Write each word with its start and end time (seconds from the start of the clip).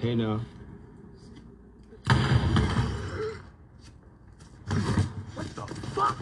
Hey 0.00 0.14
now. 0.14 0.40
What 5.34 5.46
the 5.54 5.66
fuck? 5.92 6.16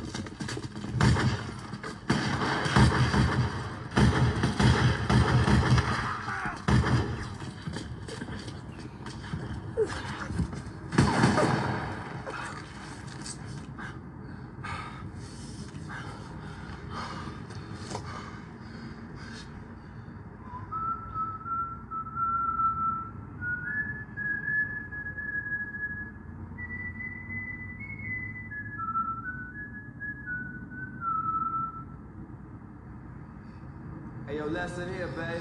Hey, 34.29 34.37
yo, 34.37 34.45
lesson 34.45 34.93
here, 34.93 35.07
babe. 35.07 35.41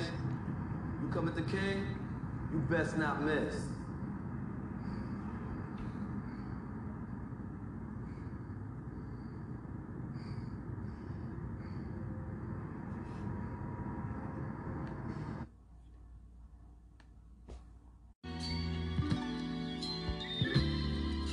You 1.01 1.09
come 1.09 1.27
at 1.27 1.35
the 1.35 1.41
king, 1.41 1.85
you 2.53 2.59
best 2.69 2.86
not 2.97 3.21
miss. 3.21 3.55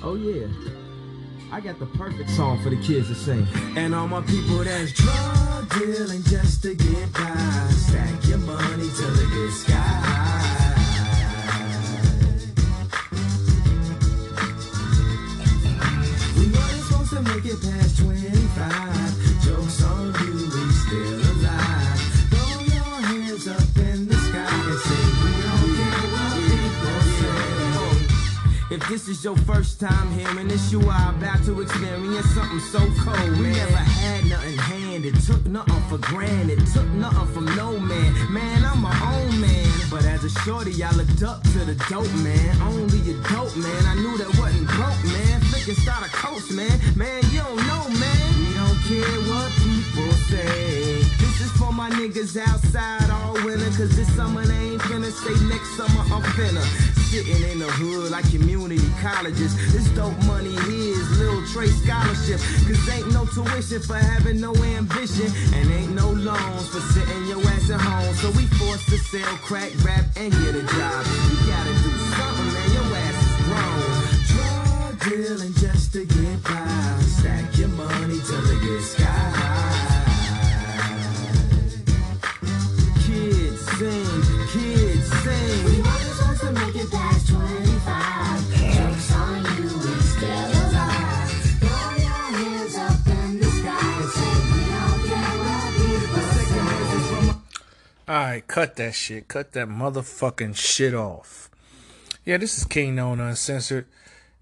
Oh 0.03 0.17
yeah. 0.17 0.47
I 1.51 1.61
got 1.61 1.79
the 1.79 1.87
perfect 1.87 2.29
song 2.31 2.63
for 2.63 2.69
the 2.69 2.77
kids 2.77 3.09
to 3.09 3.15
sing. 3.15 3.47
And 3.77 3.95
all 3.95 4.07
my 4.07 4.21
people 4.23 4.59
that's 4.59 4.93
drug 4.93 5.69
dealing 5.71 6.23
just 6.25 6.63
to 6.63 6.75
get 6.75 7.13
by. 7.13 7.35
Stack 7.71 8.27
your 8.27 8.39
money 8.39 8.91
till 8.97 9.15
it 9.19 9.31
gets 9.31 9.61
sky. 9.61 10.59
We 10.59 10.64
If 28.75 28.89
this 28.89 29.07
is 29.07 29.23
your 29.23 29.37
first 29.37 29.79
time 29.79 30.11
hearing 30.11 30.49
this, 30.49 30.73
you 30.73 30.81
are 30.81 31.11
about 31.11 31.45
to 31.45 31.61
experience 31.61 32.27
something 32.35 32.59
so 32.59 32.81
cold. 33.05 33.39
We 33.39 33.53
never 33.53 33.77
had 33.77 34.25
nothing 34.27 34.59
handed, 34.59 35.15
took 35.21 35.47
nothing 35.47 35.81
for 35.89 35.99
granted, 35.99 36.59
took 36.75 36.89
nothing 36.89 37.33
from 37.33 37.45
no 37.55 37.79
man. 37.79 38.13
Man, 38.33 38.65
I'm 38.65 38.83
my 38.83 38.91
own 39.15 39.41
man. 39.41 39.71
But 39.93 40.05
as 40.07 40.25
a 40.25 40.29
shorty, 40.41 40.83
I 40.83 40.91
looked 40.91 41.23
up 41.23 41.45
to 41.55 41.59
the 41.61 41.77
dope 41.89 42.13
man. 42.15 42.61
Only 42.63 42.99
a 43.13 43.15
dope 43.31 43.55
man. 43.57 43.83
I 43.87 43.95
knew 43.95 44.19
that 44.19 44.37
wasn't 44.41 44.67
broke, 44.67 45.05
man. 45.05 45.41
Flicking 45.43 45.75
start 45.75 46.05
a 46.05 46.11
coach, 46.11 46.51
man. 46.51 46.75
Man, 46.97 47.23
you 47.31 47.39
don't 47.39 47.57
know, 47.69 47.89
man. 47.95 48.27
We 48.41 48.55
don't 48.59 48.79
care 48.91 49.21
what 49.31 49.53
people 49.63 50.11
say. 50.35 50.94
This 51.35 51.51
is 51.51 51.53
for 51.59 51.73
my 51.73 51.91
niggas 51.91 52.37
outside 52.39 53.11
all 53.11 53.35
winter. 53.45 53.67
Cause 53.75 53.97
this 53.97 54.07
summer 54.15 54.47
they 54.47 54.55
ain't 54.55 54.81
finna 54.83 55.11
say 55.11 55.35
next 55.51 55.77
summer 55.77 56.07
I'm 56.15 56.23
finna. 56.39 56.63
Sitting 57.11 57.43
in 57.51 57.59
the 57.59 57.67
hood 57.67 58.13
like 58.13 58.29
community 58.31 58.87
colleges. 59.03 59.51
This 59.73 59.89
dope 59.99 60.15
money 60.27 60.55
here 60.71 60.95
is 60.95 61.19
Lil 61.19 61.43
Trey 61.51 61.67
scholarship. 61.67 62.39
Cause 62.71 62.89
ain't 62.89 63.11
no 63.13 63.27
tuition 63.27 63.83
for 63.83 63.99
having 63.99 64.41
no 64.41 64.55
ambition. 64.79 65.27
And 65.59 65.71
ain't 65.73 65.95
no 65.95 66.11
loans 66.11 66.69
for 66.69 66.79
sitting 66.95 67.27
your 67.27 67.43
ass 67.51 67.69
at 67.69 67.81
home. 67.81 68.15
So 68.23 68.31
we 68.39 68.47
forced 68.55 68.87
to 68.95 68.99
sell 68.99 69.35
crack, 69.43 69.73
rap, 69.83 70.07
and 70.15 70.31
get 70.31 70.55
a 70.55 70.63
job. 70.63 71.03
You 71.03 71.37
gotta 71.51 71.75
do 71.83 71.93
something, 72.15 72.51
man. 72.55 72.69
Your 72.79 72.89
ass 72.95 73.19
is 73.27 73.37
grown. 73.43 74.05
Drug 74.31 74.93
dealing 75.11 75.55
just 75.55 75.93
to 75.95 76.07
get 76.07 76.43
by. 76.45 77.03
Stack 77.19 77.59
your 77.59 77.75
money 77.75 78.23
till 78.23 78.45
it 78.55 78.61
gets 78.63 79.04
Alright, 98.07 98.47
cut 98.47 98.77
that 98.77 98.95
shit. 98.95 99.29
Cut 99.29 99.53
that 99.53 99.67
motherfucking 99.67 100.57
shit 100.57 100.95
off. 100.95 101.49
Yeah, 102.27 102.37
this 102.37 102.59
is 102.59 102.65
Kingknown 102.65 103.19
Uncensored. 103.19 103.87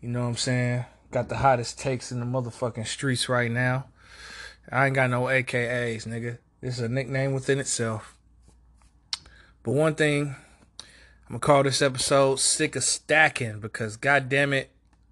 You 0.00 0.09
know 0.09 0.23
what 0.23 0.31
I'm 0.31 0.37
saying? 0.37 0.84
Got 1.12 1.28
the 1.28 1.37
hottest 1.37 1.78
takes 1.78 2.11
in 2.11 2.19
the 2.19 2.27
motherfucking 2.27 2.89
streets 2.89 3.28
right 3.28 3.53
now. 3.53 3.84
I 4.71 4.87
ain't 4.87 4.97
got 4.97 5.11
no 5.11 5.22
AKAs, 5.22 6.09
nigga. 6.09 6.39
This 6.61 6.78
is 6.78 6.81
a 6.81 6.89
nickname 6.89 7.34
within 7.34 7.61
itself. 7.61 8.17
But 9.62 9.72
one 9.72 9.95
thing, 9.95 10.34
I'm 11.28 11.39
gonna 11.39 11.39
call 11.39 11.62
this 11.62 11.83
episode 11.83 12.41
Sick 12.41 12.75
of 12.75 12.83
Stacking 12.83 13.61
because 13.61 13.97
goddamn 13.97 14.55
it, 14.55 14.71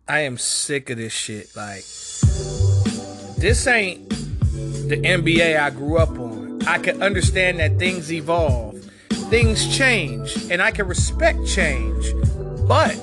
I 0.09 0.21
am 0.21 0.39
sick 0.39 0.91
of 0.91 0.97
this 0.97 1.13
shit. 1.13 1.55
Like, 1.55 1.85
this 3.39 3.69
ain't 3.69 4.09
the 4.09 4.97
NBA 4.97 5.57
I 5.57 5.71
grew 5.71 5.99
up. 5.99 6.11
I 6.71 6.79
can 6.79 7.03
understand 7.03 7.59
that 7.59 7.81
things 7.81 8.13
evolve, 8.13 8.81
things 9.29 9.77
change, 9.77 10.37
and 10.53 10.63
I 10.63 10.71
can 10.71 10.87
respect 10.87 11.45
change. 11.45 12.15
But 12.69 12.95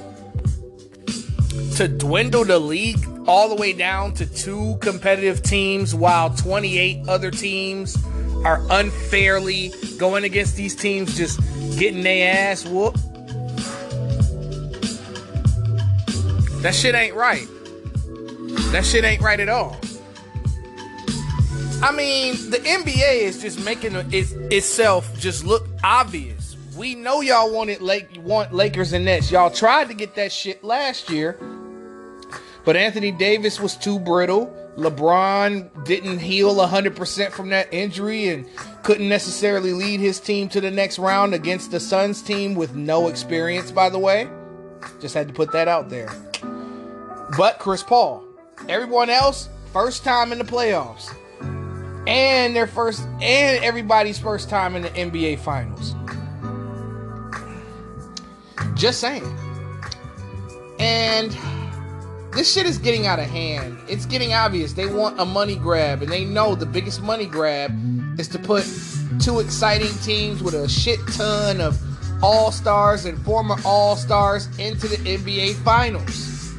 to 1.76 1.90
dwindle 1.90 2.46
the 2.46 2.60
league 2.60 3.06
all 3.28 3.50
the 3.50 3.56
way 3.56 3.74
down 3.74 4.14
to 4.14 4.26
two 4.26 4.78
competitive 4.80 5.42
teams 5.44 5.94
while 5.94 6.34
28 6.34 7.10
other 7.10 7.30
teams 7.30 7.98
are 8.46 8.66
unfairly 8.70 9.74
going 9.98 10.24
against 10.24 10.56
these 10.56 10.74
teams 10.74 11.18
just 11.18 11.38
getting 11.78 12.04
their 12.04 12.38
ass 12.38 12.66
whooped. 12.66 13.02
That 16.62 16.74
shit 16.74 16.96
ain't 16.96 17.16
right. 17.16 17.46
That 18.72 18.86
shit 18.86 19.04
ain't 19.04 19.22
right 19.22 19.42
at 19.42 19.50
all. 19.50 19.78
I 21.80 21.92
mean, 21.92 22.34
the 22.50 22.58
NBA 22.58 23.22
is 23.22 23.40
just 23.40 23.64
making 23.64 23.94
it, 23.96 24.32
itself 24.52 25.16
just 25.20 25.46
look 25.46 25.68
obvious. 25.84 26.58
We 26.76 26.96
know 26.96 27.22
y'all 27.22 27.54
wanted 27.54 27.82
Lake 27.82 28.20
want 28.24 28.52
Lakers 28.52 28.94
and 28.94 29.06
Nets. 29.06 29.30
Y'all 29.30 29.52
tried 29.52 29.90
to 29.90 29.94
get 29.94 30.16
that 30.16 30.32
shit 30.32 30.64
last 30.64 31.12
year, 31.12 31.40
but 32.66 32.76
Anthony 32.76 33.12
Davis 33.12 33.60
was 33.60 33.76
too 33.78 34.00
brittle. 34.00 34.52
LeBron 34.76 35.86
didn't 35.86 36.18
heal 36.18 36.56
100% 36.56 37.32
from 37.32 37.50
that 37.50 37.72
injury 37.72 38.30
and 38.30 38.48
couldn't 38.82 39.10
necessarily 39.10 39.74
lead 39.74 40.00
his 40.00 40.20
team 40.20 40.50
to 40.50 40.62
the 40.62 40.72
next 40.72 40.98
round 40.98 41.36
against 41.36 41.70
the 41.70 41.80
Suns 41.80 42.24
team 42.24 42.56
with 42.56 42.74
no 42.76 43.08
experience, 43.08 43.70
by 43.72 43.90
the 43.90 44.00
way. 44.00 44.28
Just 45.00 45.14
had 45.14 45.28
to 45.28 45.34
put 45.34 45.52
that 45.52 45.68
out 45.68 45.90
there. 45.90 46.10
But 47.38 47.60
Chris 47.60 47.84
Paul, 47.84 48.24
everyone 48.68 49.12
else, 49.12 49.50
first 49.74 50.04
time 50.04 50.32
in 50.32 50.40
the 50.40 50.44
playoffs. 50.44 51.14
And 52.08 52.56
their 52.56 52.68
first 52.68 53.06
and 53.22 53.64
everybody's 53.64 54.18
first 54.18 54.50
time 54.50 54.76
in 54.76 54.82
the 54.82 54.90
NBA 54.90 55.40
finals. 55.40 55.94
Just 58.76 59.02
saying. 59.02 59.24
And 60.80 61.36
this 62.32 62.54
shit 62.54 62.66
is 62.66 62.78
getting 62.78 63.08
out 63.08 63.20
of 63.20 63.26
hand. 63.26 63.78
It's 63.90 64.06
getting 64.06 64.32
obvious. 64.32 64.72
They 64.74 64.86
want 64.86 65.20
a 65.20 65.26
money 65.26 65.56
grab, 65.56 66.02
and 66.02 66.12
they 66.12 66.24
know 66.24 66.56
the 66.56 66.66
biggest 66.66 67.02
money 67.02 67.26
grab 67.26 67.72
is 68.18 68.28
to 68.30 68.40
put 68.40 68.64
two 69.20 69.40
exciting 69.40 69.92
teams 70.04 70.42
with 70.42 70.54
a 70.54 70.70
shit 70.70 71.00
ton 71.14 71.60
of 71.60 71.78
all 72.24 72.52
stars 72.52 73.06
and 73.06 73.20
former 73.26 73.56
all 73.66 73.96
stars 73.96 74.48
into 74.60 74.88
the 74.88 74.98
NBA 74.98 75.56
finals. 75.56 76.54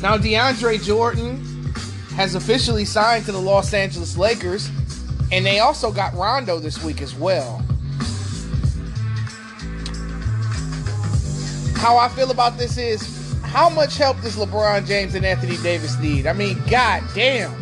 Now, 0.00 0.16
DeAndre 0.16 0.82
Jordan 0.82 1.44
has 2.20 2.34
officially 2.34 2.84
signed 2.84 3.24
to 3.24 3.32
the 3.32 3.40
Los 3.40 3.72
Angeles 3.72 4.18
Lakers, 4.18 4.70
and 5.32 5.46
they 5.46 5.60
also 5.60 5.90
got 5.90 6.12
Rondo 6.12 6.58
this 6.58 6.84
week 6.84 7.00
as 7.00 7.14
well. 7.14 7.64
How 11.76 11.96
I 11.96 12.10
feel 12.10 12.30
about 12.30 12.58
this 12.58 12.76
is 12.76 13.34
how 13.42 13.70
much 13.70 13.96
help 13.96 14.20
does 14.20 14.36
LeBron 14.36 14.86
James 14.86 15.14
and 15.14 15.24
Anthony 15.24 15.56
Davis 15.62 15.98
need? 15.98 16.26
I 16.26 16.34
mean, 16.34 16.58
god 16.68 17.02
damn. 17.14 17.52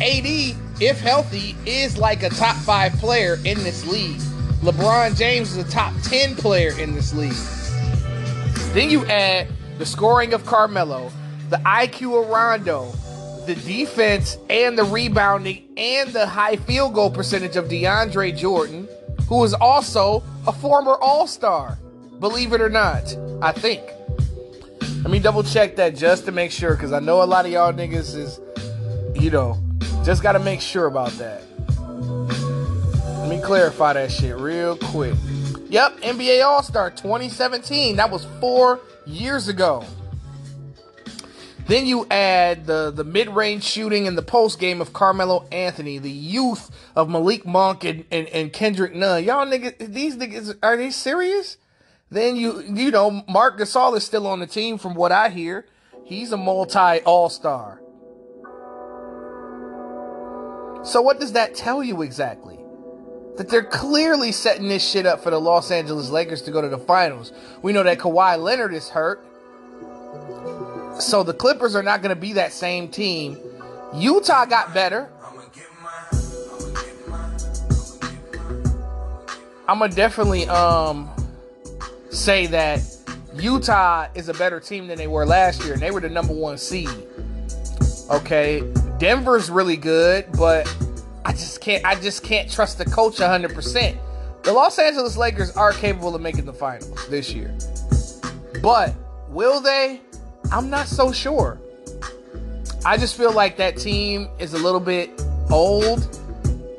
AD, 0.00 0.56
if 0.80 0.98
healthy, 0.98 1.54
is 1.66 1.98
like 1.98 2.22
a 2.22 2.30
top 2.30 2.56
five 2.56 2.94
player 2.94 3.34
in 3.44 3.58
this 3.58 3.86
league. 3.86 4.20
LeBron 4.62 5.14
James 5.14 5.54
is 5.54 5.58
a 5.58 5.70
top 5.70 5.92
10 6.04 6.36
player 6.36 6.72
in 6.78 6.94
this 6.94 7.12
league. 7.12 7.34
Then 8.72 8.88
you 8.88 9.04
add 9.08 9.48
the 9.76 9.84
scoring 9.84 10.32
of 10.32 10.46
Carmelo, 10.46 11.12
the 11.50 11.58
IQ 11.58 12.22
of 12.22 12.30
Rondo, 12.30 12.94
the 13.54 13.60
defense 13.62 14.38
and 14.48 14.78
the 14.78 14.84
rebounding 14.84 15.66
and 15.76 16.10
the 16.10 16.24
high 16.24 16.54
field 16.54 16.94
goal 16.94 17.10
percentage 17.10 17.56
of 17.56 17.64
DeAndre 17.64 18.36
Jordan, 18.36 18.88
who 19.28 19.42
is 19.42 19.54
also 19.54 20.22
a 20.46 20.52
former 20.52 20.94
All 20.94 21.26
Star. 21.26 21.76
Believe 22.20 22.52
it 22.52 22.60
or 22.60 22.68
not, 22.68 23.16
I 23.42 23.50
think. 23.50 23.82
Let 25.02 25.10
me 25.10 25.18
double 25.18 25.42
check 25.42 25.74
that 25.76 25.96
just 25.96 26.26
to 26.26 26.32
make 26.32 26.52
sure, 26.52 26.76
because 26.76 26.92
I 26.92 27.00
know 27.00 27.22
a 27.22 27.24
lot 27.24 27.44
of 27.44 27.50
y'all 27.50 27.72
niggas 27.72 28.14
is, 28.14 28.38
you 29.20 29.32
know, 29.32 29.58
just 30.04 30.22
got 30.22 30.32
to 30.32 30.38
make 30.38 30.60
sure 30.60 30.86
about 30.86 31.10
that. 31.12 31.42
Let 33.18 33.28
me 33.28 33.40
clarify 33.42 33.94
that 33.94 34.12
shit 34.12 34.36
real 34.36 34.76
quick. 34.76 35.14
Yep, 35.70 36.02
NBA 36.02 36.44
All 36.44 36.62
Star 36.62 36.90
2017. 36.90 37.96
That 37.96 38.12
was 38.12 38.26
four 38.38 38.78
years 39.06 39.48
ago. 39.48 39.84
Then 41.70 41.86
you 41.86 42.04
add 42.10 42.66
the, 42.66 42.90
the 42.90 43.04
mid 43.04 43.28
range 43.28 43.62
shooting 43.62 44.08
and 44.08 44.18
the 44.18 44.22
post 44.22 44.58
game 44.58 44.80
of 44.80 44.92
Carmelo 44.92 45.46
Anthony, 45.52 45.98
the 45.98 46.10
youth 46.10 46.68
of 46.96 47.08
Malik 47.08 47.46
Monk 47.46 47.84
and, 47.84 48.04
and, 48.10 48.26
and 48.30 48.52
Kendrick 48.52 48.92
Nunn. 48.92 49.22
Y'all 49.22 49.46
niggas, 49.46 49.78
these 49.78 50.16
niggas, 50.16 50.56
are 50.64 50.76
they 50.76 50.90
serious? 50.90 51.58
Then 52.10 52.34
you, 52.34 52.60
you 52.62 52.90
know, 52.90 53.22
Marc 53.28 53.56
Gasol 53.56 53.96
is 53.96 54.02
still 54.02 54.26
on 54.26 54.40
the 54.40 54.48
team 54.48 54.78
from 54.78 54.96
what 54.96 55.12
I 55.12 55.28
hear. 55.28 55.64
He's 56.04 56.32
a 56.32 56.36
multi 56.36 57.02
all 57.04 57.28
star. 57.28 57.80
So 60.82 61.00
what 61.02 61.20
does 61.20 61.34
that 61.34 61.54
tell 61.54 61.84
you 61.84 62.02
exactly? 62.02 62.58
That 63.36 63.48
they're 63.48 63.62
clearly 63.62 64.32
setting 64.32 64.66
this 64.66 64.84
shit 64.84 65.06
up 65.06 65.22
for 65.22 65.30
the 65.30 65.40
Los 65.40 65.70
Angeles 65.70 66.10
Lakers 66.10 66.42
to 66.42 66.50
go 66.50 66.60
to 66.60 66.68
the 66.68 66.78
finals. 66.78 67.32
We 67.62 67.72
know 67.72 67.84
that 67.84 68.00
Kawhi 68.00 68.42
Leonard 68.42 68.74
is 68.74 68.88
hurt. 68.88 69.24
So 71.00 71.22
the 71.22 71.34
Clippers 71.34 71.74
are 71.74 71.82
not 71.82 72.02
going 72.02 72.14
to 72.14 72.20
be 72.20 72.34
that 72.34 72.52
same 72.52 72.88
team. 72.88 73.38
Utah 73.94 74.44
got 74.44 74.72
better. 74.74 75.08
I'm 79.70 79.78
gonna 79.78 79.94
definitely 79.94 80.48
um 80.48 81.08
say 82.10 82.46
that 82.48 82.80
Utah 83.36 84.08
is 84.16 84.28
a 84.28 84.34
better 84.34 84.58
team 84.58 84.88
than 84.88 84.98
they 84.98 85.06
were 85.06 85.24
last 85.24 85.62
year, 85.62 85.74
and 85.74 85.80
they 85.80 85.92
were 85.92 86.00
the 86.00 86.08
number 86.08 86.34
one 86.34 86.58
seed. 86.58 86.90
Okay, 88.10 88.64
Denver's 88.98 89.48
really 89.48 89.76
good, 89.76 90.26
but 90.36 90.66
I 91.24 91.30
just 91.30 91.60
can't. 91.60 91.84
I 91.84 91.94
just 91.94 92.24
can't 92.24 92.50
trust 92.50 92.78
the 92.78 92.84
coach 92.84 93.20
100. 93.20 93.54
percent 93.54 93.96
The 94.42 94.52
Los 94.52 94.76
Angeles 94.80 95.16
Lakers 95.16 95.52
are 95.52 95.72
capable 95.72 96.16
of 96.16 96.20
making 96.20 96.46
the 96.46 96.52
finals 96.52 97.06
this 97.08 97.32
year, 97.32 97.56
but 98.60 98.92
will 99.28 99.60
they? 99.60 100.00
I'm 100.52 100.70
not 100.70 100.86
so 100.88 101.12
sure. 101.12 101.60
I 102.84 102.96
just 102.96 103.16
feel 103.16 103.32
like 103.32 103.56
that 103.58 103.76
team 103.76 104.28
is 104.38 104.54
a 104.54 104.58
little 104.58 104.80
bit 104.80 105.10
old 105.50 106.18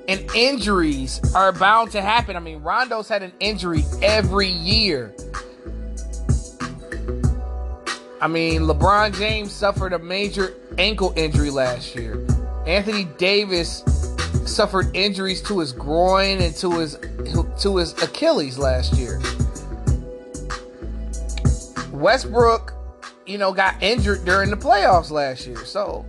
and 0.07 0.29
injuries 0.35 1.21
are 1.33 1.51
bound 1.51 1.91
to 1.91 2.01
happen. 2.01 2.35
I 2.35 2.39
mean, 2.39 2.61
Rondo's 2.61 3.07
had 3.07 3.23
an 3.23 3.31
injury 3.39 3.85
every 4.01 4.49
year. 4.49 5.15
I 8.19 8.27
mean, 8.27 8.61
LeBron 8.63 9.15
James 9.17 9.51
suffered 9.51 9.93
a 9.93 9.99
major 9.99 10.53
ankle 10.77 11.13
injury 11.15 11.49
last 11.49 11.95
year. 11.95 12.25
Anthony 12.67 13.05
Davis 13.17 13.83
suffered 14.45 14.95
injuries 14.95 15.41
to 15.43 15.59
his 15.59 15.71
groin 15.71 16.41
and 16.41 16.55
to 16.57 16.71
his 16.71 16.97
to 17.61 17.77
his 17.77 17.93
Achilles 18.03 18.57
last 18.57 18.93
year. 18.93 19.21
Westbrook, 21.91 22.73
you 23.25 23.37
know, 23.37 23.53
got 23.53 23.81
injured 23.81 24.25
during 24.25 24.49
the 24.49 24.57
playoffs 24.57 25.11
last 25.11 25.45
year. 25.47 25.63
So, 25.65 26.05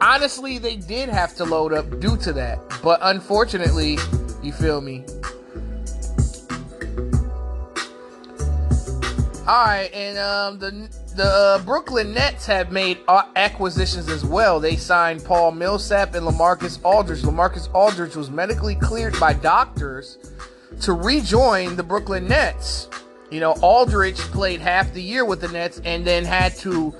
honestly, 0.00 0.58
they 0.58 0.76
did 0.76 1.08
have 1.08 1.34
to 1.36 1.44
load 1.44 1.72
up 1.72 2.00
due 2.00 2.16
to 2.18 2.32
that. 2.34 2.60
But 2.82 3.00
unfortunately, 3.02 3.98
you 4.42 4.52
feel 4.52 4.80
me? 4.80 5.04
All 9.46 9.64
right, 9.64 9.90
and 9.94 10.18
um, 10.18 10.58
the 10.58 10.90
the 11.16 11.24
uh, 11.24 11.58
Brooklyn 11.64 12.12
Nets 12.12 12.44
have 12.46 12.70
made 12.70 12.98
acquisitions 13.08 14.08
as 14.08 14.24
well. 14.24 14.60
They 14.60 14.76
signed 14.76 15.24
Paul 15.24 15.52
Millsap 15.52 16.14
and 16.14 16.26
Lamarcus 16.26 16.78
Aldridge. 16.84 17.22
Lamarcus 17.22 17.72
Aldridge 17.74 18.14
was 18.14 18.30
medically 18.30 18.74
cleared 18.74 19.18
by 19.18 19.32
doctors 19.32 20.18
to 20.82 20.92
rejoin 20.92 21.76
the 21.76 21.82
Brooklyn 21.82 22.28
Nets. 22.28 22.88
You 23.30 23.40
know, 23.40 23.52
Aldridge 23.60 24.18
played 24.18 24.60
half 24.60 24.92
the 24.92 25.02
year 25.02 25.24
with 25.24 25.40
the 25.40 25.48
Nets 25.48 25.80
and 25.84 26.06
then 26.06 26.24
had 26.24 26.56
to 26.58 26.94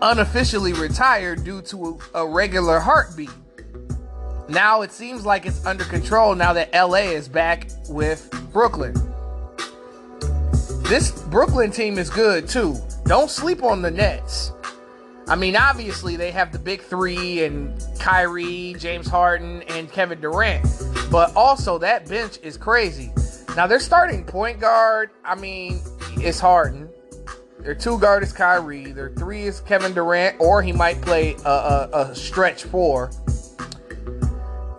unofficially 0.00 0.72
retire 0.72 1.34
due 1.34 1.62
to 1.62 2.00
a, 2.14 2.22
a 2.22 2.26
regular 2.26 2.78
heartbeat. 2.78 3.30
Now 4.48 4.82
it 4.82 4.92
seems 4.92 5.26
like 5.26 5.46
it's 5.46 5.64
under 5.66 5.84
control 5.84 6.34
now 6.34 6.52
that 6.52 6.72
LA 6.72 7.10
is 7.12 7.28
back 7.28 7.68
with 7.88 8.30
Brooklyn. 8.52 8.94
This 10.84 11.10
Brooklyn 11.24 11.70
team 11.70 11.98
is 11.98 12.08
good 12.08 12.48
too. 12.48 12.76
Don't 13.04 13.30
sleep 13.30 13.62
on 13.62 13.82
the 13.82 13.90
Nets. 13.90 14.52
I 15.26 15.36
mean, 15.36 15.56
obviously 15.56 16.16
they 16.16 16.30
have 16.30 16.52
the 16.52 16.58
big 16.58 16.80
three 16.80 17.44
and 17.44 17.84
Kyrie, 17.98 18.74
James 18.78 19.06
Harden, 19.06 19.62
and 19.68 19.92
Kevin 19.92 20.20
Durant. 20.20 20.64
But 21.10 21.34
also 21.34 21.78
that 21.78 22.08
bench 22.08 22.38
is 22.42 22.56
crazy. 22.56 23.12
Now 23.56 23.66
their 23.66 23.80
starting 23.80 24.24
point 24.24 24.60
guard, 24.60 25.10
I 25.24 25.34
mean, 25.34 25.80
it's 26.16 26.38
Harden. 26.38 26.88
Their 27.60 27.74
two 27.74 27.98
guard 27.98 28.22
is 28.22 28.32
Kyrie. 28.32 28.92
Their 28.92 29.10
three 29.10 29.42
is 29.42 29.60
Kevin 29.60 29.92
Durant, 29.92 30.36
or 30.38 30.62
he 30.62 30.72
might 30.72 31.00
play 31.02 31.34
a, 31.44 31.50
a, 31.50 31.90
a 31.92 32.14
stretch 32.14 32.64
four. 32.64 33.10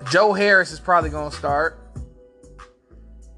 Joe 0.09 0.33
Harris 0.33 0.71
is 0.71 0.79
probably 0.79 1.09
going 1.09 1.29
to 1.29 1.35
start. 1.35 1.77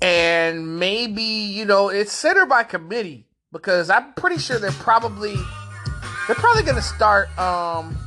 And 0.02 0.80
maybe, 0.80 1.24
you 1.24 1.66
know, 1.66 1.90
it's 1.90 2.12
center 2.12 2.46
by 2.46 2.64
committee 2.64 3.28
because 3.52 3.90
I'm 3.90 4.14
pretty 4.14 4.38
sure 4.38 4.58
they're 4.58 4.72
probably 4.72 5.36
they're 6.28 6.36
probably 6.36 6.64
going 6.64 6.76
to 6.76 6.82
start 6.82 7.36
um 7.38 7.98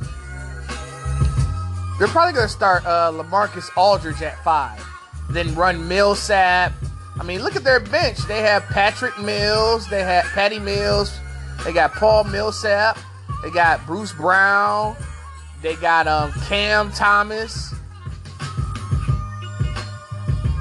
they're 1.97 2.07
probably 2.07 2.33
going 2.33 2.47
to 2.47 2.53
start 2.53 2.85
uh 2.85 3.11
LaMarcus 3.11 3.69
Aldridge 3.77 4.21
at 4.21 4.43
5. 4.43 4.85
Then 5.29 5.53
run 5.55 5.87
Millsap. 5.87 6.73
I 7.19 7.23
mean, 7.23 7.41
look 7.41 7.55
at 7.55 7.63
their 7.63 7.79
bench. 7.79 8.17
They 8.27 8.41
have 8.41 8.63
Patrick 8.65 9.17
Mills, 9.19 9.87
they 9.89 10.03
have 10.03 10.25
Patty 10.25 10.59
Mills, 10.59 11.17
they 11.63 11.71
got 11.71 11.93
Paul 11.93 12.25
Millsap, 12.25 12.97
they 13.41 13.49
got 13.49 13.85
Bruce 13.85 14.11
Brown, 14.11 14.95
they 15.61 15.75
got 15.75 16.07
um 16.07 16.31
Cam 16.47 16.91
Thomas. 16.91 17.73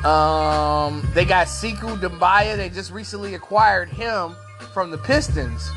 Um, 0.04 1.02
they 1.14 1.24
got 1.24 1.46
Sekou 1.46 1.98
Doumbouya. 1.98 2.56
They 2.58 2.68
just 2.68 2.92
recently 2.92 3.34
acquired 3.34 3.88
him 3.88 4.36
from 4.74 4.90
the 4.90 4.98
Pistons, 4.98 5.70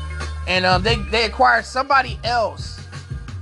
and 0.46 0.66
um, 0.66 0.82
they 0.82 0.96
they 0.96 1.24
acquired 1.24 1.64
somebody 1.64 2.20
else. 2.24 2.77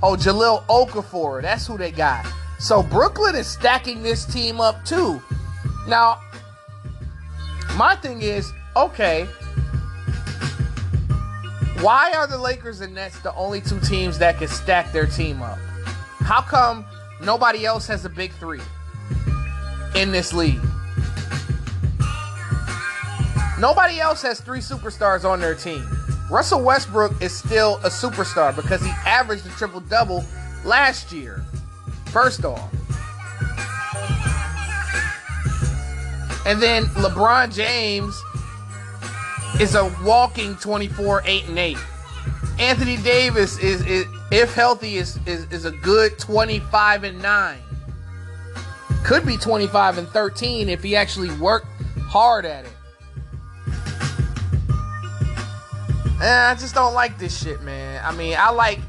Oh, 0.09 0.15
Jahlil 0.15 0.63
Okafor. 0.67 1.41
That's 1.41 1.67
who 1.67 1.77
they 1.77 1.91
got. 1.91 2.25
So 2.59 2.81
Brooklyn 2.81 3.35
is 3.35 3.45
stacking 3.45 4.03
this 4.03 4.23
team 4.23 4.61
up 4.61 4.85
too. 4.85 5.21
Now, 5.85 6.21
my 7.75 7.93
thing 7.97 8.21
is, 8.21 8.53
okay, 8.77 9.25
why 11.81 12.13
are 12.15 12.25
the 12.25 12.37
Lakers 12.37 12.79
and 12.79 12.95
Nets 12.95 13.19
the 13.19 13.33
only 13.35 13.59
two 13.59 13.81
teams 13.81 14.17
that 14.19 14.37
can 14.37 14.47
stack 14.47 14.93
their 14.93 15.07
team 15.07 15.41
up? 15.41 15.59
How 16.19 16.41
come 16.41 16.85
nobody 17.21 17.65
else 17.65 17.85
has 17.87 18.05
a 18.05 18.09
big 18.09 18.31
three 18.31 18.61
in 19.93 20.13
this 20.13 20.31
league? 20.31 20.61
Nobody 23.59 23.99
else 23.99 24.21
has 24.21 24.39
three 24.39 24.59
superstars 24.61 25.29
on 25.29 25.41
their 25.41 25.53
team. 25.53 25.96
Russell 26.29 26.61
Westbrook 26.61 27.21
is 27.21 27.35
still 27.35 27.77
a 27.77 27.89
superstar 27.89 28.55
because 28.55 28.81
he 28.81 28.91
averaged 29.05 29.45
a 29.45 29.49
triple 29.49 29.79
double 29.79 30.25
last 30.65 31.11
year. 31.13 31.43
First 32.07 32.43
off. 32.43 32.69
And 36.45 36.61
then 36.61 36.85
LeBron 36.95 37.53
James 37.53 38.21
is 39.61 39.75
a 39.75 39.93
walking 40.03 40.55
24 40.57 41.23
8 41.25 41.47
and 41.47 41.59
8. 41.59 41.77
Anthony 42.59 42.97
Davis 42.97 43.57
is, 43.59 43.85
is 43.85 44.05
if 44.31 44.53
healthy 44.53 44.97
is, 44.97 45.19
is 45.25 45.49
is 45.51 45.65
a 45.65 45.71
good 45.71 46.17
25 46.19 47.03
and 47.03 47.21
9. 47.21 47.59
Could 49.03 49.25
be 49.25 49.37
25 49.37 49.99
and 49.99 50.07
13 50.09 50.67
if 50.67 50.83
he 50.83 50.95
actually 50.95 51.31
worked 51.37 51.67
hard 51.99 52.45
at 52.45 52.65
it. 52.65 52.71
Eh, 56.21 56.51
I 56.51 56.55
just 56.55 56.73
don't 56.73 56.95
like 56.95 57.19
this 57.19 57.41
shit, 57.43 57.61
man. 57.61 58.01
I 58.03 58.11
mean, 58.11 58.35
I 58.39 58.49
like 58.49 58.79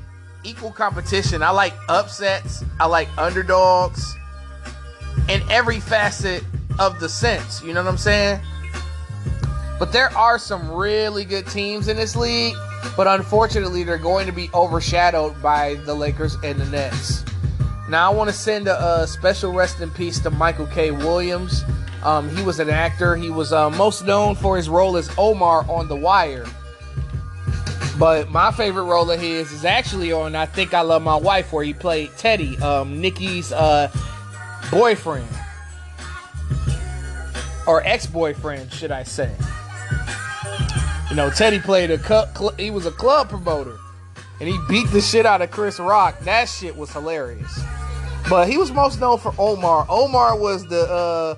equal 0.45 0.73
competition. 0.73 1.43
I 1.43 1.51
like 1.51 1.75
upsets. 1.89 2.65
I 2.81 2.87
like 2.87 3.09
underdogs. 3.19 4.17
In 5.29 5.43
every 5.51 5.79
facet 5.79 6.43
of 6.79 7.01
the 7.01 7.09
sense. 7.09 7.63
You 7.63 7.75
know 7.75 7.83
what 7.83 7.91
I'm 7.91 7.99
saying? 7.99 8.41
But 9.79 9.93
there 9.93 10.17
are 10.17 10.39
some 10.39 10.71
really 10.71 11.25
good 11.25 11.47
teams 11.47 11.89
in 11.89 11.97
this 11.97 12.17
league, 12.17 12.57
but 12.97 13.07
unfortunately, 13.07 13.85
they're 13.85 13.99
going 13.99 14.27
to 14.27 14.33
be 14.33 14.49
overshadowed 14.55 15.41
by 15.43 15.75
the 15.85 15.95
Lakers 15.95 16.37
and 16.43 16.59
the 16.59 16.65
Nets. 16.67 17.25
Now, 17.89 18.11
I 18.11 18.15
want 18.15 18.29
to 18.29 18.37
send 18.37 18.69
a, 18.69 19.03
a 19.03 19.07
special 19.07 19.53
rest 19.53 19.81
in 19.81 19.91
peace 19.91 20.19
to 20.21 20.31
Michael 20.31 20.67
K. 20.67 20.91
Williams. 20.91 21.65
Um, 22.03 22.35
he 22.35 22.43
was 22.43 22.59
an 22.59 22.71
actor. 22.71 23.17
He 23.17 23.31
was 23.31 23.53
uh, 23.53 23.71
most 23.71 24.05
known 24.05 24.35
for 24.35 24.57
his 24.57 24.69
role 24.69 24.97
as 24.97 25.11
Omar 25.19 25.65
on 25.69 25.89
The 25.89 25.97
Wire. 25.97 26.47
But 27.99 28.31
my 28.31 28.53
favorite 28.53 28.85
role 28.85 29.11
of 29.11 29.21
his 29.21 29.51
is 29.51 29.65
actually 29.65 30.13
on 30.13 30.37
I 30.37 30.47
Think 30.47 30.73
I 30.73 30.83
Love 30.83 31.03
My 31.03 31.17
Wife, 31.17 31.53
where 31.53 31.65
he 31.65 31.75
played 31.75 32.11
Teddy, 32.17 32.57
um, 32.59 33.01
Nikki's 33.01 33.53
uh, 33.53 33.91
boyfriend. 34.71 35.27
Or 37.67 37.83
ex 37.85 38.07
boyfriend, 38.07 38.73
should 38.73 38.93
I 38.93 39.03
say. 39.03 39.35
You 41.11 41.17
know, 41.17 41.29
Teddy 41.31 41.59
played 41.59 41.91
a 41.91 41.99
cu- 41.99 42.33
cl- 42.37 42.55
he 42.57 42.71
was 42.71 42.87
a 42.87 42.91
club 42.91 43.29
promoter, 43.29 43.77
and 44.41 44.49
he 44.49 44.59
beat 44.69 44.89
the 44.91 45.01
shit 45.01 45.27
out 45.27 45.43
of 45.43 45.51
Chris 45.51 45.81
Rock. 45.81 46.21
That 46.21 46.49
shit 46.49 46.77
was 46.77 46.93
hilarious. 46.93 47.61
But 48.29 48.49
he 48.49 48.59
was 48.59 48.71
most 48.71 49.01
known 49.01 49.19
for 49.19 49.35
Omar. 49.39 49.87
Omar 49.89 50.39
was 50.39 50.67
the 50.67 50.83
uh, 50.83 51.35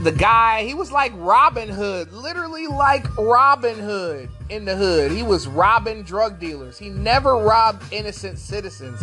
the 0.00 0.12
guy. 0.12 0.64
He 0.64 0.74
was 0.74 0.92
like 0.92 1.12
Robin 1.16 1.68
Hood, 1.68 2.12
literally 2.12 2.66
like 2.66 3.16
Robin 3.16 3.78
Hood 3.78 4.28
in 4.48 4.64
the 4.64 4.76
hood. 4.76 5.10
He 5.10 5.22
was 5.22 5.46
robbing 5.46 6.02
drug 6.02 6.38
dealers. 6.38 6.78
He 6.78 6.88
never 6.88 7.34
robbed 7.34 7.92
innocent 7.92 8.38
citizens. 8.38 9.02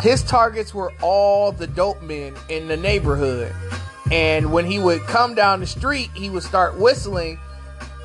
His 0.00 0.22
targets 0.22 0.74
were 0.74 0.92
all 1.00 1.52
the 1.52 1.66
dope 1.66 2.02
men 2.02 2.34
in 2.48 2.68
the 2.68 2.76
neighborhood. 2.76 3.54
And 4.12 4.52
when 4.52 4.66
he 4.66 4.78
would 4.78 5.02
come 5.02 5.34
down 5.34 5.60
the 5.60 5.66
street, 5.66 6.10
he 6.14 6.28
would 6.28 6.42
start 6.42 6.78
whistling 6.78 7.38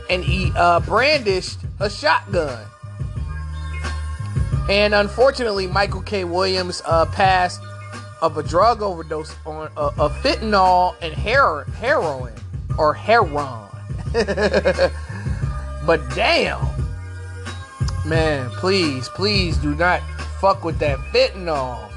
and 0.10 0.24
he 0.24 0.52
uh, 0.56 0.80
brandished 0.80 1.60
a 1.80 1.90
shotgun. 1.90 2.66
And 4.70 4.94
unfortunately, 4.94 5.68
Michael 5.68 6.02
K. 6.02 6.24
Williams 6.24 6.82
uh, 6.86 7.06
passed 7.08 7.62
of 8.22 8.38
a 8.38 8.44
drug 8.44 8.82
overdose 8.82 9.36
on 9.46 9.72
uh, 9.78 9.92
of 9.98 10.14
fentanyl 10.22 10.96
and 11.02 11.14
hero- 11.14 11.66
heroin 11.80 12.34
or 12.78 12.94
heroin. 12.94 13.68
but 15.86 16.02
damn, 16.16 16.66
man, 18.06 18.50
please, 18.52 19.08
please 19.10 19.58
do 19.58 19.76
not 19.76 20.02
fuck 20.40 20.64
with 20.64 20.80
that 20.80 20.98
fentanyl. 21.14 21.90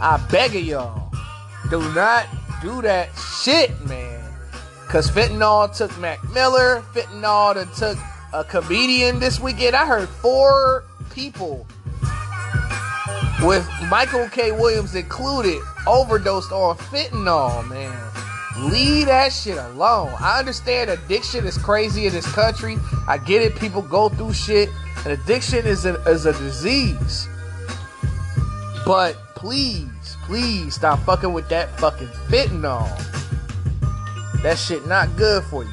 I 0.00 0.24
beg 0.30 0.56
of 0.56 0.62
y'all, 0.62 1.12
do 1.70 1.80
not 1.94 2.26
do 2.60 2.82
that 2.82 3.10
shit, 3.16 3.70
man. 3.86 4.20
Cause 4.88 5.10
fentanyl 5.10 5.74
took 5.74 5.96
Mac 5.98 6.22
Miller, 6.32 6.82
fentanyl 6.92 7.54
that 7.54 7.72
took 7.74 7.98
a 8.34 8.44
comedian 8.44 9.18
this 9.18 9.40
weekend. 9.40 9.74
I 9.74 9.86
heard 9.86 10.08
four 10.08 10.84
people 11.10 11.66
with 13.42 13.68
Michael 13.88 14.28
K. 14.28 14.52
Williams 14.52 14.94
included, 14.94 15.60
overdosed 15.86 16.52
on 16.52 16.76
fentanyl, 16.76 17.68
man. 17.68 18.12
Leave 18.70 19.06
that 19.06 19.32
shit 19.32 19.56
alone. 19.56 20.14
I 20.18 20.38
understand 20.38 20.90
addiction 20.90 21.44
is 21.46 21.58
crazy 21.58 22.06
in 22.06 22.12
this 22.12 22.30
country. 22.32 22.76
I 23.08 23.18
get 23.18 23.42
it. 23.42 23.56
People 23.56 23.82
go 23.82 24.08
through 24.08 24.34
shit. 24.34 24.68
And 25.04 25.12
addiction 25.20 25.66
is 25.66 25.84
a, 25.84 25.94
is 26.02 26.26
a 26.26 26.32
disease. 26.34 27.28
But 28.86 29.16
please, 29.34 30.16
please 30.24 30.74
stop 30.74 31.00
fucking 31.00 31.32
with 31.32 31.48
that 31.48 31.80
fucking 31.80 32.08
fentanyl. 32.28 32.88
That 34.42 34.58
shit 34.58 34.86
not 34.86 35.16
good 35.16 35.42
for 35.44 35.64
you. 35.64 35.70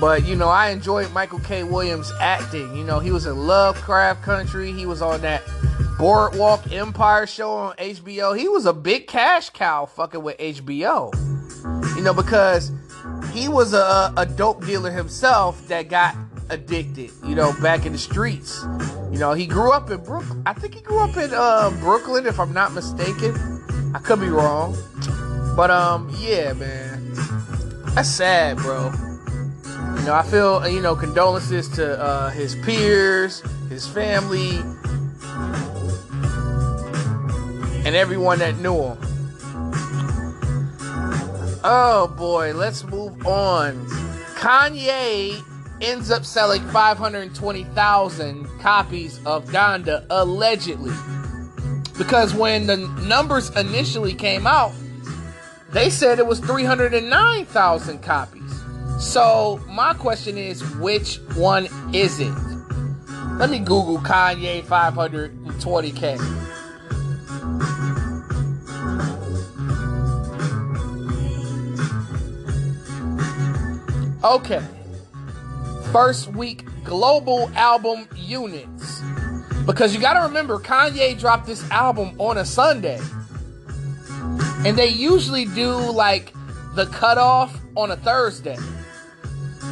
But 0.00 0.24
you 0.24 0.34
know, 0.34 0.48
I 0.48 0.70
enjoyed 0.70 1.12
Michael 1.12 1.40
K. 1.40 1.62
Williams 1.62 2.12
acting. 2.20 2.76
You 2.76 2.84
know, 2.84 2.98
he 2.98 3.12
was 3.12 3.26
in 3.26 3.46
Lovecraft 3.46 4.22
Country. 4.22 4.72
He 4.72 4.86
was 4.86 5.00
on 5.02 5.20
that 5.22 5.42
Boardwalk 5.98 6.70
Empire 6.72 7.26
show 7.26 7.52
on 7.52 7.76
HBO. 7.76 8.36
He 8.36 8.48
was 8.48 8.66
a 8.66 8.72
big 8.72 9.06
cash 9.06 9.50
cow 9.50 9.86
fucking 9.86 10.22
with 10.22 10.36
HBO. 10.36 11.14
You 11.96 12.02
know, 12.02 12.12
because 12.12 12.70
he 13.32 13.48
was 13.48 13.72
a, 13.72 14.12
a 14.16 14.26
dope 14.26 14.64
dealer 14.66 14.90
himself 14.90 15.66
that 15.68 15.88
got 15.88 16.14
addicted, 16.50 17.10
you 17.26 17.34
know, 17.34 17.54
back 17.62 17.86
in 17.86 17.92
the 17.92 17.98
streets. 17.98 18.62
You 19.10 19.18
know, 19.18 19.32
he 19.32 19.46
grew 19.46 19.72
up 19.72 19.90
in 19.90 20.02
Brooklyn. 20.02 20.42
I 20.44 20.52
think 20.52 20.74
he 20.74 20.80
grew 20.80 20.98
up 20.98 21.16
in 21.16 21.30
uh, 21.32 21.70
Brooklyn, 21.80 22.26
if 22.26 22.38
I'm 22.38 22.52
not 22.52 22.72
mistaken. 22.72 23.34
I 23.94 23.98
could 23.98 24.20
be 24.20 24.28
wrong. 24.28 24.76
But, 25.56 25.70
um, 25.70 26.14
yeah, 26.18 26.52
man. 26.52 27.14
That's 27.94 28.08
sad, 28.08 28.58
bro. 28.58 28.92
You 29.64 30.02
know, 30.04 30.14
I 30.14 30.22
feel, 30.30 30.68
you 30.68 30.82
know, 30.82 30.94
condolences 30.94 31.68
to 31.70 31.98
uh, 31.98 32.30
his 32.30 32.54
peers, 32.56 33.42
his 33.70 33.86
family, 33.86 34.60
and 37.86 37.94
everyone 37.94 38.40
that 38.40 38.58
knew 38.58 38.74
him. 38.82 38.98
Oh 41.62 42.12
boy, 42.18 42.52
let's 42.52 42.82
move 42.82 43.24
on. 43.24 43.86
Kanye 44.34 45.40
ends 45.80 46.10
up 46.10 46.24
selling 46.24 46.62
520,000 46.70 48.44
copies 48.58 49.24
of 49.24 49.44
Donda 49.46 50.04
allegedly. 50.10 50.92
Because 51.96 52.34
when 52.34 52.66
the 52.66 52.76
numbers 53.06 53.50
initially 53.50 54.14
came 54.14 54.48
out, 54.48 54.72
they 55.70 55.88
said 55.88 56.18
it 56.18 56.26
was 56.26 56.40
309,000 56.40 58.02
copies. 58.02 58.42
So, 58.98 59.60
my 59.68 59.94
question 59.94 60.36
is 60.36 60.60
which 60.78 61.20
one 61.36 61.68
is 61.94 62.18
it? 62.18 62.34
Let 63.38 63.50
me 63.50 63.60
Google 63.60 63.98
Kanye 63.98 64.64
520K. 64.64 66.55
Okay. 74.26 74.60
First 75.92 76.32
week 76.32 76.64
global 76.82 77.48
album 77.54 78.08
units. 78.16 79.00
Because 79.64 79.94
you 79.94 80.00
gotta 80.00 80.26
remember, 80.26 80.58
Kanye 80.58 81.16
dropped 81.16 81.46
this 81.46 81.68
album 81.70 82.16
on 82.18 82.36
a 82.36 82.44
Sunday. 82.44 83.00
And 84.64 84.76
they 84.76 84.88
usually 84.88 85.44
do 85.44 85.76
like 85.76 86.32
the 86.74 86.86
cutoff 86.86 87.56
on 87.76 87.92
a 87.92 87.96
Thursday 87.96 88.56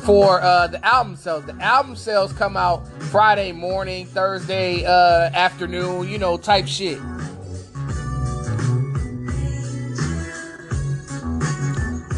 for 0.04 0.40
uh, 0.40 0.68
the 0.68 0.84
album 0.86 1.16
sales. 1.16 1.44
The 1.46 1.56
album 1.60 1.96
sales 1.96 2.32
come 2.32 2.56
out 2.56 2.86
Friday 3.10 3.50
morning, 3.50 4.06
Thursday 4.06 4.84
uh, 4.84 5.30
afternoon, 5.34 6.08
you 6.08 6.18
know, 6.18 6.36
type 6.36 6.68
shit. 6.68 7.00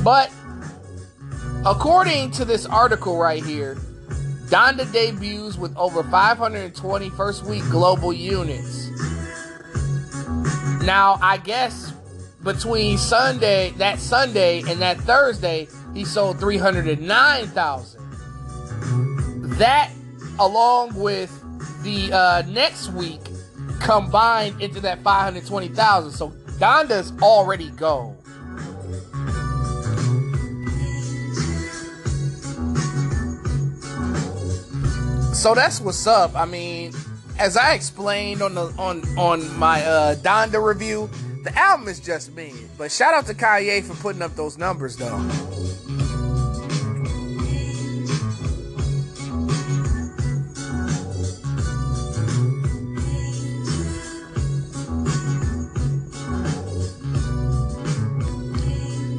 But 0.04 0.30
according 1.66 2.30
to 2.30 2.44
this 2.44 2.64
article 2.64 3.18
right 3.18 3.44
here, 3.44 3.74
Donda 4.46 4.90
debuts 4.92 5.58
with 5.58 5.76
over 5.76 6.04
520 6.04 7.10
first 7.10 7.44
week 7.44 7.64
global 7.70 8.12
units. 8.12 8.88
Now, 10.84 11.18
I 11.20 11.40
guess 11.42 11.92
between 12.44 12.96
Sunday, 12.96 13.70
that 13.78 13.98
Sunday, 13.98 14.62
and 14.68 14.80
that 14.80 14.98
Thursday, 14.98 15.66
he 15.94 16.04
sold 16.04 16.38
309,000. 16.38 18.00
That, 19.58 19.90
along 20.38 20.94
with 20.94 21.32
the 21.82 22.12
uh, 22.12 22.42
next 22.46 22.92
week, 22.92 23.20
combined 23.80 24.62
into 24.62 24.78
that 24.80 25.02
520,000. 25.02 26.12
So 26.12 26.30
Donda's 26.58 27.12
already 27.20 27.70
gold. 27.70 28.15
So 35.36 35.54
that's 35.54 35.80
what's 35.82 36.06
up. 36.06 36.34
I 36.34 36.46
mean, 36.46 36.92
as 37.38 37.58
I 37.58 37.74
explained 37.74 38.40
on 38.40 38.54
the 38.54 38.72
on 38.78 39.02
on 39.18 39.56
my 39.58 39.84
uh, 39.84 40.14
Donda 40.16 40.60
review, 40.60 41.10
the 41.44 41.56
album 41.56 41.88
is 41.88 42.00
just 42.00 42.34
me. 42.34 42.54
But 42.78 42.90
shout 42.90 43.12
out 43.12 43.26
to 43.26 43.34
Kanye 43.34 43.84
for 43.84 43.94
putting 43.96 44.22
up 44.22 44.34
those 44.34 44.56
numbers, 44.56 44.96
though. 44.96 45.14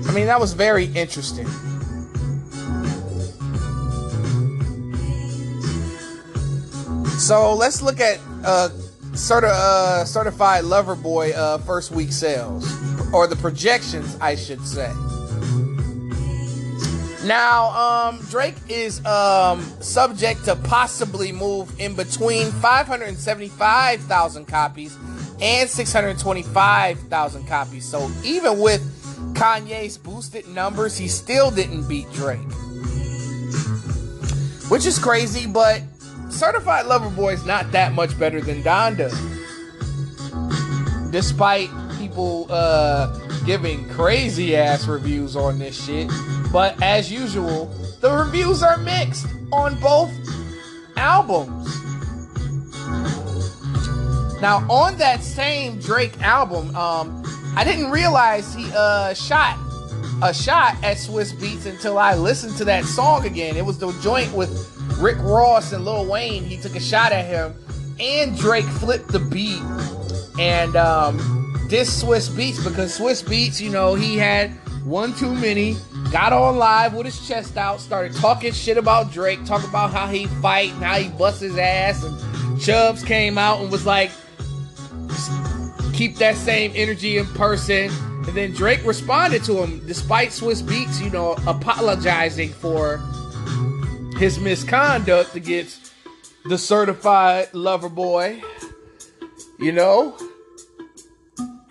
I 0.06 0.12
mean, 0.14 0.26
that 0.26 0.40
was 0.40 0.54
very 0.54 0.86
interesting. 0.86 1.48
So 7.28 7.54
let's 7.56 7.82
look 7.82 8.00
at 8.00 8.20
uh, 8.46 8.70
certi- 9.12 9.50
uh, 9.52 10.06
certified 10.06 10.64
lover 10.64 10.96
boy 10.96 11.32
uh, 11.32 11.58
first 11.58 11.92
week 11.92 12.14
sales, 12.14 12.66
or 13.14 13.28
the 13.28 13.36
projections, 13.36 14.18
I 14.22 14.36
should 14.36 14.66
say. 14.66 14.90
Now, 17.26 17.72
um, 17.72 18.22
Drake 18.30 18.56
is 18.70 19.06
um, 19.06 19.62
subject 19.82 20.46
to 20.46 20.56
possibly 20.56 21.34
move 21.34 21.78
in 21.82 21.96
between 21.96 22.50
575,000 22.50 24.46
copies 24.46 24.96
and 25.42 25.70
625,000 25.70 27.46
copies. 27.46 27.84
So 27.84 28.10
even 28.24 28.58
with 28.62 28.82
Kanye's 29.34 29.98
boosted 29.98 30.48
numbers, 30.48 30.98
he 30.98 31.10
still 31.10 31.52
didn't 31.52 31.90
beat 31.90 32.10
Drake. 32.14 32.40
Which 34.70 34.86
is 34.86 34.98
crazy, 34.98 35.46
but 35.46 35.82
Certified 36.30 36.86
Lover 36.86 37.10
Boy 37.10 37.34
is 37.34 37.46
not 37.46 37.72
that 37.72 37.94
much 37.94 38.18
better 38.20 38.42
than 38.42 38.64
Donda. 38.64 39.12
Despite 41.12 41.70
people 41.98 42.48
uh, 42.50 43.18
giving 43.46 43.88
crazy 43.90 44.56
ass 44.56 44.88
reviews 44.88 45.36
on 45.36 45.58
this 45.58 45.86
shit. 45.86 46.12
But 46.52 46.82
as 46.84 47.12
usual, 47.12 47.68
the 48.02 48.12
reviews 48.12 48.62
are 48.62 48.78
mixed 48.78 49.26
on 49.52 49.80
both 49.80 50.12
albums. 50.98 51.66
Now, 54.42 54.68
on 54.70 54.98
that 54.98 55.24
same 55.24 55.80
Drake 55.80 56.22
album, 56.22 56.76
um, 56.76 57.24
I 57.56 57.64
didn't 57.64 57.90
realize 57.90 58.54
he 58.54 58.70
uh, 58.76 59.14
shot 59.14 59.58
a 60.22 60.34
shot 60.34 60.76
at 60.84 60.98
Swizz 60.98 61.34
Beatz 61.34 61.66
until 61.66 61.98
I 61.98 62.16
listened 62.16 62.58
to 62.58 62.66
that 62.66 62.86
song 62.86 63.26
again. 63.26 63.56
It 63.56 63.66
was 63.66 63.78
the 63.78 63.92
joint 64.02 64.34
with 64.34 64.50
Rick 65.00 65.18
Ross 65.20 65.74
and 65.74 65.86
Lil 65.86 66.06
Wayne. 66.06 66.44
He 66.44 66.58
took 66.58 66.76
a 66.76 66.80
shot 66.80 67.12
at 67.12 67.26
him, 67.26 67.54
and 68.00 68.38
Drake 68.38 68.66
flipped 68.66 69.10
the 69.10 69.20
beat 69.20 69.62
and 70.40 70.76
um, 70.76 71.18
this 71.70 72.04
Swizz 72.04 72.30
Beatz 72.30 72.64
because 72.64 72.98
Swizz 72.98 73.24
Beatz, 73.24 73.60
you 73.60 73.70
know, 73.70 73.96
he 73.96 74.18
had 74.18 74.52
one 74.86 75.14
too 75.14 75.34
many. 75.34 75.76
Got 76.12 76.32
on 76.32 76.58
live 76.58 76.94
with 76.94 77.06
his 77.06 77.28
chest 77.28 77.58
out, 77.58 77.82
started 77.82 78.16
talking 78.16 78.54
shit 78.54 78.78
about 78.78 79.12
Drake, 79.12 79.44
talking 79.46 79.70
about 79.70 79.92
how 79.92 80.08
he 80.08 80.28
fight 80.28 80.72
and 80.72 80.84
how 80.84 80.96
he 80.98 81.10
busts 81.10 81.42
his 81.42 81.58
ass, 81.58 82.04
and 82.04 82.62
Chubbs 82.62 83.04
came 83.04 83.38
out 83.38 83.60
and 83.60 83.72
was 83.72 83.86
like, 83.86 84.12
keep 85.94 86.16
that 86.18 86.36
same 86.36 86.72
energy 86.76 87.18
in 87.18 87.26
person. 87.26 87.92
And 88.28 88.36
then 88.36 88.52
Drake 88.52 88.86
responded 88.86 89.44
to 89.46 89.64
him, 89.64 89.86
despite 89.88 90.30
Swizz 90.30 90.62
Beatz, 90.62 91.04
you 91.04 91.10
know, 91.10 91.34
apologizing 91.48 92.50
for 92.50 93.02
his 94.18 94.40
misconduct 94.40 95.36
against 95.36 95.94
the 96.46 96.58
certified 96.58 97.54
lover 97.54 97.90
boy. 97.90 98.42
You 99.60 99.72
know, 99.72 100.18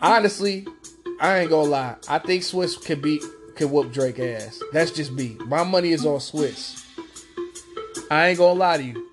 honestly, 0.01 0.67
I 1.21 1.39
ain't 1.39 1.51
gonna 1.51 1.69
lie. 1.69 1.97
I 2.09 2.19
think 2.19 2.43
Swizz 2.43 2.85
could 2.85 3.03
beat 3.03 3.23
could 3.57 3.71
whoop 3.71 3.93
Drake 3.93 4.19
ass. 4.19 4.63
That's 4.73 4.91
just 4.91 5.13
me. 5.13 5.37
My 5.47 5.65
money 5.65 5.91
is 5.91 6.05
on 6.05 6.19
Swizz. 6.19 6.85
I 8.11 8.29
ain't 8.29 8.39
gonna 8.39 8.59
lie 8.59 8.77
to 8.77 8.83
you. 8.83 9.11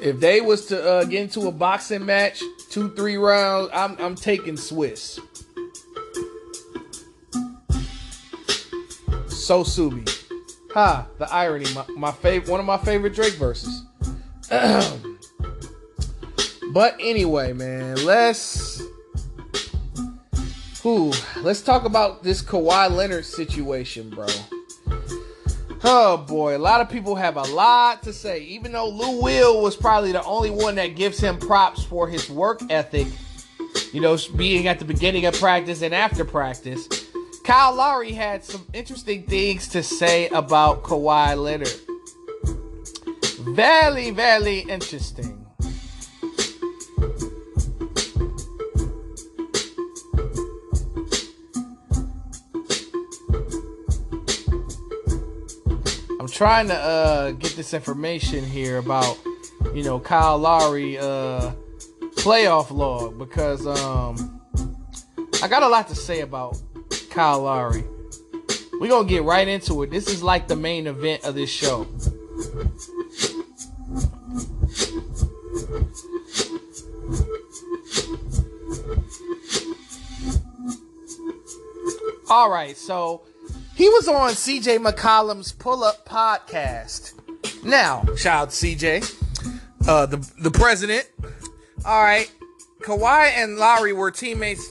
If 0.00 0.20
they 0.20 0.40
was 0.40 0.66
to 0.66 0.88
uh, 0.88 1.04
get 1.04 1.22
into 1.22 1.48
a 1.48 1.52
boxing 1.52 2.06
match, 2.06 2.42
two 2.70 2.94
three 2.94 3.16
rounds, 3.16 3.70
I'm 3.72 3.96
I'm 3.98 4.14
taking 4.14 4.54
Swizz. 4.54 5.18
So 9.28 9.64
Subi. 9.64 10.17
Ha, 10.74 11.06
the 11.18 11.32
irony. 11.32 11.66
My, 11.74 11.84
my 11.96 12.12
favorite 12.12 12.50
one 12.50 12.60
of 12.60 12.66
my 12.66 12.76
favorite 12.76 13.14
Drake 13.14 13.34
verses. 13.34 13.84
but 16.72 16.96
anyway, 17.00 17.52
man, 17.52 18.04
let's 18.04 18.82
Who? 20.82 21.12
let's 21.38 21.62
talk 21.62 21.84
about 21.84 22.22
this 22.22 22.42
Kawhi 22.42 22.90
Leonard 22.90 23.24
situation, 23.24 24.10
bro. 24.10 24.26
Oh 25.84 26.16
boy, 26.16 26.56
a 26.56 26.58
lot 26.58 26.80
of 26.80 26.90
people 26.90 27.14
have 27.14 27.36
a 27.36 27.42
lot 27.42 28.02
to 28.02 28.12
say. 28.12 28.40
Even 28.40 28.72
though 28.72 28.88
Lou 28.88 29.22
Will 29.22 29.62
was 29.62 29.76
probably 29.76 30.12
the 30.12 30.24
only 30.24 30.50
one 30.50 30.74
that 30.74 30.96
gives 30.96 31.18
him 31.18 31.38
props 31.38 31.84
for 31.84 32.08
his 32.08 32.28
work 32.28 32.60
ethic, 32.68 33.06
you 33.92 34.00
know, 34.00 34.18
being 34.36 34.66
at 34.66 34.78
the 34.78 34.84
beginning 34.84 35.26
of 35.26 35.34
practice 35.34 35.82
and 35.82 35.94
after 35.94 36.24
practice, 36.24 36.88
Kyle 37.48 37.74
Lowry 37.74 38.12
had 38.12 38.44
some 38.44 38.66
interesting 38.74 39.22
things 39.22 39.68
to 39.68 39.82
say 39.82 40.28
about 40.28 40.82
Kawhi 40.82 41.34
Leonard. 41.34 41.72
Very, 43.56 44.10
very 44.10 44.58
interesting. 44.58 45.46
I'm 56.20 56.28
trying 56.28 56.68
to 56.68 56.74
uh, 56.74 57.30
get 57.30 57.52
this 57.52 57.72
information 57.72 58.44
here 58.44 58.76
about, 58.76 59.18
you 59.74 59.84
know, 59.84 59.98
Kyle 59.98 60.36
Lowry 60.36 60.98
uh, 60.98 61.52
playoff 62.16 62.70
log 62.70 63.16
because 63.18 63.66
um, 63.66 64.38
I 65.42 65.48
got 65.48 65.62
a 65.62 65.68
lot 65.68 65.88
to 65.88 65.94
say 65.94 66.20
about 66.20 66.60
Kyle 67.10 67.42
Lowry. 67.42 67.84
We're 68.80 68.88
gonna 68.88 69.08
get 69.08 69.24
right 69.24 69.46
into 69.48 69.82
it. 69.82 69.90
This 69.90 70.08
is 70.08 70.22
like 70.22 70.46
the 70.48 70.56
main 70.56 70.86
event 70.86 71.24
of 71.24 71.34
this 71.34 71.50
show. 71.50 71.86
All 82.30 82.50
right, 82.50 82.76
so 82.76 83.22
he 83.74 83.88
was 83.88 84.06
on 84.06 84.30
CJ 84.30 84.78
McCollum's 84.78 85.52
Pull 85.52 85.82
Up 85.82 86.06
podcast. 86.06 87.14
Now, 87.64 88.04
shout 88.16 88.42
out 88.42 88.50
to 88.50 88.66
CJ, 88.66 89.88
uh, 89.88 90.06
the 90.06 90.30
the 90.40 90.50
president. 90.50 91.08
All 91.86 92.02
right, 92.02 92.30
Kawhi 92.82 93.30
and 93.30 93.56
Lowry 93.56 93.92
were 93.94 94.10
teammates 94.10 94.70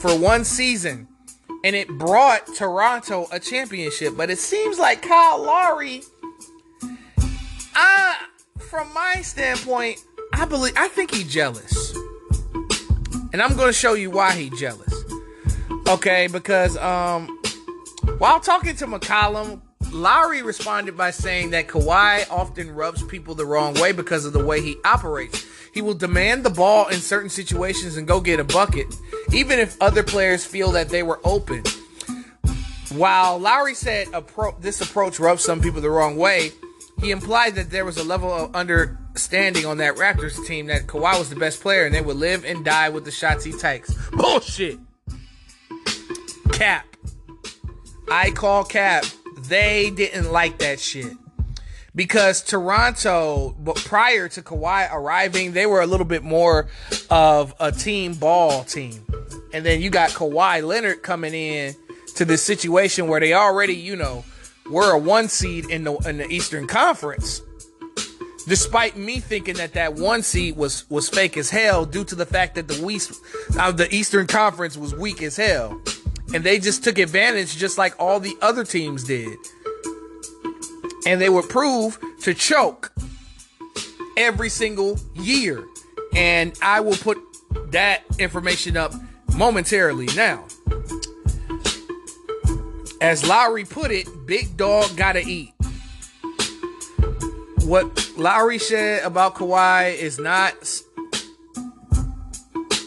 for 0.00 0.16
one 0.16 0.44
season, 0.44 1.08
and 1.64 1.76
it 1.76 1.88
brought 1.88 2.46
Toronto 2.54 3.26
a 3.30 3.38
championship. 3.38 4.16
But 4.16 4.30
it 4.30 4.38
seems 4.38 4.78
like 4.78 5.02
Kyle 5.02 5.42
Lowry, 5.42 6.02
I, 7.74 8.16
from 8.58 8.92
my 8.94 9.20
standpoint, 9.22 9.98
I 10.32 10.44
believe 10.44 10.74
I 10.76 10.88
think 10.88 11.12
he's 11.12 11.32
jealous, 11.32 11.94
and 13.32 13.40
I'm 13.42 13.54
going 13.54 13.68
to 13.68 13.72
show 13.72 13.94
you 13.94 14.10
why 14.10 14.32
he's 14.32 14.58
jealous. 14.58 14.94
Okay, 15.88 16.26
because 16.26 16.76
um, 16.78 17.38
while 18.18 18.40
talking 18.40 18.74
to 18.76 18.86
McCollum, 18.86 19.60
Lowry 19.92 20.42
responded 20.42 20.96
by 20.96 21.10
saying 21.10 21.50
that 21.50 21.68
Kawhi 21.68 22.28
often 22.30 22.74
rubs 22.74 23.02
people 23.02 23.34
the 23.34 23.44
wrong 23.44 23.74
way 23.74 23.92
because 23.92 24.24
of 24.24 24.32
the 24.32 24.44
way 24.44 24.62
he 24.62 24.76
operates. 24.84 25.44
He 25.74 25.82
will 25.82 25.94
demand 25.94 26.44
the 26.44 26.50
ball 26.50 26.88
in 26.88 26.98
certain 27.00 27.28
situations 27.28 27.96
and 27.96 28.06
go 28.06 28.20
get 28.20 28.40
a 28.40 28.44
bucket, 28.44 28.86
even 29.32 29.58
if 29.58 29.80
other 29.80 30.02
players 30.02 30.44
feel 30.44 30.72
that 30.72 30.88
they 30.88 31.02
were 31.02 31.20
open. 31.24 31.62
While 32.90 33.38
Lowry 33.38 33.74
said 33.74 34.08
appro- 34.08 34.60
this 34.60 34.80
approach 34.80 35.18
rubs 35.18 35.44
some 35.44 35.60
people 35.60 35.80
the 35.80 35.90
wrong 35.90 36.16
way, 36.16 36.52
he 37.00 37.10
implied 37.10 37.54
that 37.56 37.70
there 37.70 37.84
was 37.84 37.96
a 37.96 38.04
level 38.04 38.32
of 38.32 38.54
understanding 38.54 39.66
on 39.66 39.78
that 39.78 39.96
Raptors 39.96 40.46
team 40.46 40.66
that 40.66 40.86
Kawhi 40.86 41.18
was 41.18 41.28
the 41.30 41.36
best 41.36 41.60
player 41.60 41.84
and 41.84 41.94
they 41.94 42.00
would 42.00 42.16
live 42.16 42.44
and 42.44 42.64
die 42.64 42.88
with 42.88 43.04
the 43.04 43.10
shots 43.10 43.44
he 43.44 43.52
takes. 43.52 43.94
Bullshit. 44.10 44.78
Cap. 46.52 46.86
I 48.10 48.30
call 48.30 48.64
cap. 48.64 49.04
They 49.52 49.90
didn't 49.90 50.32
like 50.32 50.60
that 50.60 50.80
shit. 50.80 51.12
Because 51.94 52.40
Toronto, 52.40 53.54
but 53.58 53.76
prior 53.76 54.26
to 54.30 54.40
Kawhi 54.40 54.90
arriving, 54.90 55.52
they 55.52 55.66
were 55.66 55.82
a 55.82 55.86
little 55.86 56.06
bit 56.06 56.22
more 56.22 56.68
of 57.10 57.54
a 57.60 57.70
team 57.70 58.14
ball 58.14 58.64
team. 58.64 59.04
And 59.52 59.62
then 59.62 59.82
you 59.82 59.90
got 59.90 60.08
Kawhi 60.08 60.66
Leonard 60.66 61.02
coming 61.02 61.34
in 61.34 61.74
to 62.14 62.24
this 62.24 62.42
situation 62.42 63.08
where 63.08 63.20
they 63.20 63.34
already, 63.34 63.74
you 63.74 63.94
know, 63.94 64.24
were 64.70 64.90
a 64.92 64.98
one 64.98 65.28
seed 65.28 65.68
in 65.68 65.84
the 65.84 65.96
in 66.08 66.16
the 66.16 66.28
Eastern 66.30 66.66
Conference. 66.66 67.42
Despite 68.48 68.96
me 68.96 69.20
thinking 69.20 69.56
that 69.56 69.74
that 69.74 69.92
one 69.92 70.22
seed 70.22 70.56
was 70.56 70.88
was 70.88 71.10
fake 71.10 71.36
as 71.36 71.50
hell 71.50 71.84
due 71.84 72.04
to 72.04 72.14
the 72.14 72.24
fact 72.24 72.54
that 72.54 72.68
the 72.68 72.82
West, 72.82 73.20
uh, 73.58 73.70
the 73.70 73.94
Eastern 73.94 74.26
Conference 74.26 74.78
was 74.78 74.94
weak 74.94 75.22
as 75.22 75.36
hell 75.36 75.78
and 76.34 76.44
they 76.44 76.58
just 76.58 76.82
took 76.82 76.98
advantage 76.98 77.56
just 77.56 77.78
like 77.78 77.94
all 77.98 78.20
the 78.20 78.36
other 78.40 78.64
teams 78.64 79.04
did. 79.04 79.36
And 81.06 81.20
they 81.20 81.28
would 81.28 81.48
prove 81.48 81.98
to 82.20 82.32
choke 82.32 82.92
every 84.16 84.48
single 84.48 84.98
year. 85.14 85.64
And 86.14 86.56
I 86.62 86.80
will 86.80 86.96
put 86.96 87.18
that 87.72 88.02
information 88.18 88.76
up 88.76 88.94
momentarily 89.34 90.08
now. 90.16 90.46
As 93.00 93.26
Lowry 93.26 93.64
put 93.64 93.90
it, 93.90 94.06
big 94.26 94.56
dog 94.56 94.96
gotta 94.96 95.20
eat. 95.20 95.52
What 97.64 98.10
Lowry 98.16 98.58
said 98.58 99.04
about 99.04 99.34
Kawhi 99.34 99.96
is 99.96 100.18
not 100.18 100.54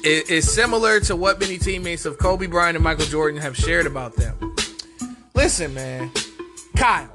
it 0.06 0.30
is 0.30 0.52
similar 0.52 1.00
to 1.02 1.16
what 1.16 1.40
many 1.40 1.58
teammates 1.58 2.06
of 2.06 2.20
Kobe 2.20 2.46
Bryant 2.46 2.76
and 2.76 2.84
Michael 2.84 3.06
Jordan 3.06 3.42
have 3.42 3.58
shared 3.58 3.88
about 3.88 4.16
them. 4.16 4.56
Listen, 5.34 5.74
man. 5.74 6.12
Kyle. 6.78 7.10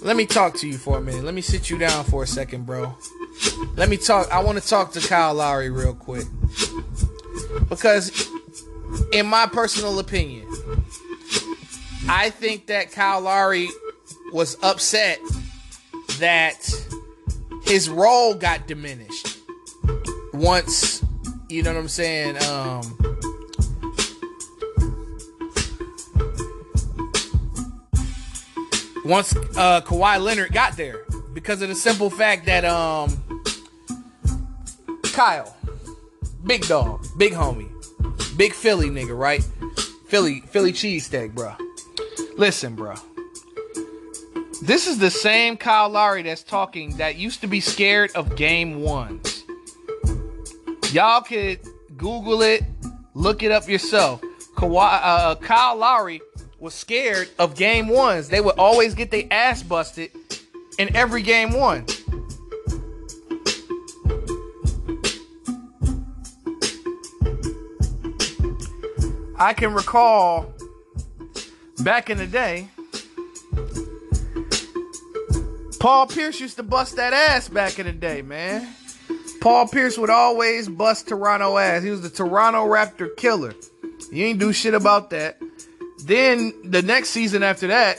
Let 0.00 0.16
me 0.16 0.24
talk 0.24 0.54
to 0.56 0.66
you 0.66 0.78
for 0.78 0.96
a 0.96 1.00
minute. 1.02 1.22
Let 1.22 1.34
me 1.34 1.42
sit 1.42 1.68
you 1.68 1.76
down 1.76 2.04
for 2.04 2.22
a 2.22 2.26
second, 2.26 2.64
bro. 2.64 2.96
Let 3.76 3.90
me 3.90 3.98
talk. 3.98 4.30
I 4.30 4.42
want 4.42 4.60
to 4.60 4.66
talk 4.66 4.92
to 4.92 5.00
Kyle 5.00 5.34
Lowry 5.34 5.68
real 5.68 5.94
quick. 5.94 6.26
Because, 7.68 8.26
in 9.12 9.26
my 9.26 9.46
personal 9.46 9.98
opinion, 9.98 10.46
I 12.08 12.30
think 12.30 12.66
that 12.66 12.92
Kyle 12.92 13.20
Lowry 13.20 13.68
was 14.32 14.56
upset 14.62 15.18
that 16.18 16.66
his 17.64 17.90
role 17.90 18.34
got 18.34 18.66
diminished 18.66 19.33
once, 20.34 21.04
you 21.48 21.62
know 21.62 21.72
what 21.72 21.80
I'm 21.80 21.88
saying, 21.88 22.36
um, 22.44 22.98
once 29.04 29.36
uh, 29.56 29.80
Kawhi 29.82 30.20
Leonard 30.20 30.52
got 30.52 30.76
there 30.76 31.04
because 31.32 31.62
of 31.62 31.68
the 31.68 31.74
simple 31.74 32.10
fact 32.10 32.46
that 32.46 32.64
um, 32.64 33.42
Kyle, 35.12 35.56
big 36.44 36.66
dog, 36.66 37.06
big 37.16 37.32
homie, 37.32 37.68
big 38.36 38.52
Philly 38.52 38.90
nigga, 38.90 39.16
right? 39.16 39.46
Philly, 40.08 40.40
Philly 40.40 40.72
cheesesteak, 40.72 41.34
bro. 41.34 41.54
Listen, 42.36 42.74
bro. 42.74 42.94
This 44.62 44.86
is 44.86 44.98
the 44.98 45.10
same 45.10 45.56
Kyle 45.56 45.88
Lowry 45.88 46.22
that's 46.22 46.42
talking 46.42 46.96
that 46.96 47.16
used 47.16 47.40
to 47.42 47.46
be 47.46 47.60
scared 47.60 48.10
of 48.14 48.34
game 48.34 48.80
ones. 48.80 49.33
Y'all 50.94 51.22
could 51.22 51.58
Google 51.96 52.40
it, 52.42 52.62
look 53.14 53.42
it 53.42 53.50
up 53.50 53.68
yourself. 53.68 54.20
Kawhi, 54.54 55.00
uh, 55.02 55.34
Kyle 55.34 55.74
Lowry 55.74 56.20
was 56.60 56.72
scared 56.72 57.28
of 57.36 57.56
game 57.56 57.88
ones. 57.88 58.28
They 58.28 58.40
would 58.40 58.56
always 58.60 58.94
get 58.94 59.10
their 59.10 59.24
ass 59.28 59.60
busted 59.64 60.12
in 60.78 60.94
every 60.94 61.22
game 61.22 61.52
one. 61.52 61.84
I 69.36 69.52
can 69.52 69.74
recall 69.74 70.54
back 71.82 72.08
in 72.08 72.18
the 72.18 72.28
day, 72.28 72.68
Paul 75.80 76.06
Pierce 76.06 76.38
used 76.38 76.54
to 76.58 76.62
bust 76.62 76.94
that 76.94 77.12
ass 77.12 77.48
back 77.48 77.80
in 77.80 77.86
the 77.86 77.92
day, 77.92 78.22
man. 78.22 78.72
Paul 79.44 79.68
Pierce 79.68 79.98
would 79.98 80.08
always 80.08 80.70
bust 80.70 81.08
Toronto 81.08 81.58
ass. 81.58 81.82
He 81.82 81.90
was 81.90 82.00
the 82.00 82.08
Toronto 82.08 82.64
Raptor 82.64 83.14
killer. 83.14 83.52
You 84.10 84.24
ain't 84.24 84.38
do 84.38 84.54
shit 84.54 84.72
about 84.72 85.10
that. 85.10 85.38
Then 86.06 86.54
the 86.64 86.80
next 86.80 87.10
season 87.10 87.42
after 87.42 87.66
that, 87.66 87.98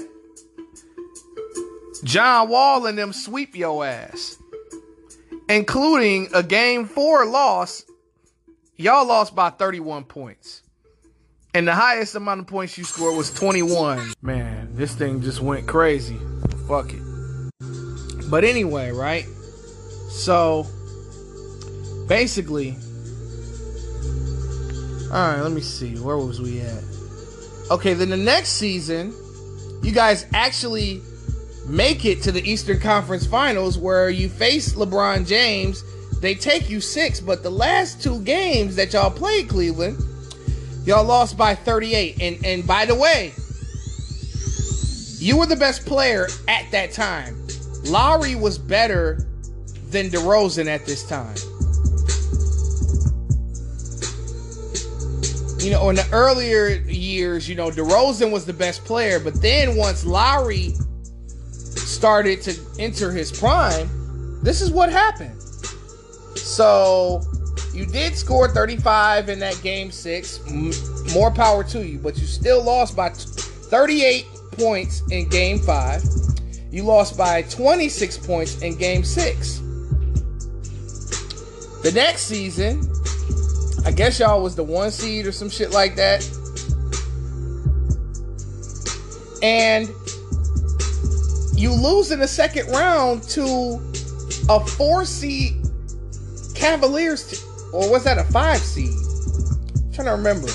John 2.04 2.50
Wall 2.50 2.88
and 2.88 2.98
them 2.98 3.14
sweep 3.14 3.56
your 3.56 3.86
ass, 3.86 4.40
including 5.48 6.30
a 6.34 6.42
game 6.42 6.88
four 6.88 7.28
loss. 7.28 7.86
Y'all 8.76 9.06
lost 9.06 9.36
by 9.36 9.52
31 9.52 10.06
points. 10.06 10.64
And 11.54 11.68
the 11.68 11.76
highest 11.76 12.16
amount 12.16 12.40
of 12.40 12.48
points 12.48 12.76
you 12.76 12.86
scored 12.86 13.16
was 13.16 13.32
21. 13.32 14.14
Man, 14.24 14.70
this 14.72 14.96
thing 14.96 15.22
just 15.22 15.42
went 15.42 15.68
crazy. 15.68 16.18
Fuck 16.68 16.92
it. 16.92 18.32
But 18.32 18.44
anyway, 18.44 18.90
right? 18.90 19.26
So, 20.10 20.66
basically, 22.08 22.76
all 25.12 25.22
right, 25.22 25.42
let 25.42 25.52
me 25.52 25.62
see. 25.62 25.96
Where 25.96 26.18
was 26.18 26.42
we 26.42 26.62
at? 26.62 26.84
Okay, 27.72 27.94
then 27.94 28.10
the 28.10 28.18
next 28.18 28.50
season, 28.50 29.14
you 29.82 29.92
guys 29.92 30.26
actually 30.34 31.02
make 31.68 32.06
it 32.06 32.22
to 32.24 32.32
the 32.32 32.48
Eastern 32.48 32.80
Conference 32.80 33.26
Finals 33.26 33.78
where 33.78 34.10
you 34.10 34.30
face 34.30 34.74
LeBron 34.74 35.26
James. 35.26 35.84
They 36.20 36.36
take 36.36 36.70
you 36.70 36.80
six, 36.80 37.20
but 37.20 37.44
the 37.44 37.50
last 37.50 38.02
two 38.02 38.22
games 38.22 38.76
that 38.76 38.94
y'all 38.94 39.12
played 39.12 39.50
Cleveland, 39.50 39.98
y'all 40.86 41.04
lost 41.04 41.38
by 41.38 41.56
38. 41.56 42.22
And 42.22 42.46
and 42.46 42.68
by 42.68 42.86
the 42.86 42.96
way, 42.96 43.34
you 45.18 45.38
were 45.38 45.46
the 45.46 45.56
best 45.56 45.86
player 45.86 46.28
at 46.48 46.70
that 46.72 46.92
time. 46.92 47.36
Lowry 47.86 48.36
was 48.36 48.58
better 48.58 49.28
than 49.90 50.10
DeRozan 50.10 50.68
at 50.68 50.86
this 50.86 51.08
time. 51.08 51.36
You 55.66 55.72
know, 55.72 55.90
in 55.90 55.96
the 55.96 56.08
earlier 56.12 56.68
years, 56.68 57.50
you 57.50 57.56
know, 57.56 57.72
DeRozan 57.72 58.30
was 58.30 58.46
the 58.46 58.54
best 58.54 58.86
player, 58.86 59.20
but 59.20 59.42
then 59.42 59.76
once 59.76 60.06
Lowry 60.06 60.76
started 61.50 62.44
to 62.44 62.56
enter 62.78 63.12
his 63.12 63.32
prime, 63.32 63.90
this 64.44 64.62
is 64.62 64.70
what 64.70 64.92
happened. 64.92 65.42
So, 66.36 67.24
you 67.74 67.88
did 67.88 68.16
score 68.16 68.48
35 68.48 69.30
in 69.30 69.40
that 69.40 69.60
game 69.64 69.90
six. 69.90 70.40
More 71.16 71.32
power 71.32 71.64
to 71.64 71.84
you, 71.84 71.98
but 71.98 72.16
you 72.20 72.28
still 72.28 72.64
lost 72.64 72.96
by 72.96 73.10
38 73.10 74.28
points 74.52 75.02
in 75.10 75.28
game 75.30 75.58
five. 75.58 76.04
You 76.70 76.84
lost 76.84 77.18
by 77.18 77.42
26 77.42 78.20
points 78.20 78.62
in 78.62 78.78
game 78.78 79.04
six. 79.04 79.58
The 81.82 81.92
next 81.92 82.22
season, 82.28 82.88
I 83.86 83.92
guess 83.92 84.20
y'all 84.20 84.42
was 84.42 84.56
the 84.56 84.64
one 84.64 84.90
seed 84.92 85.28
or 85.28 85.32
some 85.32 85.50
shit 85.50 85.72
like 85.72 85.96
that. 85.96 86.28
And 89.44 89.88
you 91.56 91.72
lose 91.72 92.12
in 92.12 92.20
the 92.20 92.28
second 92.28 92.68
round 92.72 93.24
to 93.30 93.80
a 94.50 94.60
four 94.60 95.06
seed 95.06 95.54
Cavaliers, 96.56 97.30
t- 97.30 97.38
or 97.72 97.92
was 97.92 98.04
that 98.06 98.18
a 98.18 98.24
five 98.24 98.60
seed? 98.60 98.90
I'm 98.90 99.94
trying 99.94 100.08
to 100.08 100.12
remember. 100.14 100.48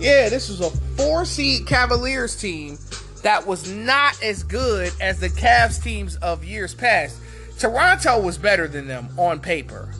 Yeah, 0.00 0.28
this 0.28 0.48
was 0.48 0.60
a 0.60 0.70
four 0.96 1.24
seed 1.24 1.66
Cavaliers 1.66 2.34
team 2.34 2.78
that 3.22 3.46
was 3.46 3.70
not 3.70 4.20
as 4.22 4.42
good 4.42 4.92
as 5.00 5.20
the 5.20 5.28
Cavs 5.28 5.82
teams 5.82 6.16
of 6.16 6.44
years 6.44 6.74
past. 6.74 7.18
Toronto 7.58 8.20
was 8.20 8.36
better 8.36 8.66
than 8.66 8.88
them 8.88 9.08
on 9.16 9.38
paper. 9.38 9.94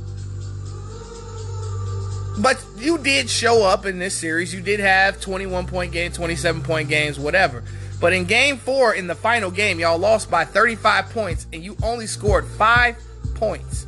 But 2.38 2.64
you 2.76 2.98
did 2.98 3.28
show 3.28 3.62
up 3.62 3.84
in 3.84 3.98
this 3.98 4.16
series. 4.16 4.54
You 4.54 4.60
did 4.60 4.80
have 4.80 5.20
21 5.20 5.66
point 5.66 5.92
game, 5.92 6.12
27 6.12 6.62
point 6.62 6.88
games, 6.88 7.18
whatever. 7.18 7.62
But 8.00 8.12
in 8.12 8.24
game 8.24 8.56
four, 8.56 8.94
in 8.94 9.06
the 9.06 9.14
final 9.14 9.50
game, 9.50 9.78
y'all 9.78 9.98
lost 9.98 10.30
by 10.30 10.44
35 10.44 11.10
points 11.10 11.46
and 11.52 11.62
you 11.62 11.76
only 11.82 12.06
scored 12.06 12.46
five 12.46 12.96
points. 13.34 13.86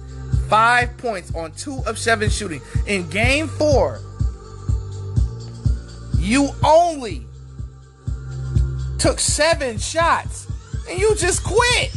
Five 0.49 0.97
points 0.99 1.35
on 1.35 1.53
two 1.53 1.83
of 1.87 1.99
seven 1.99 2.29
shooting. 2.29 2.61
In 2.87 3.09
game 3.09 3.49
four, 3.49 4.01
you 6.19 6.51
only 6.63 7.27
took 8.99 9.19
seven 9.19 9.79
shots 9.79 10.47
and 10.89 11.01
you 11.01 11.15
just 11.17 11.43
quit. 11.43 11.93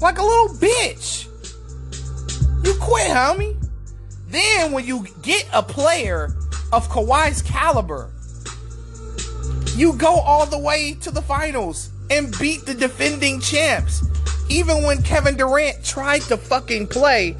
Like 0.00 0.18
a 0.18 0.22
little 0.22 0.54
bitch. 0.56 1.26
You 2.64 2.74
quit, 2.80 3.10
homie. 3.10 3.67
Then 4.28 4.72
when 4.72 4.84
you 4.86 5.06
get 5.22 5.46
a 5.52 5.62
player 5.62 6.34
of 6.72 6.88
Kawhi's 6.88 7.42
caliber, 7.42 8.12
you 9.74 9.94
go 9.94 10.20
all 10.20 10.44
the 10.44 10.58
way 10.58 10.94
to 11.00 11.10
the 11.10 11.22
finals 11.22 11.90
and 12.10 12.36
beat 12.38 12.66
the 12.66 12.74
defending 12.74 13.40
champs. 13.40 14.04
Even 14.50 14.82
when 14.82 15.02
Kevin 15.02 15.36
Durant 15.36 15.84
tried 15.84 16.22
to 16.22 16.36
fucking 16.36 16.88
play 16.88 17.36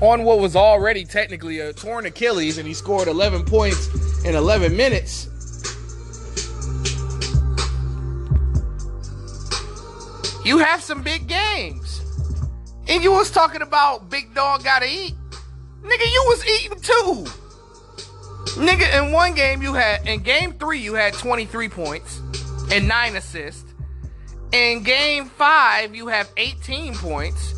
on 0.00 0.22
what 0.22 0.38
was 0.38 0.54
already 0.54 1.04
technically 1.04 1.58
a 1.60 1.72
torn 1.72 2.06
Achilles 2.06 2.58
and 2.58 2.66
he 2.66 2.74
scored 2.74 3.08
11 3.08 3.44
points 3.44 3.88
in 4.24 4.34
11 4.34 4.76
minutes. 4.76 5.26
You 10.44 10.58
have 10.58 10.82
some 10.82 11.02
big 11.02 11.26
games. 11.26 12.02
And 12.88 13.02
you 13.02 13.12
was 13.12 13.30
talking 13.30 13.62
about 13.62 14.08
big 14.08 14.34
dog 14.34 14.64
gotta 14.64 14.86
eat. 14.88 15.14
Nigga, 15.88 16.12
you 16.12 16.24
was 16.28 16.46
eating 16.46 16.80
too. 16.80 17.24
Nigga, 18.60 18.98
in 18.98 19.10
one 19.10 19.34
game 19.34 19.62
you 19.62 19.72
had, 19.72 20.06
in 20.06 20.20
game 20.20 20.52
three, 20.52 20.80
you 20.80 20.94
had 20.94 21.14
23 21.14 21.68
points 21.70 22.20
and 22.70 22.86
nine 22.86 23.16
assists. 23.16 23.64
In 24.52 24.82
game 24.82 25.26
five, 25.26 25.94
you 25.94 26.08
have 26.08 26.30
18 26.36 26.94
points. 26.94 27.54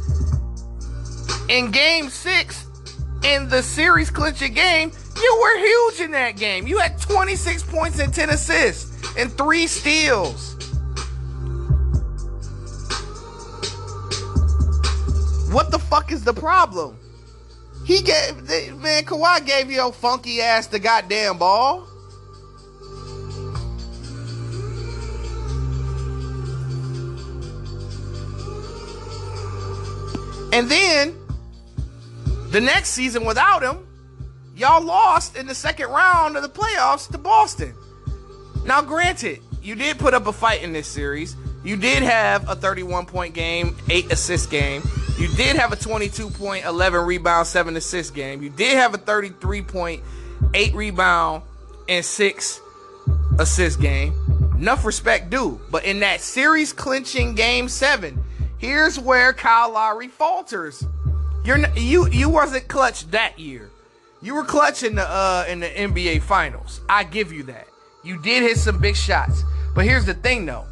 In 1.48 1.72
game 1.72 2.08
six, 2.08 2.66
in 3.24 3.48
the 3.48 3.62
series 3.62 4.10
clinching 4.10 4.54
game, 4.54 4.92
you 5.20 5.38
were 5.42 5.58
huge 5.58 6.00
in 6.00 6.12
that 6.12 6.36
game. 6.36 6.68
You 6.68 6.78
had 6.78 7.00
26 7.00 7.64
points 7.64 7.98
and 7.98 8.14
10 8.14 8.30
assists 8.30 9.16
and 9.16 9.32
three 9.32 9.66
steals. 9.66 10.54
What 15.52 15.72
the 15.72 15.80
fuck 15.80 16.12
is 16.12 16.22
the 16.22 16.32
problem? 16.32 16.96
He 17.90 18.02
gave 18.02 18.48
man 18.78 19.02
Kawhi 19.02 19.44
gave 19.44 19.68
your 19.68 19.92
funky 19.92 20.40
ass 20.40 20.68
the 20.68 20.78
goddamn 20.78 21.38
ball. 21.38 21.88
And 30.52 30.70
then 30.70 31.18
the 32.50 32.60
next 32.60 32.90
season 32.90 33.24
without 33.24 33.60
him, 33.60 33.84
y'all 34.54 34.84
lost 34.84 35.34
in 35.36 35.48
the 35.48 35.54
second 35.56 35.88
round 35.88 36.36
of 36.36 36.44
the 36.44 36.48
playoffs 36.48 37.10
to 37.10 37.18
Boston. 37.18 37.74
Now, 38.64 38.82
granted, 38.82 39.40
you 39.64 39.74
did 39.74 39.98
put 39.98 40.14
up 40.14 40.28
a 40.28 40.32
fight 40.32 40.62
in 40.62 40.72
this 40.72 40.86
series. 40.86 41.34
You 41.64 41.76
did 41.76 42.04
have 42.04 42.48
a 42.48 42.54
31 42.54 43.06
point 43.06 43.34
game, 43.34 43.76
eight 43.88 44.12
assist 44.12 44.48
game. 44.48 44.82
You 45.20 45.28
did 45.28 45.56
have 45.56 45.70
a 45.70 45.76
22 45.76 46.30
point, 46.30 46.64
11 46.64 47.04
rebound, 47.04 47.46
7 47.46 47.76
assist 47.76 48.14
game. 48.14 48.42
You 48.42 48.48
did 48.48 48.78
have 48.78 48.94
a 48.94 48.96
33 48.96 49.60
point, 49.60 50.02
8 50.54 50.74
rebound, 50.74 51.42
and 51.90 52.02
6 52.02 52.60
assist 53.38 53.82
game. 53.82 54.14
Enough 54.56 54.86
respect 54.86 55.28
due. 55.28 55.60
But 55.70 55.84
in 55.84 56.00
that 56.00 56.22
series 56.22 56.72
clinching 56.72 57.34
game 57.34 57.68
7, 57.68 58.18
here's 58.56 58.98
where 58.98 59.34
Kyle 59.34 59.72
Lowry 59.72 60.08
falters. 60.08 60.86
You're 61.44 61.58
n- 61.58 61.72
you 61.76 62.08
you 62.08 62.30
wasn't 62.30 62.68
clutch 62.68 63.10
that 63.10 63.38
year. 63.38 63.70
You 64.22 64.34
were 64.34 64.44
clutch 64.44 64.82
in 64.82 64.94
the 64.94 65.02
uh 65.02 65.44
in 65.48 65.60
the 65.60 65.68
NBA 65.68 66.22
finals. 66.22 66.80
I 66.88 67.04
give 67.04 67.30
you 67.30 67.42
that. 67.42 67.66
You 68.02 68.20
did 68.22 68.42
hit 68.42 68.56
some 68.56 68.78
big 68.78 68.96
shots. 68.96 69.44
But 69.74 69.84
here's 69.84 70.06
the 70.06 70.14
thing 70.14 70.46
though. 70.46 70.64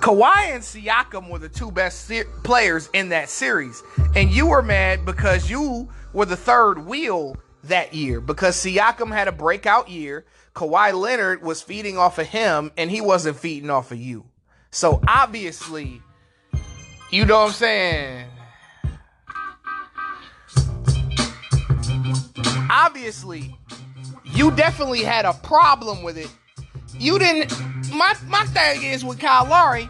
Kawhi 0.00 0.54
and 0.54 0.62
Siakam 0.62 1.28
were 1.28 1.38
the 1.38 1.48
two 1.48 1.70
best 1.70 2.06
se- 2.06 2.24
players 2.44 2.88
in 2.92 3.08
that 3.08 3.28
series. 3.28 3.82
And 4.14 4.30
you 4.30 4.46
were 4.46 4.62
mad 4.62 5.04
because 5.04 5.50
you 5.50 5.88
were 6.12 6.24
the 6.24 6.36
third 6.36 6.86
wheel 6.86 7.36
that 7.64 7.94
year 7.94 8.20
because 8.20 8.56
Siakam 8.56 9.12
had 9.12 9.28
a 9.28 9.32
breakout 9.32 9.88
year. 9.88 10.24
Kawhi 10.54 10.92
Leonard 10.92 11.42
was 11.42 11.62
feeding 11.62 11.98
off 11.98 12.18
of 12.18 12.26
him 12.26 12.70
and 12.76 12.90
he 12.90 13.00
wasn't 13.00 13.36
feeding 13.36 13.70
off 13.70 13.92
of 13.92 13.98
you. 13.98 14.24
So 14.70 15.00
obviously, 15.06 16.00
you 17.10 17.24
know 17.24 17.40
what 17.40 17.48
I'm 17.48 17.52
saying? 17.52 18.26
Obviously, 22.70 23.56
you 24.24 24.50
definitely 24.52 25.02
had 25.02 25.24
a 25.24 25.32
problem 25.32 26.02
with 26.02 26.18
it. 26.18 26.30
You 26.94 27.18
didn't. 27.18 27.52
My 27.92 28.14
my 28.26 28.44
thing 28.46 28.82
is 28.82 29.04
with 29.04 29.18
Kyle 29.18 29.46
Lowry. 29.46 29.88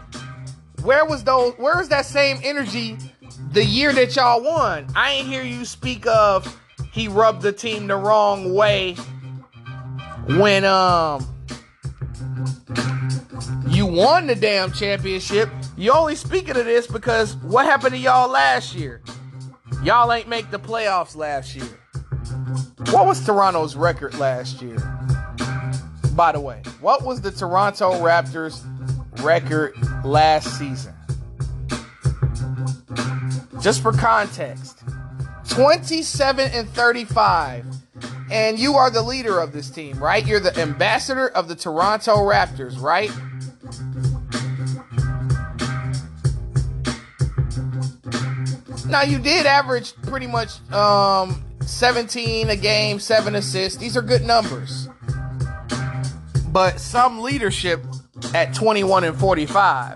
Where 0.81 1.05
was 1.05 1.23
those? 1.23 1.53
Where 1.57 1.77
was 1.77 1.89
that 1.89 2.05
same 2.05 2.39
energy 2.43 2.97
the 3.51 3.63
year 3.63 3.93
that 3.93 4.15
y'all 4.15 4.43
won? 4.43 4.87
I 4.95 5.11
ain't 5.11 5.27
hear 5.27 5.43
you 5.43 5.65
speak 5.65 6.05
of 6.07 6.59
he 6.91 7.07
rubbed 7.07 7.41
the 7.41 7.51
team 7.51 7.87
the 7.87 7.95
wrong 7.95 8.53
way 8.53 8.95
when 10.27 10.65
um 10.65 11.25
you 13.67 13.85
won 13.85 14.27
the 14.27 14.35
damn 14.35 14.71
championship. 14.71 15.49
You 15.77 15.91
only 15.91 16.15
speaking 16.15 16.57
of 16.57 16.65
this 16.65 16.87
because 16.87 17.35
what 17.37 17.65
happened 17.65 17.93
to 17.93 17.99
y'all 17.99 18.29
last 18.29 18.75
year? 18.75 19.01
Y'all 19.83 20.11
ain't 20.11 20.27
make 20.27 20.51
the 20.51 20.59
playoffs 20.59 21.15
last 21.15 21.55
year. 21.55 21.69
What 22.91 23.05
was 23.05 23.23
Toronto's 23.25 23.75
record 23.75 24.15
last 24.15 24.61
year? 24.61 24.98
By 26.19 26.33
the 26.33 26.41
way, 26.41 26.61
what 26.81 27.05
was 27.05 27.21
the 27.21 27.31
Toronto 27.31 27.93
Raptors 27.93 28.61
record 29.23 29.73
last 30.03 30.59
season? 30.59 30.93
Just 33.61 33.81
for 33.81 33.93
context, 33.93 34.83
27 35.47 36.51
and 36.51 36.67
35. 36.71 37.65
And 38.29 38.59
you 38.59 38.75
are 38.75 38.91
the 38.91 39.01
leader 39.01 39.39
of 39.39 39.53
this 39.53 39.69
team, 39.69 39.97
right? 39.97 40.27
You're 40.27 40.41
the 40.41 40.59
ambassador 40.59 41.29
of 41.29 41.47
the 41.47 41.55
Toronto 41.55 42.17
Raptors, 42.17 42.81
right? 42.81 43.11
Now 48.87 49.03
you 49.03 49.19
did 49.19 49.45
average 49.45 49.93
pretty 50.01 50.27
much 50.27 50.69
um 50.73 51.45
17 51.61 52.49
a 52.49 52.57
game, 52.57 52.99
7 52.99 53.35
assists. 53.35 53.77
These 53.79 53.95
are 53.95 54.01
good 54.01 54.23
numbers. 54.23 54.89
But 56.59 56.81
some 56.81 57.21
leadership 57.21 57.81
at 58.33 58.53
21 58.53 59.05
and 59.05 59.17
45. 59.17 59.95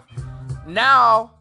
Now 0.65 1.33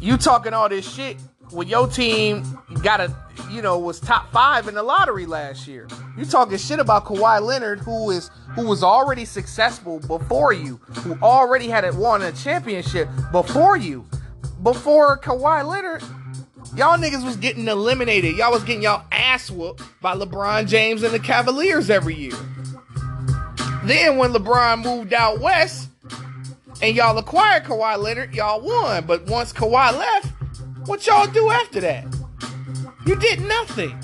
you 0.00 0.16
talking 0.16 0.54
all 0.54 0.70
this 0.70 0.90
shit 0.90 1.18
when 1.50 1.68
your 1.68 1.86
team 1.86 2.42
got 2.82 3.00
a 3.00 3.14
you 3.50 3.60
know 3.60 3.78
was 3.78 4.00
top 4.00 4.32
five 4.32 4.68
in 4.68 4.74
the 4.74 4.82
lottery 4.82 5.26
last 5.26 5.68
year. 5.68 5.86
You 6.16 6.24
talking 6.24 6.56
shit 6.56 6.78
about 6.78 7.04
Kawhi 7.04 7.42
Leonard, 7.42 7.80
who 7.80 8.08
is 8.08 8.30
who 8.54 8.66
was 8.66 8.82
already 8.82 9.26
successful 9.26 9.98
before 9.98 10.54
you, 10.54 10.76
who 11.00 11.18
already 11.20 11.68
had 11.68 11.84
it 11.84 11.94
won 11.94 12.22
a 12.22 12.32
championship 12.32 13.10
before 13.32 13.76
you. 13.76 14.06
Before 14.62 15.18
Kawhi 15.18 15.62
Leonard, 15.62 16.02
y'all 16.74 16.96
niggas 16.96 17.22
was 17.22 17.36
getting 17.36 17.68
eliminated. 17.68 18.34
Y'all 18.38 18.50
was 18.50 18.64
getting 18.64 18.82
y'all 18.82 19.04
ass 19.12 19.50
whooped 19.50 19.82
by 20.00 20.14
LeBron 20.14 20.66
James 20.68 21.02
and 21.02 21.12
the 21.12 21.20
Cavaliers 21.20 21.90
every 21.90 22.14
year. 22.14 22.32
Then 23.86 24.16
when 24.16 24.32
LeBron 24.32 24.82
moved 24.82 25.12
out 25.12 25.38
west 25.38 25.88
and 26.82 26.96
y'all 26.96 27.16
acquired 27.18 27.62
Kawhi 27.62 27.96
Leonard, 27.96 28.34
y'all 28.34 28.60
won. 28.60 29.06
But 29.06 29.26
once 29.28 29.52
Kawhi 29.52 29.96
left, 29.96 30.32
what 30.88 31.06
y'all 31.06 31.28
do 31.28 31.50
after 31.50 31.80
that? 31.80 32.04
You 33.06 33.14
did 33.14 33.42
nothing. 33.42 33.96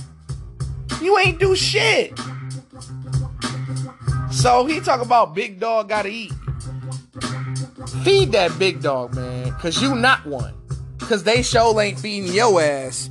You 1.01 1.19
ain't 1.19 1.41
do 1.41 1.57
shit. 1.57 2.17
So 4.31 4.67
he 4.67 4.79
talk 4.79 5.01
about 5.01 5.35
big 5.35 5.59
dog 5.59 5.89
gotta 5.89 6.11
eat. 6.11 6.33
Feed 8.05 8.31
that 8.33 8.57
big 8.61 8.83
dog, 8.83 9.17
man, 9.17 9.51
cause 9.59 9.83
you 9.83 9.97
not 9.97 10.25
one. 10.25 10.55
Cause 11.01 11.25
they 11.25 11.43
show 11.43 11.79
ain't 11.81 11.99
feeding 11.99 12.33
your 12.33 12.63
ass. 12.63 13.11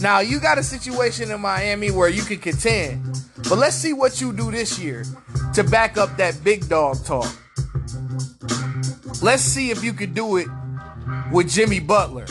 Now 0.00 0.20
you 0.20 0.40
got 0.40 0.58
a 0.58 0.62
situation 0.62 1.30
in 1.30 1.40
Miami 1.40 1.90
where 1.90 2.08
you 2.08 2.22
can 2.22 2.38
contend. 2.38 3.02
But 3.48 3.58
let's 3.58 3.76
see 3.76 3.92
what 3.92 4.20
you 4.20 4.32
do 4.32 4.50
this 4.50 4.78
year 4.78 5.04
to 5.54 5.62
back 5.64 5.98
up 5.98 6.16
that 6.16 6.42
big 6.42 6.68
dog 6.68 7.04
talk. 7.04 7.30
Let's 9.22 9.42
see 9.42 9.70
if 9.70 9.84
you 9.84 9.92
could 9.92 10.14
do 10.14 10.36
it 10.36 10.48
with 11.32 11.50
Jimmy 11.50 11.80
Butler. 11.80 12.26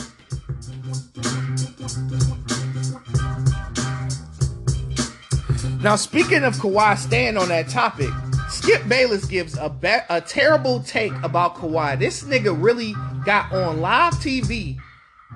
Now, 5.82 5.97
speaking 5.97 6.43
of 6.43 6.56
Kawhi, 6.56 6.97
staying 6.97 7.38
on 7.38 7.49
that 7.49 7.67
topic, 7.67 8.10
Skip 8.49 8.88
Bayless 8.88 9.26
gives 9.26 9.58
a 9.58 9.69
a 10.10 10.21
terrible 10.21 10.82
take 10.82 11.12
about 11.23 11.56
Kawhi. 11.56 11.99
This 11.99 12.23
nigga 12.23 12.56
really 12.58 12.93
got 13.26 13.52
on 13.52 13.82
live 13.82 14.13
TV 14.13 14.78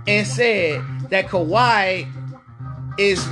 and 0.08 0.26
said 0.26 0.82
that 1.10 1.28
Kawhi 1.28 2.08
is 2.98 3.26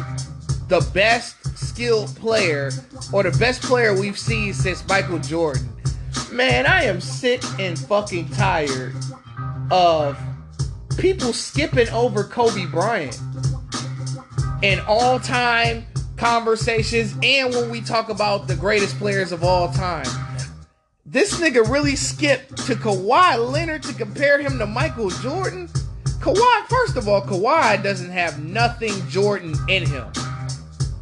the 0.68 0.88
best 0.94 1.36
skilled 1.58 2.16
player 2.16 2.72
or 3.14 3.24
the 3.24 3.38
best 3.38 3.62
player 3.62 3.98
we've 3.98 4.18
seen 4.18 4.54
since 4.54 4.88
Michael 4.88 5.20
Jordan. 5.20 5.70
Man, 6.32 6.66
I 6.66 6.84
am 6.84 7.02
sick 7.02 7.42
and 7.60 7.78
fucking 7.78 8.30
tired 8.30 8.96
of 9.72 10.18
people 10.98 11.34
skipping 11.34 11.90
over 11.90 12.24
Kobe 12.24 12.66
Bryant 12.66 13.20
in 14.62 14.80
all 14.88 15.20
time 15.20 15.86
conversations 16.18 17.14
and 17.22 17.54
when 17.54 17.70
we 17.70 17.82
talk 17.82 18.10
about 18.10 18.48
the 18.48 18.56
greatest 18.56 18.98
players 18.98 19.32
of 19.32 19.44
all 19.44 19.72
time. 19.72 20.08
This 21.06 21.40
nigga 21.40 21.70
really 21.70 21.96
skipped 21.96 22.58
to 22.66 22.76
Kawhi 22.76 23.52
Leonard 23.52 23.84
to 23.84 23.94
compare 23.94 24.40
him 24.40 24.58
to 24.58 24.66
Michael 24.66 25.10
Jordan. 25.10 25.70
Kawhi, 26.26 26.66
first 26.68 26.98
of 26.98 27.08
all, 27.08 27.22
Kawhi 27.22 27.84
doesn't 27.84 28.10
have 28.10 28.44
nothing 28.44 28.92
Jordan 29.10 29.54
in 29.70 29.86
him. 29.86 30.12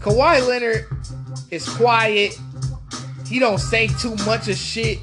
Kawhi 0.02 0.46
Leonard 0.46 0.86
is 1.50 1.66
quiet. 1.70 2.38
He 3.26 3.40
don't 3.40 3.60
say 3.60 3.88
too 3.88 4.18
much 4.26 4.50
of 4.50 4.58
shit. 4.58 5.00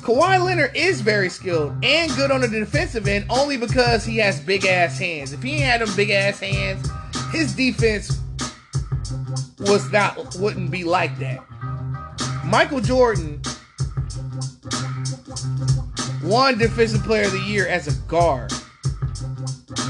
Kawhi 0.00 0.42
Leonard 0.42 0.74
is 0.74 1.02
very 1.02 1.28
skilled 1.28 1.74
and 1.84 2.10
good 2.12 2.30
on 2.30 2.40
the 2.40 2.48
defensive 2.48 3.06
end 3.06 3.26
only 3.28 3.58
because 3.58 4.06
he 4.06 4.16
has 4.16 4.40
big 4.40 4.64
ass 4.64 4.98
hands. 4.98 5.34
If 5.34 5.42
he 5.42 5.60
had 5.60 5.82
them 5.82 5.94
big 5.94 6.08
ass 6.08 6.40
hands, 6.40 6.90
his 7.30 7.54
defense 7.54 8.18
was 9.60 9.92
not 9.92 10.34
wouldn't 10.36 10.70
be 10.70 10.82
like 10.82 11.18
that. 11.18 11.40
Michael 12.46 12.80
Jordan 12.80 13.42
won 16.28 16.58
defensive 16.58 17.02
player 17.02 17.24
of 17.24 17.32
the 17.32 17.40
year 17.40 17.66
as 17.66 17.88
a 17.88 18.08
guard. 18.08 18.52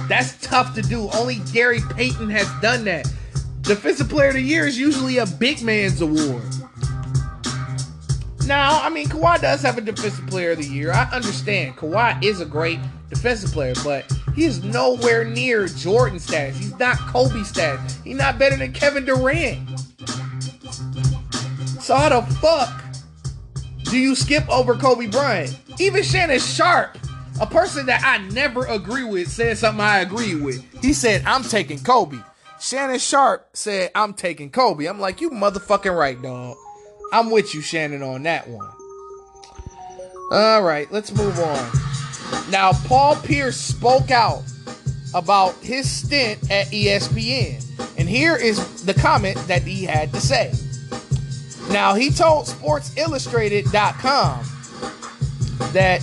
That's 0.09 0.40
tough 0.40 0.74
to 0.74 0.83
do. 0.83 1.11
Only 1.11 1.40
Gary 1.53 1.81
Payton 1.94 2.31
has 2.31 2.48
done 2.62 2.85
that. 2.85 3.11
Defensive 3.62 4.09
player 4.09 4.29
of 4.29 4.35
the 4.35 4.40
year 4.40 4.66
is 4.66 4.79
usually 4.79 5.18
a 5.18 5.27
big 5.27 5.62
man's 5.62 6.01
award. 6.01 6.42
Now, 8.46 8.81
I 8.81 8.88
mean, 8.88 9.09
Kawhi 9.09 9.42
does 9.42 9.61
have 9.62 9.77
a 9.77 9.83
defensive 9.83 10.27
player 10.27 10.53
of 10.53 10.59
the 10.59 10.64
year. 10.64 10.90
I 10.92 11.05
understand. 11.11 11.77
Kawhi 11.77 12.24
is 12.24 12.40
a 12.40 12.46
great 12.46 12.79
defensive 13.11 13.53
player, 13.53 13.74
but 13.85 14.11
he 14.35 14.44
is 14.44 14.64
nowhere 14.64 15.24
near 15.24 15.66
Jordan 15.66 16.18
status. 16.18 16.57
He's 16.57 16.79
not 16.79 16.96
Kobe 16.96 17.42
status. 17.42 17.98
He's 18.05 18.16
not 18.16 18.38
better 18.38 18.57
than 18.57 18.72
Kevin 18.72 19.05
Durant. 19.05 19.68
So 21.81 21.94
how 21.94 22.09
the 22.09 22.22
fuck 22.37 22.77
do 23.90 23.98
you 23.98 24.14
skip 24.14 24.48
over 24.48 24.74
Kobe 24.74 25.07
Bryant? 25.07 25.59
Even 25.79 26.03
Shannon 26.03 26.38
Sharpe 26.38 26.98
a 27.40 27.46
person 27.46 27.87
that 27.87 28.03
I 28.05 28.18
never 28.29 28.66
agree 28.66 29.05
with 29.05 29.29
said 29.29 29.59
something 29.59 29.81
I 29.81 29.98
agree 30.01 30.35
with. 30.35 30.64
He 30.83 30.92
said, 30.92 31.22
I'm 31.24 31.42
taking 31.42 31.79
Kobe. 31.79 32.18
Shannon 32.61 32.98
Sharpe 32.98 33.48
said, 33.53 33.92
I'm 33.94 34.14
taking 34.14 34.51
Kobe. 34.51 34.87
I'm 34.87 34.98
like, 34.98 35.20
you 35.20 35.31
motherfucking 35.31 35.96
right, 35.96 36.20
dog. 36.20 36.57
I'm 37.12 37.31
with 37.31 37.55
you, 37.55 37.61
Shannon, 37.61 38.03
on 38.03 38.24
that 38.24 38.48
one. 38.48 38.68
All 40.33 40.62
right, 40.62 40.90
let's 40.90 41.14
move 41.14 41.38
on. 41.38 41.70
Now, 42.51 42.72
Paul 42.72 43.16
Pierce 43.16 43.57
spoke 43.57 44.11
out 44.11 44.42
about 45.14 45.55
his 45.57 45.90
stint 45.90 46.51
at 46.51 46.66
ESPN. 46.66 47.64
And 47.96 48.09
here 48.09 48.37
is 48.37 48.85
the 48.85 48.94
comment 48.94 49.37
that 49.46 49.62
he 49.62 49.85
had 49.85 50.12
to 50.12 50.20
say. 50.20 50.53
Now, 51.70 51.94
he 51.94 52.11
told 52.11 52.46
SportsIllustrated.com 52.46 54.44
that 55.72 56.02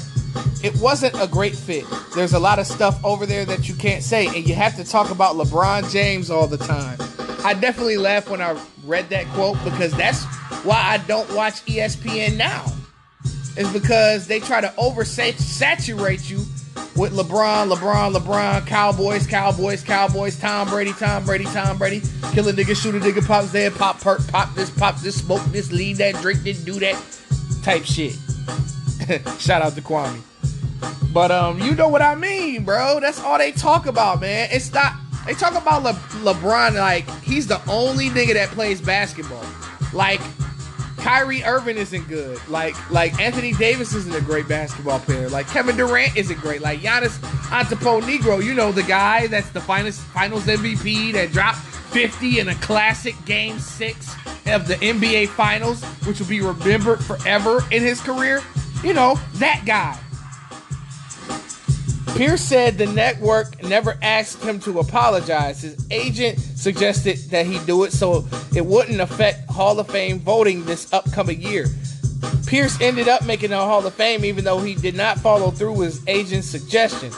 it 0.63 0.75
wasn't 0.79 1.19
a 1.21 1.27
great 1.27 1.55
fit. 1.55 1.85
There's 2.15 2.33
a 2.33 2.39
lot 2.39 2.59
of 2.59 2.67
stuff 2.67 3.03
over 3.03 3.25
there 3.25 3.45
that 3.45 3.67
you 3.67 3.75
can't 3.75 4.03
say, 4.03 4.27
and 4.27 4.47
you 4.47 4.55
have 4.55 4.75
to 4.77 4.83
talk 4.83 5.09
about 5.09 5.35
LeBron 5.35 5.91
James 5.91 6.29
all 6.29 6.47
the 6.47 6.57
time. 6.57 6.97
I 7.43 7.53
definitely 7.53 7.97
laughed 7.97 8.29
when 8.29 8.41
I 8.41 8.59
read 8.83 9.09
that 9.09 9.27
quote 9.27 9.57
because 9.63 9.91
that's 9.93 10.23
why 10.63 10.81
I 10.81 10.97
don't 10.97 11.31
watch 11.35 11.63
ESPN 11.65 12.37
now. 12.37 12.65
Is 13.57 13.71
because 13.71 14.27
they 14.27 14.39
try 14.39 14.61
to 14.61 14.67
oversaturate 14.77 16.29
you 16.29 16.43
with 16.95 17.13
LeBron, 17.13 17.73
LeBron, 17.73 18.15
LeBron, 18.15 18.65
Cowboys, 18.65 19.27
Cowboys, 19.27 19.83
Cowboys, 19.83 20.37
Tom 20.39 20.69
Brady, 20.69 20.93
Tom 20.93 21.25
Brady, 21.25 21.45
Tom 21.45 21.77
Brady, 21.77 22.01
kill 22.31 22.47
a 22.47 22.53
nigga, 22.53 22.75
shoot 22.75 22.95
a 22.95 22.99
nigga, 22.99 23.25
pop 23.25 23.45
there, 23.45 23.71
pop 23.71 23.99
perk, 23.99 24.25
pop 24.27 24.53
this, 24.55 24.69
pop 24.69 24.99
this, 24.99 25.19
smoke 25.19 25.43
this, 25.45 25.71
lead 25.71 25.97
that, 25.97 26.15
drink 26.15 26.41
this, 26.43 26.63
do 26.63 26.79
that, 26.79 27.01
type 27.63 27.83
shit. 27.83 28.13
Shout 29.39 29.61
out 29.61 29.75
to 29.75 29.81
Kwame. 29.81 30.21
But 31.13 31.31
um, 31.31 31.59
you 31.59 31.75
know 31.75 31.87
what 31.87 32.01
I 32.01 32.15
mean, 32.15 32.63
bro. 32.63 32.99
That's 32.99 33.21
all 33.21 33.37
they 33.37 33.51
talk 33.51 33.85
about, 33.85 34.21
man. 34.21 34.49
It's 34.51 34.73
not. 34.73 34.93
They 35.25 35.33
talk 35.33 35.55
about 35.55 35.83
Le- 35.83 36.33
LeBron 36.33 36.75
like 36.75 37.09
he's 37.21 37.47
the 37.47 37.61
only 37.69 38.09
nigga 38.09 38.33
that 38.33 38.49
plays 38.49 38.81
basketball. 38.81 39.43
Like 39.93 40.21
Kyrie 41.05 41.43
Irving 41.43 41.77
isn't 41.77 42.07
good. 42.07 42.39
Like 42.49 42.73
like 42.89 43.19
Anthony 43.21 43.53
Davis 43.53 43.93
isn't 43.93 44.15
a 44.15 44.21
great 44.21 44.47
basketball 44.47 44.97
player. 44.97 45.29
Like 45.29 45.45
Kevin 45.45 45.77
Durant 45.77 46.17
isn't 46.17 46.39
great. 46.39 46.61
Like 46.61 46.79
Giannis 46.79 47.19
Antetokounmpo, 47.49 48.43
you 48.43 48.55
know 48.55 48.71
the 48.71 48.81
guy 48.81 49.27
that's 49.27 49.49
the 49.49 49.61
finals 49.61 49.99
finals 49.99 50.47
MVP 50.47 51.13
that 51.13 51.31
dropped 51.31 51.59
50 51.59 52.39
in 52.39 52.49
a 52.49 52.55
classic 52.55 53.13
game 53.23 53.59
6 53.59 54.15
of 54.47 54.67
the 54.67 54.73
NBA 54.77 55.27
finals, 55.27 55.83
which 56.07 56.19
will 56.19 56.25
be 56.25 56.41
remembered 56.41 57.05
forever 57.05 57.63
in 57.69 57.83
his 57.83 58.01
career. 58.01 58.41
You 58.83 58.93
know, 58.93 59.19
that 59.35 59.61
guy. 59.63 59.99
Pierce 62.15 62.41
said 62.41 62.77
the 62.77 62.85
network 62.85 63.61
never 63.61 63.97
asked 64.01 64.41
him 64.41 64.57
to 64.61 64.79
apologize. 64.79 65.63
His 65.63 65.85
agent 65.91 66.39
suggested 66.39 67.17
that 67.31 67.45
he 67.45 67.59
do 67.65 67.83
it 67.83 67.91
so 67.91 68.25
it 68.55 68.65
wouldn't 68.65 69.01
affect 69.01 69.49
Hall 69.49 69.77
of 69.81 69.89
Fame 69.89 70.19
voting 70.19 70.63
this 70.63 70.91
upcoming 70.93 71.41
year. 71.41 71.67
Pierce 72.47 72.79
ended 72.79 73.09
up 73.09 73.25
making 73.25 73.49
the 73.49 73.57
Hall 73.57 73.85
of 73.85 73.93
Fame 73.95 74.23
even 74.23 74.45
though 74.45 74.59
he 74.59 74.75
did 74.75 74.95
not 74.95 75.19
follow 75.19 75.51
through 75.51 75.73
with 75.73 75.95
his 75.95 76.07
agent's 76.07 76.47
suggestion. 76.47 77.11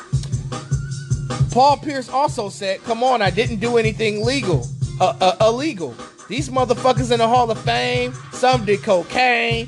Paul 1.51 1.77
Pierce 1.77 2.09
also 2.09 2.49
said, 2.49 2.83
"Come 2.83 3.03
on, 3.03 3.21
I 3.21 3.29
didn't 3.29 3.57
do 3.57 3.77
anything 3.77 4.25
legal, 4.25 4.67
uh, 4.99 5.13
uh, 5.21 5.35
illegal. 5.41 5.93
These 6.27 6.49
motherfuckers 6.49 7.11
in 7.11 7.19
the 7.19 7.27
Hall 7.27 7.49
of 7.51 7.59
Fame, 7.59 8.15
some 8.33 8.65
did 8.65 8.81
cocaine, 8.81 9.67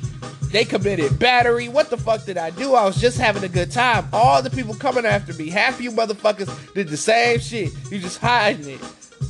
they 0.50 0.64
committed 0.64 1.18
battery. 1.18 1.68
What 1.68 1.90
the 1.90 1.96
fuck 1.96 2.24
did 2.24 2.36
I 2.36 2.50
do? 2.50 2.74
I 2.74 2.84
was 2.84 3.00
just 3.00 3.18
having 3.18 3.44
a 3.44 3.48
good 3.48 3.70
time. 3.70 4.08
All 4.12 4.42
the 4.42 4.50
people 4.50 4.74
coming 4.74 5.06
after 5.06 5.32
me, 5.34 5.48
half 5.48 5.74
of 5.76 5.80
you 5.80 5.90
motherfuckers 5.90 6.74
did 6.74 6.88
the 6.88 6.96
same 6.96 7.38
shit. 7.38 7.72
You 7.90 7.98
just 7.98 8.18
hiding 8.18 8.68
it. 8.68 8.80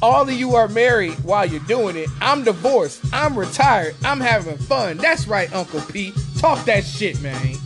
All 0.03 0.23
of 0.23 0.33
you 0.33 0.55
are 0.55 0.69
married 0.69 1.13
while 1.25 1.45
you're 1.45 1.61
doing 1.61 1.97
it. 1.97 2.09
I'm 2.21 2.43
divorced. 2.43 3.05
I'm 3.13 3.39
retired. 3.39 3.95
I'm 4.03 4.21
having 4.21 4.57
fun. 4.57 4.97
That's 4.97 5.27
right, 5.27 5.53
Uncle 5.55 5.81
P. 5.83 6.13
Talk 6.39 6.65
that 6.65 6.85
shit, 6.85 7.21
man. 7.21 7.57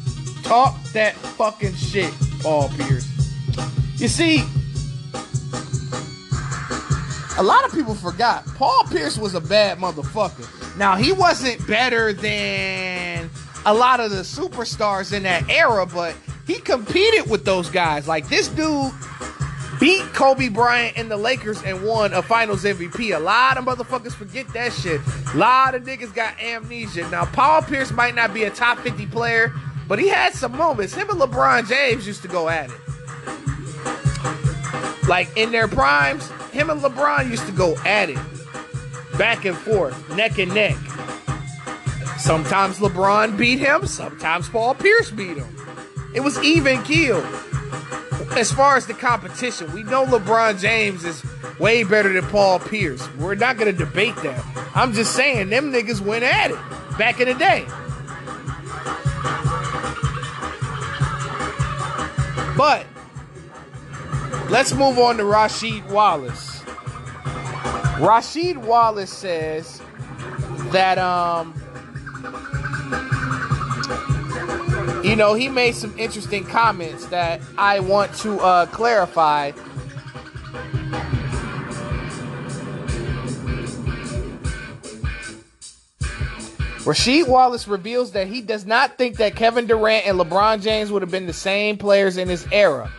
Talk 0.43 0.83
that 0.93 1.14
fucking 1.14 1.75
shit, 1.75 2.12
Paul 2.40 2.71
Pierce. 2.71 3.09
You 3.97 4.09
see, 4.09 4.43
a 7.38 7.43
lot 7.43 7.64
of 7.64 7.73
people 7.73 7.95
forgot 7.95 8.47
Paul 8.57 8.85
Pierce 8.90 9.17
was 9.17 9.35
a 9.35 9.40
bad 9.40 9.79
motherfucker. 9.79 10.49
Now 10.77 10.97
he 10.97 11.12
wasn't 11.12 11.64
better 11.67 12.12
than 12.12 13.31
a 13.66 13.74
lot 13.74 14.00
of 14.00 14.11
the 14.11 14.18
superstars 14.18 15.12
in 15.12 15.22
that 15.22 15.48
era, 15.48 15.87
but 15.87 16.14
he 16.46 16.55
competed 16.61 17.29
with 17.31 17.44
those 17.44 17.70
guys. 17.70 18.07
Like 18.07 18.29
this 18.29 18.48
dude 18.48 18.92
beat 19.81 20.03
Kobe 20.12 20.48
Bryant 20.48 20.96
and 20.96 21.11
the 21.11 21.16
Lakers 21.16 21.62
and 21.62 21.83
won 21.85 22.12
a 22.12 22.22
Finals 22.22 22.64
MVP. 22.64 23.14
A 23.14 23.18
lot 23.18 23.57
of 23.57 23.64
motherfuckers 23.64 24.12
forget 24.12 24.46
that 24.55 24.72
shit. 24.72 25.00
A 25.35 25.37
lot 25.37 25.74
of 25.74 25.85
niggas 25.85 26.14
got 26.14 26.40
amnesia. 26.40 27.09
Now 27.11 27.24
Paul 27.27 27.62
Pierce 27.62 27.90
might 27.90 28.14
not 28.14 28.33
be 28.35 28.44
a 28.44 28.50
top 28.50 28.79
50 28.79 29.07
player, 29.07 29.53
but 29.88 29.98
he 29.98 30.09
had 30.09 30.35
some 30.35 30.57
moments. 30.57 30.94
Him 30.94 31.11
and 31.11 31.20
LeBron 31.20 31.68
James 31.68 32.07
used 32.07 32.22
to 32.22 32.29
go 32.29 32.48
at 32.48 32.70
it. 32.70 32.77
Like 35.09 35.37
in 35.37 35.53
their 35.53 35.68
primes, 35.68 36.31
him 36.50 36.70
and 36.70 36.81
LeBron 36.81 37.31
used 37.31 37.46
to 37.46 37.53
go 37.53 37.77
at 37.85 38.11
it. 38.11 38.18
Back 39.18 39.44
and 39.44 39.57
forth, 39.57 40.16
neck 40.16 40.38
and 40.38 40.53
neck. 40.55 40.77
Sometimes 42.25 42.79
LeBron 42.79 43.37
beat 43.37 43.59
him, 43.59 43.87
sometimes 43.87 44.49
Paul 44.49 44.75
Pierce 44.75 45.11
beat 45.11 45.37
him. 45.37 45.59
It 46.15 46.21
was 46.21 46.43
even 46.43 46.83
keel. 46.83 47.23
As 48.35 48.51
far 48.51 48.79
as 48.79 48.87
the 48.87 48.95
competition, 48.95 49.71
we 49.75 49.83
know 49.83 50.07
LeBron 50.07 50.59
James 50.59 51.05
is 51.05 51.23
way 51.59 51.85
better 51.85 52.11
than 52.15 52.25
Paul 52.31 52.61
Pierce. 52.61 53.07
We're 53.17 53.35
not 53.35 53.59
going 53.59 53.71
to 53.71 53.79
debate 53.79 54.17
that. 54.23 54.43
I'm 54.75 54.95
just 54.95 55.15
saying, 55.15 55.51
them 55.51 55.71
niggas 55.71 56.01
went 56.01 56.25
at 56.25 56.51
it 56.51 56.57
back 56.97 57.21
in 57.21 57.29
the 57.29 57.35
day. 57.35 57.67
But 62.57 62.87
let's 64.49 64.73
move 64.73 64.99
on 64.99 65.19
to 65.19 65.25
Rasheed 65.25 65.87
Wallace. 65.91 66.61
Rasheed 68.01 68.57
Wallace 68.57 69.13
says 69.13 69.83
that 70.71 70.97
um 70.97 71.61
you 75.05 75.17
know 75.17 75.35
he 75.35 75.49
made 75.49 75.75
some 75.75 75.97
interesting 75.99 76.45
comments 76.45 77.07
that 77.07 77.40
I 77.59 77.81
want 77.81 78.14
to 78.17 78.40
uh, 78.40 78.67
clarify. 78.67 79.53
Rasheed 86.85 87.29
Wallace 87.29 87.67
reveals 87.67 88.12
that 88.12 88.27
he 88.27 88.43
does 88.43 88.67
not 88.67 88.99
think 88.99 89.17
that 89.17 89.37
Kevin 89.37 89.67
Durant 89.67 90.07
and 90.07 90.19
LeBron 90.19 90.61
James 90.61 90.90
would 90.90 91.01
have 91.01 91.11
been 91.11 91.27
the 91.27 91.33
same 91.33 91.79
players 91.79 92.19
in 92.19 92.29
his 92.29 92.47
era. 92.53 92.90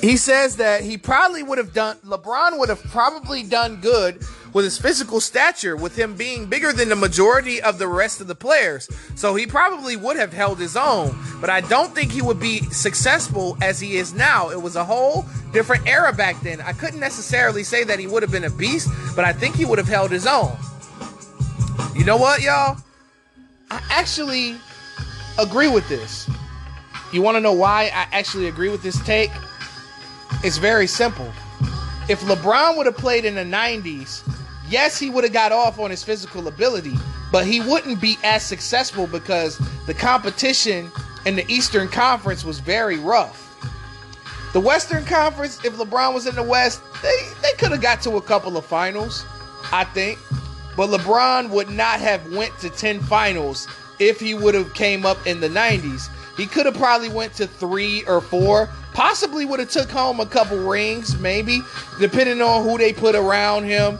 He 0.00 0.16
says 0.16 0.56
that 0.56 0.82
he 0.82 0.96
probably 0.96 1.42
would 1.42 1.58
have 1.58 1.74
done, 1.74 1.96
LeBron 2.04 2.58
would 2.58 2.68
have 2.68 2.82
probably 2.84 3.42
done 3.42 3.80
good 3.80 4.22
with 4.52 4.64
his 4.64 4.78
physical 4.78 5.20
stature, 5.20 5.76
with 5.76 5.96
him 5.96 6.14
being 6.14 6.46
bigger 6.46 6.72
than 6.72 6.88
the 6.88 6.96
majority 6.96 7.60
of 7.60 7.78
the 7.78 7.88
rest 7.88 8.20
of 8.20 8.28
the 8.28 8.34
players. 8.34 8.88
So 9.16 9.34
he 9.34 9.46
probably 9.46 9.96
would 9.96 10.16
have 10.16 10.32
held 10.32 10.58
his 10.58 10.76
own, 10.76 11.18
but 11.40 11.50
I 11.50 11.60
don't 11.62 11.94
think 11.94 12.12
he 12.12 12.22
would 12.22 12.38
be 12.38 12.60
successful 12.70 13.58
as 13.60 13.80
he 13.80 13.96
is 13.96 14.14
now. 14.14 14.50
It 14.50 14.62
was 14.62 14.76
a 14.76 14.84
whole 14.84 15.26
different 15.52 15.86
era 15.86 16.12
back 16.12 16.40
then. 16.42 16.60
I 16.60 16.72
couldn't 16.72 17.00
necessarily 17.00 17.64
say 17.64 17.82
that 17.84 17.98
he 17.98 18.06
would 18.06 18.22
have 18.22 18.32
been 18.32 18.44
a 18.44 18.50
beast, 18.50 18.88
but 19.16 19.24
I 19.24 19.32
think 19.32 19.56
he 19.56 19.64
would 19.64 19.78
have 19.78 19.88
held 19.88 20.10
his 20.10 20.26
own. 20.26 20.56
You 21.94 22.04
know 22.04 22.16
what, 22.16 22.40
y'all? 22.40 22.76
I 23.70 23.82
actually 23.90 24.56
agree 25.38 25.68
with 25.68 25.88
this. 25.88 26.30
You 27.12 27.22
want 27.22 27.36
to 27.36 27.40
know 27.40 27.52
why 27.52 27.84
I 27.94 28.06
actually 28.12 28.46
agree 28.46 28.68
with 28.68 28.82
this 28.82 29.02
take? 29.04 29.30
It's 30.44 30.58
very 30.58 30.86
simple. 30.86 31.30
If 32.08 32.20
LeBron 32.22 32.76
would 32.76 32.86
have 32.86 32.96
played 32.96 33.24
in 33.24 33.34
the 33.34 33.44
90s, 33.44 34.22
yes, 34.68 34.98
he 34.98 35.10
would 35.10 35.24
have 35.24 35.32
got 35.32 35.52
off 35.52 35.78
on 35.78 35.90
his 35.90 36.02
physical 36.02 36.48
ability, 36.48 36.94
but 37.30 37.46
he 37.46 37.60
wouldn't 37.60 38.00
be 38.00 38.16
as 38.24 38.42
successful 38.42 39.06
because 39.06 39.60
the 39.86 39.94
competition 39.94 40.90
in 41.26 41.36
the 41.36 41.44
Eastern 41.52 41.88
Conference 41.88 42.44
was 42.44 42.60
very 42.60 42.98
rough. 42.98 43.44
The 44.54 44.60
Western 44.60 45.04
Conference, 45.04 45.62
if 45.64 45.76
LeBron 45.76 46.14
was 46.14 46.26
in 46.26 46.34
the 46.34 46.42
West, 46.42 46.82
they, 47.02 47.16
they 47.42 47.52
could 47.58 47.70
have 47.70 47.82
got 47.82 48.00
to 48.02 48.16
a 48.16 48.22
couple 48.22 48.56
of 48.56 48.64
finals, 48.64 49.26
I 49.72 49.84
think. 49.84 50.18
But 50.74 50.88
LeBron 50.88 51.50
would 51.50 51.68
not 51.68 52.00
have 52.00 52.32
went 52.32 52.58
to 52.60 52.70
10 52.70 53.00
finals 53.00 53.68
if 53.98 54.20
he 54.20 54.32
would 54.32 54.54
have 54.54 54.72
came 54.74 55.04
up 55.04 55.26
in 55.26 55.40
the 55.40 55.48
90s. 55.48 56.08
He 56.36 56.46
could 56.46 56.66
have 56.66 56.76
probably 56.76 57.08
went 57.08 57.34
to 57.34 57.46
3 57.46 58.04
or 58.06 58.20
4, 58.20 58.68
possibly 58.98 59.44
would 59.44 59.60
have 59.60 59.70
took 59.70 59.88
home 59.88 60.18
a 60.18 60.26
couple 60.26 60.58
rings 60.58 61.16
maybe, 61.20 61.60
depending 62.00 62.42
on 62.42 62.64
who 62.64 62.76
they 62.76 62.92
put 62.92 63.14
around 63.14 63.62
him 63.62 63.96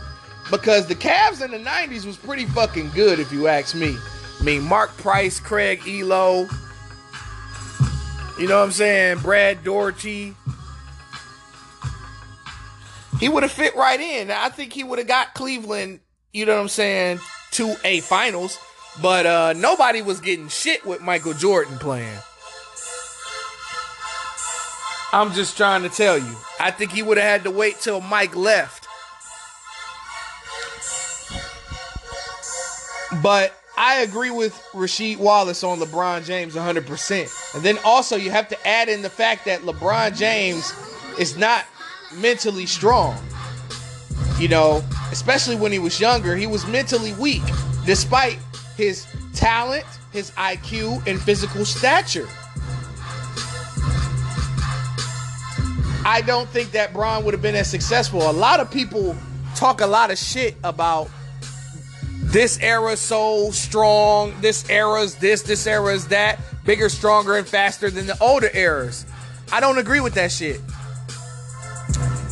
because 0.51 0.89
the 0.89 0.95
Cavs 0.97 1.41
in 1.41 1.53
the 1.53 1.59
90s 1.59 2.05
was 2.05 2.17
pretty 2.17 2.47
fucking 2.47 2.91
good 2.91 3.21
if 3.21 3.31
you 3.31 3.47
ask 3.47 3.77
me. 3.77 3.97
I 4.41 4.43
mean, 4.43 4.65
Mark 4.65 4.97
Price, 4.97 5.39
Craig 5.39 5.79
Ehlo, 5.83 6.51
You 8.41 8.49
know 8.49 8.59
what 8.59 8.65
I'm 8.65 8.73
saying? 8.73 9.19
Brad 9.19 9.63
Daugherty. 9.63 10.35
He 13.21 13.29
would 13.29 13.45
have 13.45 13.53
fit 13.53 13.77
right 13.77 14.01
in. 14.01 14.33
I 14.33 14.49
think 14.49 14.73
he 14.73 14.83
would 14.83 14.99
have 14.99 15.07
got 15.07 15.33
Cleveland, 15.33 16.01
you 16.33 16.45
know 16.45 16.57
what 16.57 16.63
I'm 16.63 16.69
saying, 16.69 17.21
to 17.53 17.77
a 17.85 18.01
finals. 18.01 18.59
But 19.01 19.27
uh, 19.27 19.53
nobody 19.53 20.03
was 20.03 20.19
getting 20.19 20.49
shit 20.49 20.85
with 20.85 21.01
Michael 21.01 21.35
Jordan 21.35 21.79
playing. 21.79 22.19
I'm 25.13 25.33
just 25.33 25.57
trying 25.57 25.83
to 25.83 25.89
tell 25.89 26.19
you. 26.19 26.37
I 26.61 26.71
think 26.71 26.93
he 26.93 27.03
would 27.03 27.17
have 27.17 27.27
had 27.27 27.45
to 27.45 27.51
wait 27.51 27.81
till 27.81 28.01
Mike 28.01 28.37
left. 28.37 28.87
But 33.23 33.55
I 33.77 34.01
agree 34.01 34.31
with 34.31 34.53
Rasheed 34.73 35.17
Wallace 35.19 35.65
on 35.65 35.79
LeBron 35.79 36.25
James 36.25 36.55
100%. 36.55 37.55
And 37.55 37.63
then 37.63 37.79
also, 37.85 38.17
you 38.17 38.31
have 38.31 38.49
to 38.49 38.69
add 38.69 38.89
in 38.89 39.01
the 39.03 39.09
fact 39.09 39.47
that 39.47 39.63
LeBron 39.63 40.17
James 40.17 40.75
is 41.19 41.39
not 41.39 41.65
mentally 42.15 42.67
strong. 42.67 43.17
You 44.39 44.49
know, 44.49 44.85
especially 45.11 45.57
when 45.57 45.73
he 45.73 45.79
was 45.79 45.99
younger, 45.99 46.37
he 46.37 46.47
was 46.47 46.67
mentally 46.67 47.15
weak 47.15 47.43
despite 47.87 48.39
his 48.77 49.07
talent, 49.33 49.87
his 50.13 50.33
IQ, 50.33 51.07
and 51.07 51.21
physical 51.21 51.65
stature. 51.65 52.29
I 56.09 56.23
don't 56.23 56.49
think 56.49 56.71
that 56.71 56.95
Bron 56.95 57.23
would 57.27 57.35
have 57.35 57.43
been 57.43 57.55
as 57.55 57.71
successful. 57.71 58.31
A 58.31 58.33
lot 58.33 58.61
of 58.61 58.71
people 58.71 59.15
talk 59.55 59.83
a 59.83 59.87
lot 59.87 60.11
of 60.11 60.17
shit 60.17 60.57
about 60.65 61.11
this 62.23 62.59
era 62.63 62.97
so 62.97 63.51
strong, 63.51 64.33
this 64.41 64.71
era's 64.71 65.17
this, 65.17 65.43
this 65.43 65.67
era's 65.67 66.09
that, 66.09 66.41
bigger, 66.65 66.89
stronger, 66.89 67.37
and 67.37 67.47
faster 67.47 67.91
than 67.91 68.07
the 68.07 68.17
older 68.23 68.49
eras. 68.55 69.05
I 69.53 69.61
don't 69.61 69.77
agree 69.77 70.01
with 70.01 70.15
that 70.15 70.33
shit. 70.33 70.63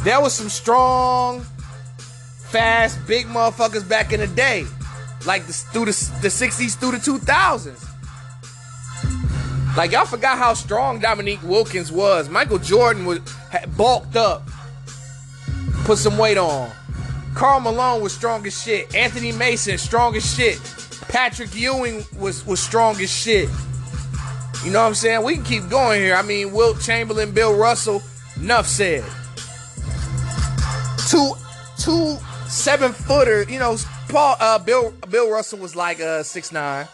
There 0.05 0.23
was 0.23 0.33
some 0.33 0.49
strong, 0.49 1.43
fast, 2.49 3.07
big 3.07 3.27
motherfuckers 3.27 3.87
back 3.87 4.11
in 4.15 4.21
the 4.21 4.27
day, 4.27 4.65
like 5.27 5.47
the, 5.47 5.53
through 5.53 5.85
the, 5.85 6.11
the 6.23 6.29
60s 6.29 6.79
through 6.79 6.93
the 6.93 6.97
2000s. 6.97 7.86
Like 9.77 9.93
y'all 9.93 10.07
forgot 10.07 10.39
how 10.39 10.55
strong 10.55 11.01
Dominique 11.01 11.43
Wilkins 11.43 11.93
was. 11.93 12.31
Michael 12.31 12.59
Jordan 12.59 13.05
was 13.05 13.21
bulked 13.77 14.17
up, 14.17 14.49
put 15.85 15.99
some 15.99 16.17
weight 16.17 16.39
on. 16.39 16.71
Karl 17.35 17.61
Malone 17.61 18.03
was 18.03 18.15
strong 18.15 18.47
as 18.47 18.59
shit. 18.59 18.95
Anthony 18.95 19.33
Mason 19.33 19.77
strong 19.77 20.17
as 20.17 20.35
shit. 20.35 20.59
Patrick 21.09 21.55
Ewing 21.55 22.05
was 22.19 22.47
was 22.47 22.59
strong 22.59 22.99
as 23.03 23.13
shit. 23.13 23.51
You 24.65 24.71
know 24.73 24.81
what 24.81 24.89
I'm 24.89 24.95
saying? 24.95 25.23
We 25.23 25.35
can 25.35 25.45
keep 25.45 25.69
going 25.69 26.01
here. 26.01 26.15
I 26.15 26.23
mean, 26.23 26.53
Wilt 26.53 26.81
Chamberlain, 26.81 27.33
Bill 27.33 27.55
Russell, 27.55 28.03
enough 28.37 28.67
said. 28.67 29.05
Two 31.11 31.35
two 31.79 32.17
seven 32.49 32.93
footer. 32.93 33.43
You 33.43 33.59
know, 33.59 33.77
Paul 34.09 34.37
uh, 34.41 34.59
Bill 34.59 34.93
Bill 35.11 35.31
Russell 35.31 35.59
was 35.59 35.77
like 35.77 36.01
uh 36.01 36.23
six 36.23 36.51
nine. 36.51 36.89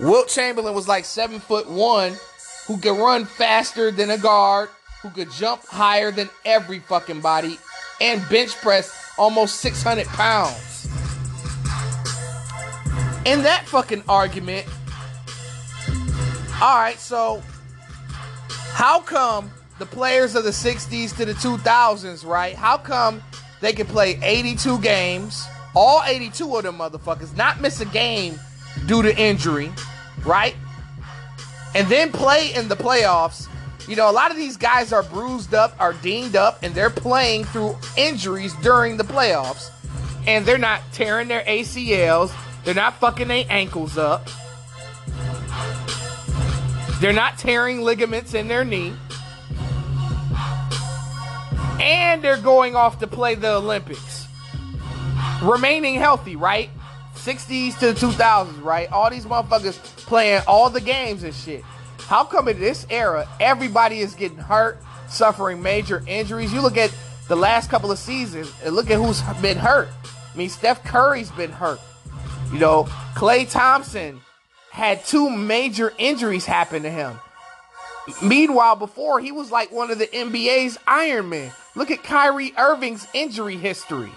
Wilt 0.00 0.28
Chamberlain 0.28 0.74
was 0.74 0.88
like 0.88 1.04
seven 1.04 1.40
foot 1.40 1.68
one, 1.68 2.16
who 2.66 2.78
could 2.78 2.98
run 2.98 3.26
faster 3.26 3.90
than 3.90 4.10
a 4.10 4.16
guard, 4.16 4.70
who 5.02 5.10
could 5.10 5.30
jump 5.30 5.66
higher 5.66 6.10
than 6.10 6.30
every 6.46 6.78
fucking 6.78 7.20
body, 7.20 7.58
and 8.00 8.26
bench 8.30 8.56
press 8.56 9.12
almost 9.18 9.56
600 9.56 10.06
pounds. 10.06 10.86
In 13.26 13.42
that 13.42 13.64
fucking 13.66 14.02
argument, 14.08 14.66
all 16.62 16.78
right, 16.78 16.98
so 16.98 17.42
how 18.72 19.00
come 19.00 19.50
the 19.78 19.84
players 19.84 20.34
of 20.34 20.44
the 20.44 20.50
60s 20.50 21.14
to 21.18 21.26
the 21.26 21.34
2000s, 21.34 22.24
right? 22.24 22.54
How 22.54 22.78
come 22.78 23.22
they 23.60 23.74
could 23.74 23.88
play 23.88 24.18
82 24.22 24.78
games, 24.80 25.44
all 25.74 26.02
82 26.06 26.56
of 26.56 26.62
them 26.62 26.78
motherfuckers, 26.78 27.36
not 27.36 27.60
miss 27.60 27.82
a 27.82 27.86
game 27.86 28.40
due 28.86 29.02
to 29.02 29.14
injury, 29.18 29.70
right? 30.24 30.54
And 31.74 31.88
then 31.88 32.12
play 32.12 32.52
in 32.54 32.68
the 32.68 32.76
playoffs. 32.76 33.48
You 33.88 33.96
know, 33.96 34.10
a 34.10 34.12
lot 34.12 34.30
of 34.30 34.36
these 34.36 34.56
guys 34.56 34.92
are 34.92 35.02
bruised 35.02 35.54
up, 35.54 35.74
are 35.80 35.92
dinged 35.94 36.36
up, 36.36 36.62
and 36.62 36.74
they're 36.74 36.90
playing 36.90 37.44
through 37.44 37.76
injuries 37.96 38.54
during 38.62 38.96
the 38.96 39.04
playoffs. 39.04 39.70
And 40.26 40.44
they're 40.44 40.58
not 40.58 40.82
tearing 40.92 41.28
their 41.28 41.42
ACLs, 41.42 42.32
they're 42.64 42.74
not 42.74 43.00
fucking 43.00 43.28
their 43.28 43.46
ankles 43.48 43.96
up, 43.96 44.28
they're 47.00 47.14
not 47.14 47.38
tearing 47.38 47.80
ligaments 47.82 48.34
in 48.34 48.46
their 48.46 48.64
knee. 48.64 48.92
And 51.80 52.22
they're 52.22 52.36
going 52.36 52.76
off 52.76 52.98
to 52.98 53.06
play 53.06 53.34
the 53.34 53.54
Olympics. 53.54 54.28
Remaining 55.42 55.94
healthy, 55.94 56.36
right? 56.36 56.68
60s 57.24 57.78
to 57.78 57.92
the 57.92 58.00
2000s, 58.00 58.62
right? 58.62 58.90
All 58.90 59.10
these 59.10 59.24
motherfuckers 59.24 59.74
playing 60.06 60.42
all 60.46 60.70
the 60.70 60.80
games 60.80 61.22
and 61.22 61.34
shit. 61.34 61.62
How 61.98 62.24
come 62.24 62.48
in 62.48 62.58
this 62.58 62.86
era, 62.90 63.28
everybody 63.38 64.00
is 64.00 64.14
getting 64.14 64.38
hurt, 64.38 64.78
suffering 65.08 65.62
major 65.62 66.02
injuries? 66.06 66.52
You 66.52 66.60
look 66.60 66.76
at 66.76 66.94
the 67.28 67.36
last 67.36 67.70
couple 67.70 67.92
of 67.92 67.98
seasons 67.98 68.52
and 68.64 68.74
look 68.74 68.90
at 68.90 68.96
who's 68.96 69.22
been 69.40 69.56
hurt. 69.56 69.88
I 70.04 70.36
mean, 70.36 70.48
Steph 70.48 70.82
Curry's 70.84 71.30
been 71.30 71.52
hurt. 71.52 71.80
You 72.52 72.58
know, 72.58 72.84
Klay 73.14 73.48
Thompson 73.48 74.20
had 74.70 75.04
two 75.04 75.30
major 75.30 75.92
injuries 75.98 76.46
happen 76.46 76.82
to 76.82 76.90
him. 76.90 77.18
Meanwhile, 78.22 78.76
before 78.76 79.20
he 79.20 79.30
was 79.30 79.50
like 79.50 79.70
one 79.70 79.90
of 79.90 79.98
the 79.98 80.06
NBA's 80.06 80.78
Iron 80.86 81.28
Men. 81.28 81.52
Look 81.76 81.90
at 81.90 82.02
Kyrie 82.02 82.52
Irving's 82.56 83.06
injury 83.14 83.56
history. 83.56 84.10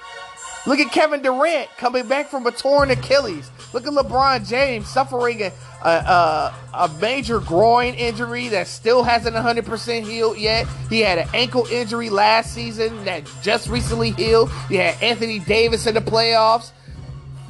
Look 0.66 0.80
at 0.80 0.92
Kevin 0.94 1.22
Durant 1.22 1.70
coming 1.78 2.08
back 2.08 2.30
from 2.30 2.48
a 2.48 2.52
torn 2.52 2.90
Achilles. 2.90 3.52
Look 3.74 3.86
at 3.86 3.92
LeBron 3.92 4.48
James 4.48 4.88
suffering 4.88 5.42
a, 5.42 5.52
a, 5.84 5.90
a, 5.90 6.56
a 6.74 6.90
major 7.02 7.40
groin 7.40 7.96
injury 7.96 8.48
that 8.50 8.68
still 8.68 9.04
hasn't 9.04 9.36
100% 9.36 10.04
healed 10.04 10.38
yet. 10.38 10.66
He 10.90 11.02
had 11.02 11.18
an 11.18 11.28
ankle 11.34 11.66
injury 11.66 12.10
last 12.10 12.54
season 12.54 13.04
that 13.04 13.30
just 13.42 13.68
recently 13.68 14.12
healed. 14.12 14.52
He 14.70 14.76
had 14.76 15.02
Anthony 15.04 15.40
Davis 15.40 15.86
in 15.86 15.96
the 15.96 16.02
playoffs, 16.02 16.72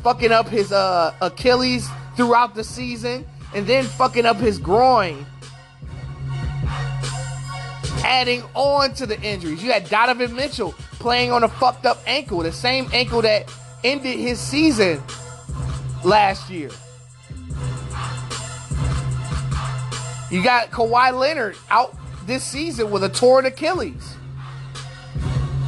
fucking 0.01 0.32
up 0.32 0.47
his 0.47 0.72
uh, 0.72 1.14
Achilles 1.22 1.88
throughout 2.16 2.55
the 2.55 2.64
season, 2.64 3.28
and 3.53 3.68
then 3.68 3.84
fucking 3.84 4.26
up 4.26 4.38
his 4.38 4.57
groin 4.57 5.24
adding 8.03 8.43
on 8.53 8.93
to 8.95 9.05
the 9.05 9.20
injuries. 9.22 9.64
You 9.64 9.72
had 9.72 9.89
Donovan 9.89 10.36
Mitchell 10.36 10.76
playing 11.04 11.34
on 11.34 11.43
a 11.43 11.49
fucked 11.49 11.86
up 11.86 12.01
ankle, 12.08 12.39
the 12.39 12.51
same 12.51 12.88
ankle 12.93 13.22
that 13.22 13.54
ended 13.84 14.18
his 14.18 14.39
season 14.39 15.04
last 16.06 16.49
year. 16.49 16.70
You 20.32 20.41
got 20.41 20.72
Kawhi 20.72 21.12
Leonard 21.20 21.58
out 21.70 21.93
this 22.26 22.41
season 22.41 22.89
with 22.89 23.04
a 23.04 23.10
torn 23.10 23.45
Achilles. 23.45 24.16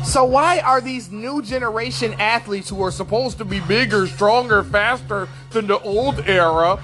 So 0.06 0.24
why 0.24 0.60
are 0.60 0.80
these 0.80 1.12
new 1.12 1.42
generation 1.42 2.14
athletes 2.14 2.70
who 2.70 2.82
are 2.82 2.92
supposed 2.92 3.38
to 3.40 3.46
be 3.46 3.60
bigger, 3.60 4.08
stronger, 4.08 4.64
faster 4.64 5.28
than 5.50 5.68
the 5.68 5.80
old 5.82 6.22
era 6.30 6.82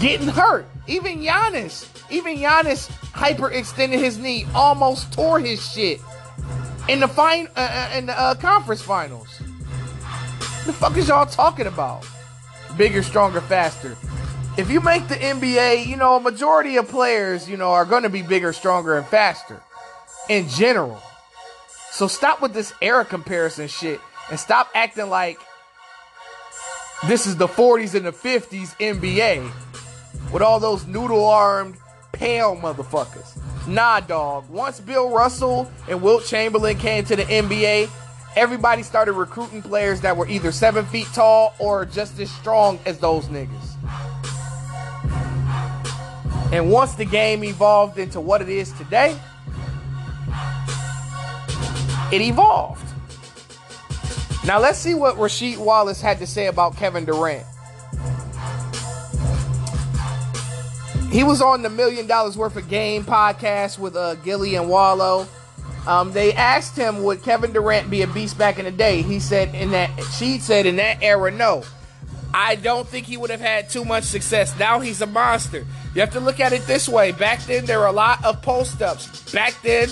getting 0.00 0.28
hurt? 0.28 0.66
Even 0.86 1.18
Giannis, 1.18 1.86
even 2.10 2.38
Giannis 2.38 2.90
hyperextended 3.12 3.98
his 3.98 4.16
knee, 4.16 4.46
almost 4.54 5.12
tore 5.12 5.38
his 5.38 5.70
shit 5.70 6.00
in 6.88 7.00
the 7.00 7.08
fine 7.08 7.48
uh, 7.56 7.88
uh, 7.92 7.96
in 7.96 8.06
the 8.06 8.18
uh, 8.18 8.34
conference 8.34 8.82
finals. 8.82 9.40
The 10.66 10.72
fuck 10.72 10.96
is 10.96 11.08
y'all 11.08 11.26
talking 11.26 11.66
about? 11.66 12.06
Bigger, 12.76 13.02
stronger, 13.02 13.40
faster. 13.40 13.96
If 14.58 14.70
you 14.70 14.80
make 14.80 15.06
the 15.08 15.14
NBA, 15.14 15.86
you 15.86 15.96
know, 15.96 16.16
a 16.16 16.20
majority 16.20 16.76
of 16.76 16.88
players, 16.88 17.48
you 17.48 17.56
know, 17.56 17.70
are 17.70 17.84
going 17.84 18.02
to 18.04 18.08
be 18.08 18.22
bigger, 18.22 18.52
stronger, 18.52 18.96
and 18.96 19.06
faster 19.06 19.60
in 20.28 20.48
general. 20.48 21.00
So 21.90 22.08
stop 22.08 22.42
with 22.42 22.52
this 22.52 22.72
era 22.82 23.04
comparison 23.04 23.68
shit 23.68 24.00
and 24.30 24.38
stop 24.38 24.68
acting 24.74 25.08
like 25.08 25.38
this 27.06 27.26
is 27.26 27.36
the 27.36 27.46
40s 27.46 27.94
and 27.94 28.06
the 28.06 28.12
50s 28.12 28.76
NBA 28.78 29.50
with 30.32 30.42
all 30.42 30.58
those 30.58 30.86
noodle 30.86 31.24
armed, 31.24 31.76
pale 32.12 32.56
motherfuckers. 32.56 33.38
Nah, 33.66 33.98
dog. 34.00 34.48
Once 34.48 34.78
Bill 34.78 35.10
Russell 35.10 35.70
and 35.88 36.00
Wilt 36.00 36.24
Chamberlain 36.24 36.78
came 36.78 37.04
to 37.06 37.16
the 37.16 37.24
NBA, 37.24 37.90
everybody 38.36 38.84
started 38.84 39.14
recruiting 39.14 39.60
players 39.60 40.00
that 40.02 40.16
were 40.16 40.28
either 40.28 40.52
seven 40.52 40.86
feet 40.86 41.08
tall 41.12 41.54
or 41.58 41.84
just 41.84 42.18
as 42.20 42.30
strong 42.30 42.78
as 42.86 42.98
those 42.98 43.26
niggas. 43.26 43.76
And 46.52 46.70
once 46.70 46.94
the 46.94 47.04
game 47.04 47.42
evolved 47.42 47.98
into 47.98 48.20
what 48.20 48.40
it 48.40 48.48
is 48.48 48.70
today, 48.72 49.18
it 52.12 52.20
evolved. 52.20 52.84
Now 54.46 54.60
let's 54.60 54.78
see 54.78 54.94
what 54.94 55.16
Rasheed 55.16 55.58
Wallace 55.58 56.00
had 56.00 56.20
to 56.20 56.26
say 56.26 56.46
about 56.46 56.76
Kevin 56.76 57.04
Durant. 57.04 57.44
He 61.16 61.24
was 61.24 61.40
on 61.40 61.62
the 61.62 61.70
Million 61.70 62.06
Dollaz 62.06 62.36
Worth 62.36 62.56
of 62.56 62.68
Game 62.68 63.02
podcast 63.02 63.78
with 63.78 63.96
uh, 63.96 64.16
Gillie 64.16 64.54
and 64.56 64.68
Wallo. 64.68 65.26
Um, 65.86 66.12
they 66.12 66.34
asked 66.34 66.76
him, 66.76 67.04
would 67.04 67.22
Kevin 67.22 67.54
Durant 67.54 67.88
be 67.88 68.02
a 68.02 68.06
beast 68.06 68.36
back 68.36 68.58
in 68.58 68.66
the 68.66 68.70
day? 68.70 69.00
He 69.00 69.18
said, 69.18 69.54
in 69.54 69.70
that, 69.70 69.88
Sheed 69.96 70.42
said, 70.42 70.66
in 70.66 70.76
that 70.76 71.02
era, 71.02 71.30
no. 71.30 71.64
I 72.34 72.56
don't 72.56 72.86
think 72.86 73.06
he 73.06 73.16
would 73.16 73.30
have 73.30 73.40
had 73.40 73.70
too 73.70 73.82
much 73.82 74.04
success. 74.04 74.58
Now 74.58 74.78
he's 74.80 75.00
a 75.00 75.06
monster. 75.06 75.64
You 75.94 76.02
have 76.02 76.12
to 76.12 76.20
look 76.20 76.38
at 76.38 76.52
it 76.52 76.66
this 76.66 76.86
way. 76.86 77.12
Back 77.12 77.40
then, 77.44 77.64
there 77.64 77.78
were 77.78 77.86
a 77.86 77.92
lot 77.92 78.22
of 78.22 78.42
post 78.42 78.82
ups. 78.82 79.32
Back 79.32 79.54
then, 79.62 79.88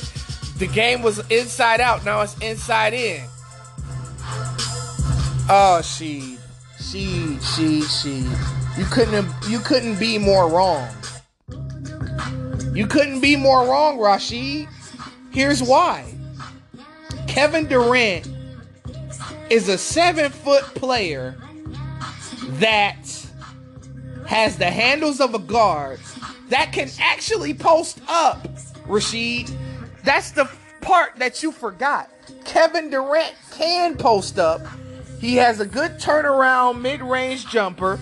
the 0.58 0.66
game 0.66 1.00
was 1.00 1.20
inside 1.30 1.80
out. 1.80 2.04
Now 2.04 2.20
it's 2.20 2.36
inside 2.40 2.92
in. 2.92 3.26
Oh, 5.48 5.80
she, 5.82 6.36
she, 6.78 7.38
she, 7.40 7.80
she. 7.80 8.28
You 8.76 8.84
couldn't, 8.90 9.26
you 9.48 9.60
couldn't 9.60 9.98
be 9.98 10.18
more 10.18 10.50
wrong. 10.50 10.86
You 12.74 12.88
couldn't 12.88 13.20
be 13.20 13.36
more 13.36 13.66
wrong, 13.68 13.98
Rasheed. 13.98 14.68
Here's 15.30 15.62
why. 15.62 16.12
Kevin 17.28 17.66
Durant 17.66 18.28
is 19.48 19.68
a 19.68 19.78
seven 19.78 20.30
foot 20.30 20.64
player 20.74 21.36
that 22.58 23.26
has 24.26 24.56
the 24.56 24.70
handles 24.70 25.20
of 25.20 25.34
a 25.34 25.38
guard 25.38 26.00
that 26.48 26.72
can 26.72 26.90
actually 27.00 27.54
post 27.54 28.00
up, 28.08 28.42
Rasheed. 28.88 29.54
That's 30.02 30.32
the 30.32 30.50
part 30.80 31.16
that 31.16 31.42
you 31.42 31.52
forgot. 31.52 32.10
Kevin 32.44 32.90
Durant 32.90 33.34
can 33.52 33.96
post 33.96 34.38
up. 34.38 34.60
He 35.20 35.36
has 35.36 35.60
a 35.60 35.66
good 35.66 35.92
turnaround 35.92 36.80
mid 36.80 37.02
range 37.02 37.46
jumper. 37.46 37.98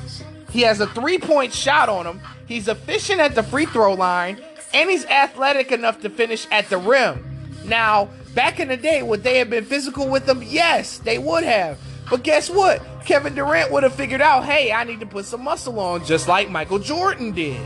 He 0.50 0.62
has 0.62 0.80
a 0.80 0.86
three 0.88 1.18
point 1.18 1.52
shot 1.52 1.88
on 1.88 2.06
him. 2.06 2.20
He's 2.46 2.68
efficient 2.68 3.20
at 3.20 3.34
the 3.34 3.42
free 3.42 3.66
throw 3.66 3.94
line. 3.94 4.42
And 4.74 4.90
he's 4.90 5.04
athletic 5.06 5.72
enough 5.72 6.00
to 6.00 6.10
finish 6.10 6.46
at 6.50 6.68
the 6.68 6.78
rim. 6.78 7.50
Now, 7.64 8.08
back 8.34 8.58
in 8.58 8.68
the 8.68 8.76
day, 8.76 9.02
would 9.02 9.22
they 9.22 9.38
have 9.38 9.50
been 9.50 9.64
physical 9.64 10.08
with 10.08 10.28
him? 10.28 10.42
Yes, 10.42 10.98
they 10.98 11.18
would 11.18 11.44
have. 11.44 11.78
But 12.08 12.22
guess 12.22 12.50
what? 12.50 12.82
Kevin 13.04 13.34
Durant 13.34 13.70
would 13.72 13.82
have 13.82 13.94
figured 13.94 14.20
out, 14.20 14.44
hey, 14.44 14.72
I 14.72 14.84
need 14.84 15.00
to 15.00 15.06
put 15.06 15.24
some 15.24 15.42
muscle 15.42 15.78
on, 15.80 16.04
just 16.04 16.28
like 16.28 16.50
Michael 16.50 16.78
Jordan 16.78 17.32
did. 17.32 17.60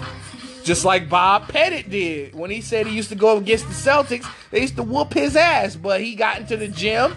Just 0.65 0.85
like 0.85 1.09
Bob 1.09 1.49
Pettit 1.49 1.91
did. 1.91 2.35
When 2.35 2.51
he 2.51 2.61
said 2.61 2.87
he 2.87 2.97
used 2.97 3.11
to 3.11 3.15
go 3.15 3.37
against 3.37 3.67
the 3.69 3.75
Celtics, 3.75 4.27
they 4.51 4.61
used 4.61 4.77
to 4.77 4.83
whoop 4.83 5.15
his 5.15 5.37
ass, 5.37 5.77
but 5.77 6.01
he 6.01 6.15
got 6.15 6.41
into 6.41 6.57
the 6.57 6.69
gym. 6.69 7.15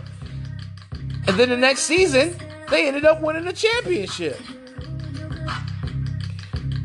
And 1.27 1.37
then 1.37 1.49
the 1.49 1.57
next 1.57 1.81
season, 1.81 2.35
they 2.69 2.87
ended 2.87 3.05
up 3.05 3.21
winning 3.21 3.45
the 3.45 3.53
championship. 3.53 4.39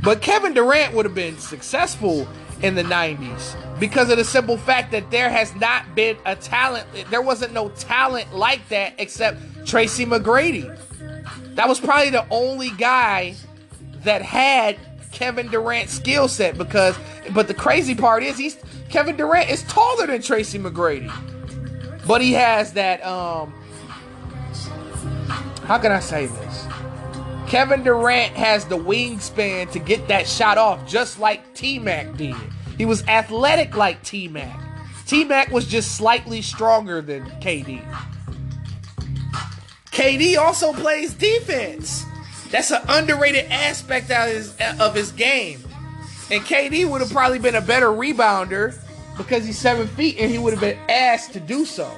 But 0.02 0.20
Kevin 0.20 0.55
Durant 0.55 0.94
would 0.94 1.07
have 1.07 1.14
been 1.14 1.38
successful 1.38 2.28
in 2.64 2.74
the 2.74 2.82
90s 2.82 3.54
because 3.78 4.08
of 4.08 4.16
the 4.16 4.24
simple 4.24 4.56
fact 4.56 4.90
that 4.92 5.10
there 5.10 5.28
has 5.28 5.54
not 5.56 5.94
been 5.94 6.16
a 6.24 6.34
talent, 6.34 6.86
there 7.10 7.20
wasn't 7.20 7.52
no 7.52 7.68
talent 7.70 8.34
like 8.34 8.66
that 8.70 8.94
except 8.96 9.38
Tracy 9.66 10.06
McGrady. 10.06 10.74
That 11.56 11.68
was 11.68 11.78
probably 11.78 12.10
the 12.10 12.26
only 12.30 12.70
guy 12.70 13.34
that 14.02 14.22
had 14.22 14.78
Kevin 15.12 15.48
Durant's 15.48 15.92
skill 15.92 16.26
set 16.26 16.56
because 16.56 16.96
but 17.32 17.46
the 17.48 17.54
crazy 17.54 17.94
part 17.94 18.22
is 18.22 18.38
he's 18.38 18.56
Kevin 18.88 19.16
Durant 19.16 19.50
is 19.50 19.62
taller 19.64 20.06
than 20.06 20.22
Tracy 20.22 20.58
McGrady. 20.58 21.12
But 22.06 22.22
he 22.22 22.32
has 22.32 22.72
that 22.72 23.04
um 23.04 23.52
how 25.64 25.78
can 25.78 25.92
I 25.92 26.00
say 26.00 26.26
this? 26.26 26.63
Kevin 27.55 27.84
Durant 27.84 28.34
has 28.34 28.64
the 28.64 28.76
wingspan 28.76 29.70
to 29.70 29.78
get 29.78 30.09
that 30.09 30.26
shot 30.26 30.59
off 30.59 30.88
just 30.88 31.20
like 31.20 31.55
T 31.55 31.78
Mac 31.78 32.16
did. 32.16 32.34
He 32.76 32.84
was 32.84 33.07
athletic 33.07 33.76
like 33.76 34.02
T 34.02 34.26
Mac. 34.26 34.61
T 35.07 35.22
Mac 35.22 35.52
was 35.52 35.64
just 35.64 35.94
slightly 35.94 36.42
stronger 36.42 37.00
than 37.00 37.22
KD. 37.40 37.80
KD 39.92 40.36
also 40.36 40.72
plays 40.72 41.14
defense. 41.14 42.05
That's 42.50 42.72
an 42.72 42.82
underrated 42.88 43.44
aspect 43.52 44.11
of 44.11 44.26
his, 44.26 44.57
of 44.80 44.96
his 44.96 45.12
game. 45.12 45.61
And 46.32 46.42
KD 46.42 46.90
would 46.90 47.02
have 47.02 47.12
probably 47.12 47.38
been 47.38 47.55
a 47.55 47.61
better 47.61 47.86
rebounder 47.86 48.76
because 49.16 49.46
he's 49.46 49.61
seven 49.61 49.86
feet 49.86 50.16
and 50.18 50.28
he 50.28 50.40
would 50.40 50.55
have 50.55 50.61
been 50.61 50.78
asked 50.90 51.32
to 51.34 51.38
do 51.38 51.64
so. 51.64 51.88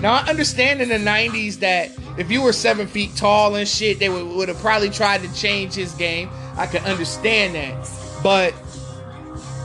Now 0.00 0.14
I 0.14 0.24
understand 0.30 0.80
in 0.80 0.88
the 0.88 0.94
'90s 0.94 1.56
that 1.56 1.90
if 2.16 2.30
you 2.30 2.42
were 2.42 2.52
seven 2.52 2.86
feet 2.86 3.16
tall 3.16 3.54
and 3.56 3.66
shit, 3.66 3.98
they 3.98 4.08
would, 4.08 4.26
would 4.26 4.48
have 4.48 4.58
probably 4.58 4.90
tried 4.90 5.22
to 5.22 5.34
change 5.34 5.74
his 5.74 5.92
game. 5.94 6.30
I 6.56 6.66
can 6.66 6.84
understand 6.84 7.54
that, 7.54 7.88
but 8.22 8.54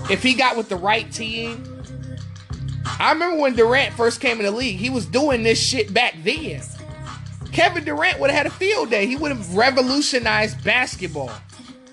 if 0.09 0.23
he 0.23 0.33
got 0.33 0.57
with 0.57 0.69
the 0.69 0.75
right 0.75 1.11
team, 1.11 1.63
I 2.99 3.11
remember 3.11 3.37
when 3.41 3.55
Durant 3.55 3.93
first 3.93 4.19
came 4.19 4.39
in 4.39 4.45
the 4.45 4.51
league, 4.51 4.77
he 4.77 4.89
was 4.89 5.05
doing 5.05 5.43
this 5.43 5.61
shit 5.61 5.93
back 5.93 6.15
then. 6.23 6.61
Kevin 7.51 7.83
Durant 7.83 8.19
would 8.19 8.29
have 8.29 8.37
had 8.37 8.47
a 8.47 8.55
field 8.55 8.89
day. 8.89 9.05
He 9.05 9.15
would 9.15 9.31
have 9.31 9.55
revolutionized 9.55 10.63
basketball 10.63 11.31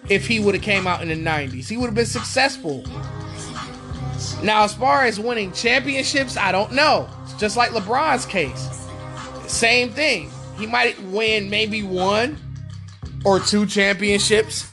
if 0.09 0.27
he 0.27 0.41
would 0.41 0.55
have 0.55 0.63
came 0.63 0.87
out 0.87 1.03
in 1.03 1.09
the 1.09 1.15
90s. 1.15 1.69
He 1.69 1.77
would 1.77 1.87
have 1.87 1.95
been 1.95 2.07
successful. 2.07 2.85
Now, 4.43 4.65
as 4.65 4.75
far 4.75 5.05
as 5.05 5.19
winning 5.21 5.53
championships, 5.53 6.37
I 6.37 6.53
don't 6.53 6.73
know. 6.73 7.09
It's 7.25 7.35
just 7.35 7.57
like 7.57 7.71
LeBron's 7.71 8.27
case. 8.27 8.87
Same 9.47 9.91
thing. 9.91 10.31
He 10.59 10.67
might 10.67 11.01
win 11.05 11.51
maybe 11.51 11.83
one 11.83 12.39
or 13.25 13.41
two 13.41 13.67
championships, 13.67 14.71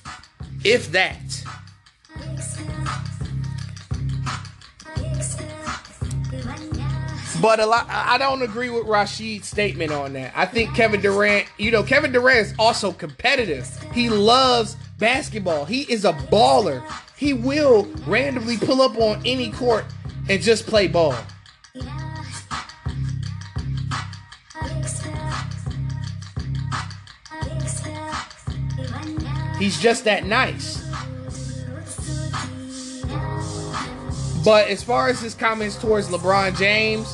if 0.64 0.92
that. 0.92 1.20
But 7.42 7.60
a 7.60 7.66
lot, 7.66 7.88
I 7.90 8.18
don't 8.18 8.42
agree 8.42 8.70
with 8.70 8.86
Rasheed's 8.86 9.50
statement 9.50 9.92
on 9.92 10.14
that. 10.14 10.32
I 10.34 10.46
think 10.46 10.74
Kevin 10.76 11.02
Durant, 11.02 11.46
you 11.58 11.72
know, 11.72 11.84
Kevin 11.84 12.14
Durant 12.14 12.40
is 12.40 12.54
also 12.58 12.94
competitive. 12.94 13.68
He 13.92 14.08
loves 14.08 14.78
basketball. 14.98 15.66
He 15.66 15.82
is 15.92 16.06
a 16.06 16.14
baller. 16.14 16.82
He 17.18 17.34
will 17.34 17.84
randomly 18.08 18.56
pull 18.56 18.82
up 18.82 18.98
on 18.98 19.22
any 19.26 19.52
court 19.52 19.84
and 20.30 20.42
just 20.42 20.66
play 20.66 20.88
ball. 20.88 21.16
He's 29.64 29.80
just 29.80 30.04
that 30.04 30.26
nice. 30.26 30.84
But 34.44 34.68
as 34.68 34.84
far 34.84 35.08
as 35.08 35.22
his 35.22 35.34
comments 35.34 35.78
towards 35.78 36.10
LeBron 36.10 36.58
James, 36.58 37.08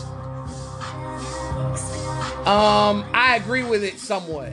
um, 2.48 3.06
I 3.14 3.36
agree 3.40 3.62
with 3.62 3.84
it 3.84 4.00
somewhat. 4.00 4.52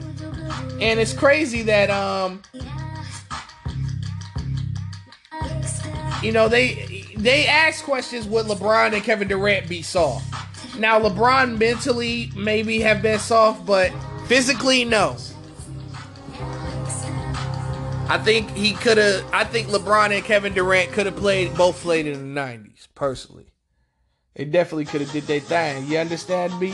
And 0.79 0.99
it's 0.99 1.11
crazy 1.11 1.63
that 1.63 1.89
um 1.89 2.43
you 6.21 6.31
know 6.31 6.47
they 6.47 7.03
they 7.17 7.47
ask 7.47 7.83
questions 7.83 8.27
would 8.27 8.45
LeBron 8.45 8.93
and 8.93 9.03
Kevin 9.03 9.27
Durant 9.27 9.67
be 9.67 9.81
soft? 9.81 10.23
Now 10.77 10.99
LeBron 10.99 11.57
mentally 11.57 12.31
maybe 12.35 12.79
have 12.81 13.01
been 13.01 13.17
soft, 13.17 13.65
but 13.65 13.91
physically 14.27 14.85
no. 14.85 15.17
I 18.09 18.17
think 18.17 18.49
he 18.51 18.73
could 18.73 18.97
have. 18.97 19.25
I 19.33 19.43
think 19.43 19.67
LeBron 19.67 20.15
and 20.15 20.23
Kevin 20.23 20.53
Durant 20.53 20.93
could 20.93 21.05
have 21.07 21.17
played 21.17 21.53
both 21.55 21.81
played 21.81 22.07
in 22.07 22.33
the 22.33 22.41
'90s. 22.41 22.87
Personally, 22.95 23.47
they 24.35 24.45
definitely 24.45 24.85
could 24.85 25.01
have 25.01 25.11
did 25.11 25.23
their 25.23 25.41
thing. 25.41 25.87
You 25.87 25.97
understand 25.97 26.57
me? 26.59 26.73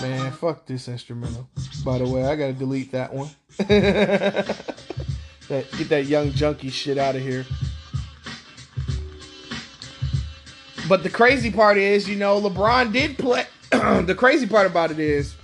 Man, 0.00 0.32
fuck 0.32 0.64
this 0.64 0.88
instrumental. 0.88 1.48
By 1.84 1.98
the 1.98 2.08
way, 2.08 2.24
I 2.24 2.34
gotta 2.34 2.54
delete 2.54 2.92
that 2.92 3.12
one. 3.12 3.28
that 3.58 4.56
get 5.48 5.88
that 5.90 6.06
young 6.06 6.32
junkie 6.32 6.70
shit 6.70 6.96
out 6.96 7.14
of 7.14 7.20
here. 7.20 7.44
But 10.88 11.02
the 11.02 11.10
crazy 11.10 11.50
part 11.50 11.76
is, 11.76 12.08
you 12.08 12.16
know, 12.16 12.40
LeBron 12.40 12.92
did 12.92 13.18
play. 13.18 13.46
the 13.70 14.14
crazy 14.16 14.46
part 14.46 14.66
about 14.66 14.90
it 14.90 14.98
is, 14.98 15.34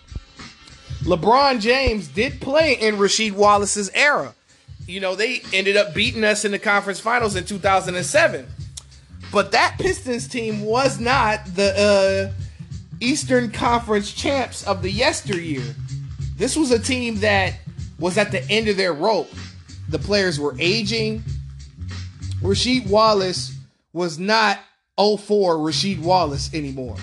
LeBron 1.09 1.59
James 1.59 2.07
did 2.07 2.39
play 2.39 2.75
in 2.75 2.97
Rasheed 2.97 3.33
Wallace's 3.33 3.91
era. 3.95 4.35
You 4.87 5.01
know, 5.01 5.15
they 5.15 5.41
ended 5.55 5.75
up 5.75 5.95
beating 5.95 6.23
us 6.23 6.45
in 6.45 6.53
the 6.53 6.59
conference 6.59 7.01
finals 7.01 7.35
in 7.35 7.47
2007. 7.47 8.47
But 9.33 9.53
that 9.53 9.77
Pistons 9.79 10.29
team 10.29 10.61
was 10.61 11.01
not 11.01 11.47
the 11.55 12.31
uh, 12.37 12.43
Eastern 13.01 13.51
Conference 13.51 14.13
champs 14.13 14.67
of 14.67 14.83
the 14.83 14.91
yesteryear. 14.91 15.63
This 16.37 16.59
was 16.59 16.73
a 16.73 16.79
team 16.79 17.21
that 17.21 17.55
was 17.99 18.19
at 18.19 18.31
the 18.31 18.47
end 18.51 18.69
of 18.69 18.77
their 18.77 18.93
rope. 18.93 19.31
The 19.89 19.99
players 19.99 20.39
were 20.39 20.55
aging. 20.59 21.23
Rasheed 22.43 22.87
Wallace 22.87 23.57
was 23.95 24.19
not 24.19 24.59
04 24.99 25.57
Rasheed 25.57 26.03
Wallace 26.03 26.53
anymore. 26.53 26.97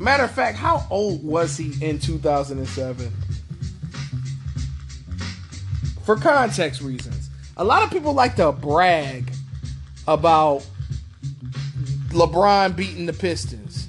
Matter 0.00 0.24
of 0.24 0.32
fact, 0.32 0.56
how 0.58 0.84
old 0.90 1.22
was 1.22 1.56
he 1.56 1.72
in 1.84 2.00
2007? 2.00 3.12
for 6.10 6.16
context 6.16 6.80
reasons. 6.80 7.30
A 7.56 7.62
lot 7.62 7.84
of 7.84 7.90
people 7.92 8.12
like 8.12 8.34
to 8.34 8.50
brag 8.50 9.32
about 10.08 10.66
LeBron 12.08 12.74
beating 12.74 13.06
the 13.06 13.12
Pistons 13.12 13.86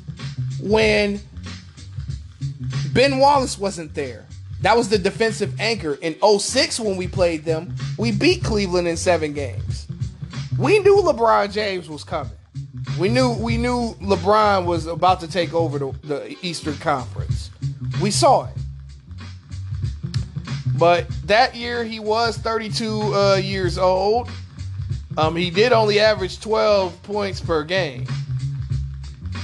when 0.61 1.19
Ben 2.93 3.17
Wallace 3.17 3.57
wasn't 3.57 3.95
there. 3.95 4.27
That 4.61 4.77
was 4.77 4.87
the 4.87 4.99
defensive 4.99 5.59
anchor. 5.59 5.95
In 5.95 6.15
06, 6.21 6.79
when 6.79 6.95
we 6.95 7.07
played 7.07 7.43
them, 7.43 7.73
we 7.97 8.11
beat 8.11 8.43
Cleveland 8.43 8.87
in 8.87 8.97
seven 8.97 9.33
games. 9.33 9.87
We 10.59 10.77
knew 10.77 10.97
LeBron 10.97 11.51
James 11.51 11.89
was 11.89 12.03
coming. 12.03 12.33
We 12.99 13.09
knew 13.09 13.31
we 13.33 13.57
knew 13.57 13.95
LeBron 13.95 14.65
was 14.65 14.85
about 14.85 15.19
to 15.21 15.27
take 15.27 15.53
over 15.53 15.79
the, 15.79 15.91
the 16.03 16.37
Eastern 16.41 16.77
Conference. 16.77 17.49
We 18.01 18.11
saw 18.11 18.45
it. 18.45 18.53
But 20.77 21.07
that 21.27 21.55
year 21.55 21.83
he 21.83 21.99
was 21.99 22.37
32 22.37 23.13
uh, 23.13 23.35
years 23.35 23.77
old. 23.77 24.29
Um, 25.17 25.35
he 25.35 25.49
did 25.49 25.73
only 25.73 25.99
average 25.99 26.39
12 26.39 27.03
points 27.03 27.39
per 27.39 27.63
game. 27.63 28.07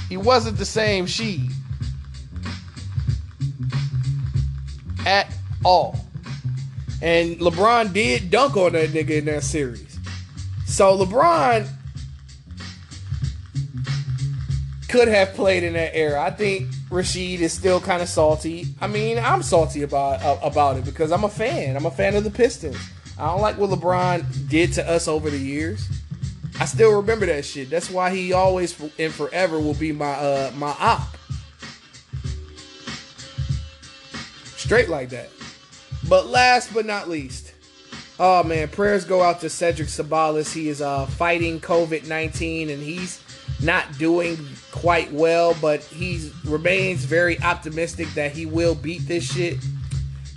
He 0.08 0.16
wasn't 0.16 0.58
the 0.58 0.64
same 0.64 1.06
Sheed 1.06 1.52
at 5.06 5.32
all. 5.64 5.96
And 7.00 7.38
LeBron 7.38 7.92
did 7.92 8.30
dunk 8.30 8.56
on 8.56 8.72
that 8.72 8.90
nigga 8.90 9.18
in 9.18 9.26
that 9.26 9.44
series. 9.44 9.98
So 10.66 10.98
LeBron 10.98 11.68
could 14.88 15.08
have 15.08 15.34
played 15.34 15.62
in 15.62 15.74
that 15.74 15.94
era. 15.94 16.20
I 16.20 16.30
think 16.30 16.68
Rasheed 16.88 17.40
is 17.40 17.52
still 17.52 17.80
kind 17.80 18.02
of 18.02 18.08
salty. 18.08 18.66
I 18.80 18.86
mean, 18.86 19.18
I'm 19.18 19.42
salty 19.42 19.82
about 19.82 20.22
uh, 20.22 20.38
about 20.42 20.78
it 20.78 20.84
because 20.84 21.12
I'm 21.12 21.24
a 21.24 21.28
fan. 21.28 21.76
I'm 21.76 21.86
a 21.86 21.90
fan 21.90 22.16
of 22.16 22.24
the 22.24 22.30
Pistons. 22.30 22.78
I 23.18 23.26
don't 23.26 23.40
like 23.40 23.58
what 23.58 23.70
LeBron 23.70 24.48
did 24.48 24.72
to 24.74 24.88
us 24.88 25.08
over 25.08 25.28
the 25.28 25.38
years. 25.38 25.88
I 26.60 26.64
still 26.64 26.96
remember 26.96 27.26
that 27.26 27.44
shit. 27.44 27.70
That's 27.70 27.90
why 27.90 28.14
he 28.14 28.32
always 28.32 28.78
and 28.98 29.12
forever 29.12 29.60
will 29.60 29.74
be 29.74 29.92
my 29.92 30.12
uh 30.12 30.52
my 30.56 30.74
op. 30.78 31.16
Straight 34.56 34.88
like 34.88 35.10
that. 35.10 35.30
But 36.08 36.26
last 36.26 36.72
but 36.72 36.86
not 36.86 37.08
least, 37.08 37.52
oh 38.18 38.42
man, 38.42 38.68
prayers 38.68 39.04
go 39.04 39.22
out 39.22 39.40
to 39.40 39.50
Cedric 39.50 39.88
Ceballos. 39.88 40.52
He 40.52 40.68
is 40.68 40.80
uh 40.80 41.06
fighting 41.06 41.60
COVID-19 41.60 42.72
and 42.72 42.82
he's 42.82 43.22
not 43.62 43.98
doing 43.98 44.38
quite 44.70 45.12
well, 45.12 45.56
but 45.60 45.82
he 45.82 46.30
remains 46.44 47.04
very 47.04 47.40
optimistic 47.42 48.08
that 48.14 48.32
he 48.32 48.46
will 48.46 48.74
beat 48.74 49.06
this 49.08 49.32
shit. 49.32 49.58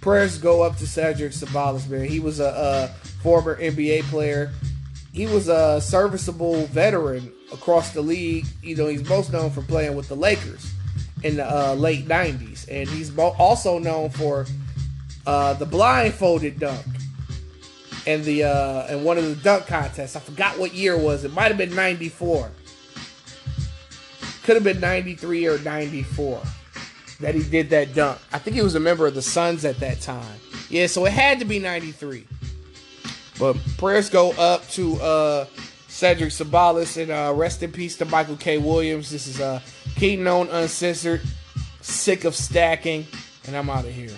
Prayers 0.02 0.38
go 0.38 0.64
up 0.64 0.78
to 0.78 0.88
Cedric 0.88 1.32
Ceballos, 1.32 1.88
man. 1.88 2.06
He 2.06 2.20
was 2.20 2.40
a, 2.40 2.46
a 2.46 2.88
former 3.22 3.60
NBA 3.62 4.04
player. 4.04 4.52
He 5.14 5.28
was 5.28 5.48
a 5.48 5.80
serviceable 5.82 6.66
veteran 6.68 7.32
across 7.54 7.94
the 7.94 8.02
league. 8.02 8.46
You 8.64 8.76
know, 8.76 8.88
he's 8.88 9.08
most 9.08 9.32
known 9.32 9.52
for 9.52 9.62
playing 9.62 9.96
with 9.96 10.08
the 10.08 10.16
Lakers 10.16 10.72
in 11.24 11.36
the 11.38 11.46
uh, 11.46 11.76
late 11.76 12.08
'90s, 12.08 12.68
and 12.70 12.90
he's 12.90 13.16
also 13.18 13.78
known 13.78 14.10
for 14.10 14.48
uh, 15.28 15.54
the 15.54 15.66
blindfolded 15.66 16.60
dunk 16.60 16.86
and 18.08 18.24
the 18.24 18.44
uh, 18.44 18.88
and 18.90 19.04
one 19.04 19.18
of 19.18 19.26
the 19.26 19.36
dunk 19.36 19.68
contests. 19.68 20.16
I 20.16 20.20
forgot 20.20 20.58
what 20.58 20.74
year 20.74 20.96
it 20.96 21.02
was. 21.02 21.24
It 21.24 21.34
might 21.34 21.50
have 21.50 21.58
been 21.58 21.76
'94. 21.76 22.50
Could 24.44 24.56
have 24.56 24.64
been 24.64 24.80
93 24.80 25.48
or 25.48 25.60
94 25.60 26.42
that 27.20 27.36
he 27.36 27.44
did 27.44 27.70
that 27.70 27.94
dunk. 27.94 28.20
I 28.34 28.40
think 28.40 28.56
he 28.56 28.62
was 28.62 28.76
a 28.76 28.80
member 28.80 29.06
of 29.06 29.14
the 29.14 29.22
Suns 29.22 29.64
at 29.66 29.80
that 29.80 30.02
time. 30.02 30.40
Yeah, 30.70 30.88
so 30.88 31.06
it 31.06 31.14
had 31.14 31.40
to 31.40 31.46
be 31.46 31.60
93. 31.60 32.26
But 33.40 33.58
prayers 33.78 34.10
go 34.10 34.32
up 34.32 34.68
to 34.70 34.96
uh, 35.02 35.46
Cedric 35.88 36.30
Ceballos 36.30 37.02
and 37.02 37.12
uh, 37.12 37.34
rest 37.36 37.62
in 37.64 37.72
peace 37.72 37.98
to 37.98 38.06
Michael 38.06 38.38
K. 38.38 38.58
Williams. 38.58 39.10
This 39.12 39.28
is 39.28 39.40
uh, 39.40 39.62
Kingknown 39.96 40.50
Uncensored, 40.50 41.22
sick 41.82 42.24
of 42.24 42.36
stacking, 42.36 43.06
and 43.46 43.56
I'm 43.56 43.70
out 43.70 43.86
of 43.86 43.92
here. 43.92 44.18